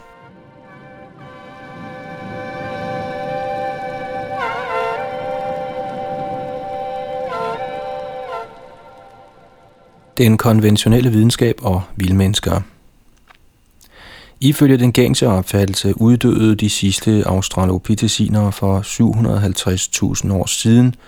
Den 10.20 10.38
konventionelle 10.38 11.12
videnskab 11.12 11.56
og 11.62 11.82
vildmennesker. 11.96 12.62
Ifølge 14.40 14.78
den 14.78 14.92
gængse 14.92 15.28
opfattelse 15.28 16.02
uddøde 16.02 16.56
de 16.56 16.70
sidste 16.70 17.24
australopitheciner 17.26 18.52
for 18.52 18.80
750.000 20.26 20.34
år 20.34 20.46
siden– 20.46 20.96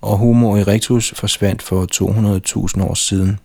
og 0.00 0.18
Homo 0.18 0.56
erectus 0.56 1.12
forsvandt 1.16 1.62
for 1.62 1.86
200.000 2.76 2.82
år 2.82 2.94
siden. 2.94 3.38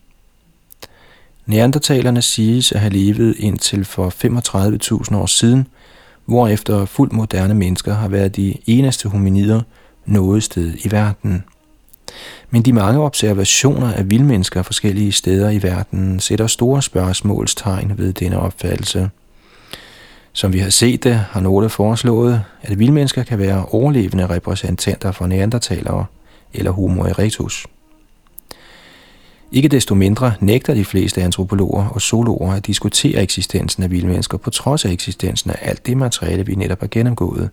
Neandertalerne 1.45 2.21
siges 2.21 2.71
at 2.71 2.79
have 2.79 2.93
levet 2.93 3.35
indtil 3.39 3.85
for 3.85 4.09
35.000 5.09 5.15
år 5.15 5.25
siden, 5.25 5.67
hvorefter 6.25 6.85
fuldt 6.85 7.13
moderne 7.13 7.53
mennesker 7.53 7.93
har 7.93 8.07
været 8.07 8.35
de 8.35 8.53
eneste 8.65 9.09
hominider 9.09 9.61
noget 10.05 10.43
sted 10.43 10.73
i 10.85 10.91
verden. 10.91 11.43
Men 12.49 12.61
de 12.61 12.73
mange 12.73 12.99
observationer 12.99 13.93
af 13.93 14.09
vildmennesker 14.09 14.61
forskellige 14.61 15.11
steder 15.11 15.49
i 15.49 15.63
verden 15.63 16.19
sætter 16.19 16.47
store 16.47 16.81
spørgsmålstegn 16.81 17.97
ved 17.97 18.13
denne 18.13 18.39
opfattelse. 18.39 19.09
Som 20.33 20.53
vi 20.53 20.59
har 20.59 20.69
set 20.69 21.03
det, 21.03 21.15
har 21.15 21.39
nogle 21.39 21.69
foreslået, 21.69 22.43
at 22.61 22.79
vildmennesker 22.79 23.23
kan 23.23 23.39
være 23.39 23.65
overlevende 23.65 24.27
repræsentanter 24.27 25.11
for 25.11 25.27
neandertalere– 25.27 26.05
eller 26.53 26.71
Homo 26.71 27.01
erectus. 27.03 27.65
Ikke 29.51 29.69
desto 29.69 29.95
mindre 29.95 30.33
nægter 30.39 30.73
de 30.73 30.85
fleste 30.85 31.21
antropologer 31.23 31.87
og 31.87 32.01
zoologer 32.01 32.53
at 32.53 32.67
diskutere 32.67 33.21
eksistensen 33.21 33.83
af 33.83 33.91
vildmennesker 33.91 34.37
på 34.37 34.49
trods 34.49 34.85
af 34.85 34.91
eksistensen 34.91 35.51
af 35.51 35.57
alt 35.61 35.85
det 35.85 35.97
materiale, 35.97 36.45
vi 36.45 36.55
netop 36.55 36.79
har 36.79 36.87
gennemgået. 36.87 37.49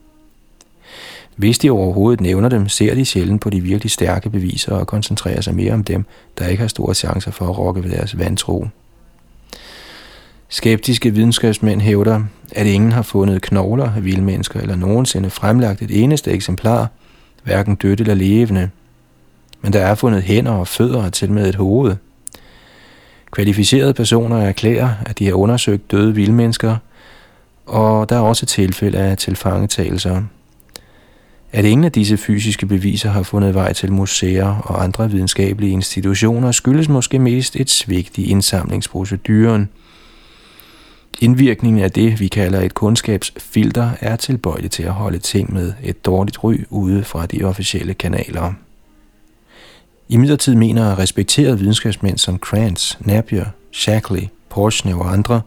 Hvis 1.41 1.59
de 1.59 1.71
overhovedet 1.71 2.21
nævner 2.21 2.49
dem, 2.49 2.69
ser 2.69 2.95
de 2.95 3.05
sjældent 3.05 3.41
på 3.41 3.51
de 3.51 3.61
virkelig 3.61 3.91
stærke 3.91 4.31
beviser 4.31 4.73
og 4.73 4.87
koncentrerer 4.87 5.41
sig 5.41 5.55
mere 5.55 5.73
om 5.73 5.85
dem, 5.85 6.05
der 6.39 6.47
ikke 6.47 6.61
har 6.61 6.69
store 6.69 6.95
chancer 6.95 7.31
for 7.31 7.45
at 7.45 7.59
rokke 7.59 7.85
ved 7.85 7.91
deres 7.91 8.19
vantro. 8.19 8.69
Skeptiske 10.49 11.15
videnskabsmænd 11.15 11.81
hævder, 11.81 12.23
at 12.53 12.67
ingen 12.67 12.93
har 12.93 13.03
fundet 13.03 13.43
knogler 13.43 13.93
af 13.93 14.05
vildmennesker 14.05 14.61
eller 14.61 14.77
nogensinde 14.77 15.31
fremlagt 15.31 15.83
et 15.83 16.03
eneste 16.03 16.31
eksemplar, 16.31 16.89
hverken 17.45 17.75
dødt 17.75 18.01
eller 18.01 18.15
levende, 18.15 18.71
men 19.63 19.73
der 19.73 19.81
er 19.81 19.95
fundet 19.95 20.23
hænder 20.23 20.53
og 20.53 20.69
fødder 20.69 21.05
og 21.05 21.13
til 21.13 21.33
med 21.33 21.49
et 21.49 21.55
hoved. 21.55 21.97
Kvalificerede 23.31 23.95
personer 23.95 24.37
erklærer, 24.37 24.91
at 25.07 25.19
de 25.19 25.27
har 25.27 25.35
undersøgt 25.35 25.91
døde 25.91 26.15
vildmennesker, 26.15 26.77
og 27.67 28.09
der 28.09 28.17
er 28.17 28.21
også 28.21 28.47
tilfælde 28.47 28.99
af 28.99 29.19
tilfangetagelser. 29.19 30.23
At 31.53 31.65
ingen 31.65 31.85
af 31.85 31.93
disse 31.93 32.17
fysiske 32.17 32.67
beviser 32.67 33.11
har 33.11 33.23
fundet 33.23 33.55
vej 33.55 33.73
til 33.73 33.93
museer 33.93 34.47
og 34.47 34.85
andre 34.85 35.11
videnskabelige 35.11 35.73
institutioner, 35.73 36.53
skyldes 36.53 36.89
måske 36.89 37.19
mest 37.19 37.57
et 37.57 37.71
svigt 37.71 38.19
i 38.19 38.25
indsamlingsproceduren. 38.25 39.69
Indvirkningen 41.21 41.83
af 41.83 41.91
det, 41.91 42.21
vi 42.21 42.29
kalder 42.29 42.61
et 42.61 42.75
kundskabsfilter, 42.75 43.91
er 44.01 44.17
tilbøjelig 44.17 44.71
til 44.71 44.83
at 44.83 44.93
holde 44.93 45.19
ting 45.19 45.53
med 45.53 45.73
et 45.83 46.05
dårligt 46.05 46.45
ry 46.45 46.55
ude 46.71 47.05
fra 47.05 47.27
de 47.27 47.45
officielle 47.45 47.95
kanaler. 47.95 48.53
I 50.09 50.17
midlertid 50.17 50.55
mener 50.55 50.99
respekterede 50.99 51.59
videnskabsmænd 51.59 52.19
som 52.19 52.39
Krantz, 52.39 52.97
Napier, 53.01 53.47
Shackley, 53.73 54.23
Porschner 54.49 54.97
og 54.97 55.13
andre, 55.13 55.41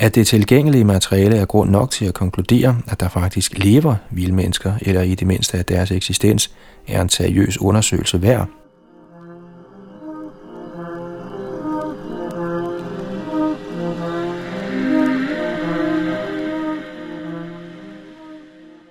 at 0.00 0.14
det 0.14 0.26
tilgængelige 0.26 0.84
materiale 0.84 1.36
er 1.36 1.44
grund 1.44 1.70
nok 1.70 1.90
til 1.90 2.04
at 2.04 2.14
konkludere, 2.14 2.76
at 2.88 3.00
der 3.00 3.08
faktisk 3.08 3.58
lever 3.58 3.94
vildmennesker, 4.10 4.72
eller 4.80 5.02
i 5.02 5.14
det 5.14 5.26
mindste 5.26 5.58
at 5.58 5.68
deres 5.68 5.90
eksistens 5.90 6.50
er 6.88 7.02
en 7.02 7.08
seriøs 7.08 7.60
undersøgelse 7.60 8.22
værd. 8.22 8.48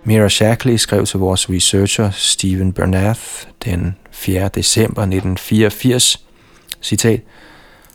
Mira 0.03 0.29
Shackley 0.29 0.77
skrev 0.77 1.05
til 1.05 1.19
vores 1.19 1.49
researcher 1.49 2.11
Stephen 2.11 2.73
Bernath 2.73 3.21
den 3.65 3.95
4. 4.11 4.49
december 4.55 5.01
1984, 5.01 6.25
citat, 6.81 7.21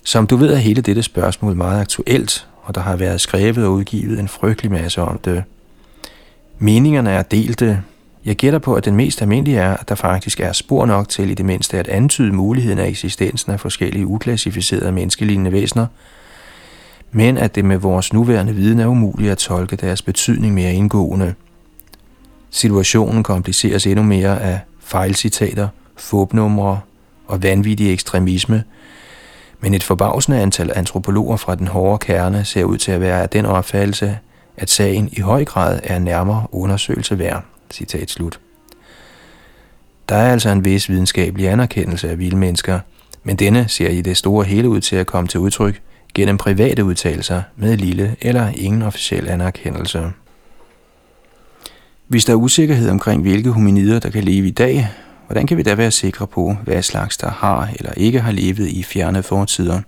Som 0.04 0.26
du 0.26 0.36
ved 0.36 0.52
er 0.52 0.56
hele 0.56 0.82
dette 0.82 1.02
spørgsmål 1.02 1.56
meget 1.56 1.80
aktuelt, 1.80 2.46
og 2.64 2.74
der 2.74 2.80
har 2.80 2.96
været 2.96 3.20
skrevet 3.20 3.66
og 3.66 3.72
udgivet 3.72 4.20
en 4.20 4.28
frygtelig 4.28 4.72
masse 4.72 5.02
om 5.02 5.18
det. 5.18 5.44
Meningerne 6.58 7.10
er 7.10 7.22
delte. 7.22 7.82
Jeg 8.24 8.36
gætter 8.36 8.58
på, 8.58 8.74
at 8.74 8.84
den 8.84 8.96
mest 8.96 9.22
almindelige 9.22 9.58
er, 9.58 9.76
at 9.76 9.88
der 9.88 9.94
faktisk 9.94 10.40
er 10.40 10.52
spor 10.52 10.86
nok 10.86 11.08
til 11.08 11.30
i 11.30 11.34
det 11.34 11.44
mindste 11.44 11.78
at 11.78 11.88
antyde 11.88 12.32
muligheden 12.32 12.78
af 12.78 12.88
eksistensen 12.88 13.52
af 13.52 13.60
forskellige 13.60 14.06
uklassificerede 14.06 14.92
menneskelignende 14.92 15.52
væsener, 15.52 15.86
men 17.12 17.38
at 17.38 17.54
det 17.54 17.64
med 17.64 17.76
vores 17.76 18.12
nuværende 18.12 18.54
viden 18.54 18.80
er 18.80 18.86
umuligt 18.86 19.32
at 19.32 19.38
tolke 19.38 19.76
deres 19.76 20.02
betydning 20.02 20.54
mere 20.54 20.74
indgående– 20.74 21.34
Situationen 22.54 23.22
kompliceres 23.22 23.86
endnu 23.86 24.02
mere 24.02 24.40
af 24.40 24.60
fejlcitater, 24.80 25.68
fåbnumre 25.96 26.80
og 27.26 27.42
vanvittig 27.42 27.92
ekstremisme, 27.92 28.64
men 29.64 29.74
et 29.74 29.82
forbavsende 29.82 30.40
antal 30.40 30.72
antropologer 30.74 31.36
fra 31.36 31.54
den 31.54 31.66
hårde 31.66 31.98
kerne 31.98 32.44
ser 32.44 32.64
ud 32.64 32.78
til 32.78 32.92
at 32.92 33.00
være 33.00 33.22
af 33.22 33.28
den 33.28 33.46
opfattelse, 33.46 34.18
at 34.56 34.70
sagen 34.70 35.08
i 35.12 35.20
høj 35.20 35.44
grad 35.44 35.80
er 35.82 35.98
nærmere 35.98 36.46
undersøgelse 36.52 37.18
værd. 37.18 37.44
Citat 37.70 38.10
slut. 38.10 38.40
Der 40.08 40.14
er 40.14 40.32
altså 40.32 40.48
en 40.50 40.64
vis 40.64 40.88
videnskabelig 40.88 41.48
anerkendelse 41.48 42.10
af 42.10 42.18
vilde 42.18 42.36
mennesker, 42.36 42.80
men 43.22 43.36
denne 43.36 43.64
ser 43.68 43.88
i 43.88 44.00
det 44.00 44.16
store 44.16 44.44
hele 44.44 44.68
ud 44.68 44.80
til 44.80 44.96
at 44.96 45.06
komme 45.06 45.28
til 45.28 45.40
udtryk 45.40 45.80
gennem 46.14 46.38
private 46.38 46.84
udtalelser 46.84 47.42
med 47.56 47.76
lille 47.76 48.16
eller 48.20 48.48
ingen 48.54 48.82
officiel 48.82 49.28
anerkendelse. 49.28 50.12
Hvis 52.08 52.24
der 52.24 52.32
er 52.32 52.36
usikkerhed 52.36 52.90
omkring, 52.90 53.22
hvilke 53.22 53.50
hominider, 53.50 53.98
der 53.98 54.10
kan 54.10 54.24
leve 54.24 54.46
i 54.46 54.50
dag, 54.50 54.88
hvordan 55.26 55.46
kan 55.46 55.56
vi 55.56 55.62
da 55.62 55.74
være 55.74 55.90
sikre 55.90 56.26
på, 56.26 56.56
hvad 56.64 56.82
slags 56.82 57.16
der 57.16 57.30
har 57.30 57.70
eller 57.78 57.92
ikke 57.92 58.20
har 58.20 58.32
levet 58.32 58.68
i 58.68 58.82
fjerne 58.82 59.22
fortider? 59.22 59.80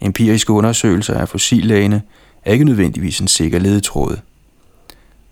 Empiriske 0.00 0.52
undersøgelser 0.52 1.14
af 1.14 1.28
fossillagene 1.28 2.02
er 2.44 2.52
ikke 2.52 2.64
nødvendigvis 2.64 3.20
en 3.20 3.28
sikker 3.28 3.58
ledetråd. 3.58 4.16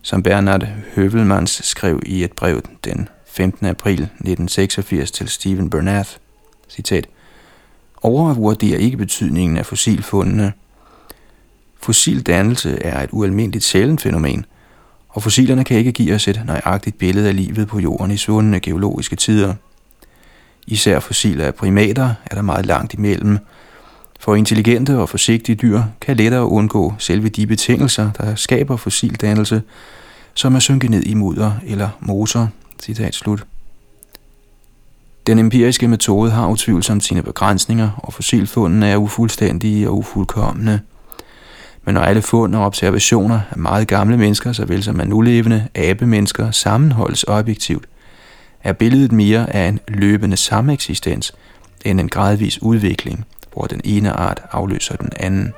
Som 0.03 0.23
Bernard 0.23 0.67
Høvelmans 0.95 1.61
skrev 1.65 2.01
i 2.07 2.25
et 2.25 2.33
brev 2.33 2.63
den 2.85 3.09
15. 3.27 3.67
april 3.67 4.03
1986 4.03 5.11
til 5.11 5.29
Stephen 5.29 5.71
Bernath, 5.71 6.11
citat, 6.69 7.07
overvurderer 8.03 8.79
ikke 8.79 8.97
betydningen 8.97 9.57
af 9.57 9.67
fossilfundene. 9.67 10.53
Fossildannelse 11.81 12.83
er 12.83 13.03
et 13.03 13.09
ualmindeligt 13.13 13.65
sjældent 13.65 14.01
fænomen, 14.01 14.47
og 15.11 15.23
fossilerne 15.23 15.65
kan 15.65 15.77
ikke 15.77 15.93
give 15.93 16.15
os 16.15 16.29
et 16.29 16.43
nøjagtigt 16.47 16.99
billede 16.99 17.29
af 17.29 17.37
livet 17.37 17.69
på 17.69 17.79
jorden 17.79 18.11
i 18.11 18.17
svundne 18.17 18.61
geologiske 18.61 19.17
tider. 19.17 19.55
Især 20.67 21.01
fossiler 21.01 21.47
af 21.47 21.55
primater 21.55 22.15
er 22.31 22.35
der 22.35 22.43
meget 22.43 22.67
langt 22.67 22.95
imellem, 22.95 23.39
for 24.21 24.35
intelligente 24.35 24.99
og 24.99 25.09
forsigtige 25.09 25.57
dyr 25.57 25.83
kan 26.01 26.17
lettere 26.17 26.47
undgå 26.47 26.95
selve 26.99 27.29
de 27.29 27.47
betingelser, 27.47 28.11
der 28.13 28.35
skaber 28.35 28.77
fossildannelse, 28.77 29.63
som 30.35 30.55
er 30.55 30.59
synket 30.59 30.91
ned 30.91 31.03
i 31.03 31.15
mudder 31.15 31.53
eller 31.67 31.89
moser. 32.01 32.47
Citat 32.83 33.15
slut. 33.15 33.45
Den 35.27 35.39
empiriske 35.39 35.89
metode 35.89 36.31
har 36.31 36.49
utvivlsomt 36.49 37.05
sine 37.05 37.23
begrænsninger, 37.23 37.91
og 37.97 38.13
fossilfundene 38.13 38.89
er 38.89 38.97
ufuldstændige 38.97 39.89
og 39.89 39.99
ufuldkommende. 39.99 40.81
Men 41.85 41.95
når 41.95 42.01
alle 42.01 42.23
fund 42.23 42.55
og 42.55 42.65
observationer 42.65 43.41
af 43.51 43.59
meget 43.59 43.89
gamle 43.89 44.17
mennesker, 44.17 44.53
såvel 44.53 44.83
som 44.83 45.01
af 45.01 45.09
nulevende 45.09 45.69
abemennesker, 45.75 46.51
sammenholdes 46.51 47.25
objektivt, 47.29 47.85
er 48.65 48.73
billedet 48.73 49.13
mere 49.13 49.57
af 49.57 49.69
en 49.69 49.81
løbende 49.89 50.37
sameksistens 50.37 51.35
end 51.85 52.01
en 52.01 52.09
gradvis 52.09 52.63
udvikling, 52.63 53.25
hvor 53.53 53.63
den 53.63 53.81
ene 53.85 54.13
art 54.13 54.43
afløser 54.53 54.97
den 54.97 55.11
anden. 55.17 55.53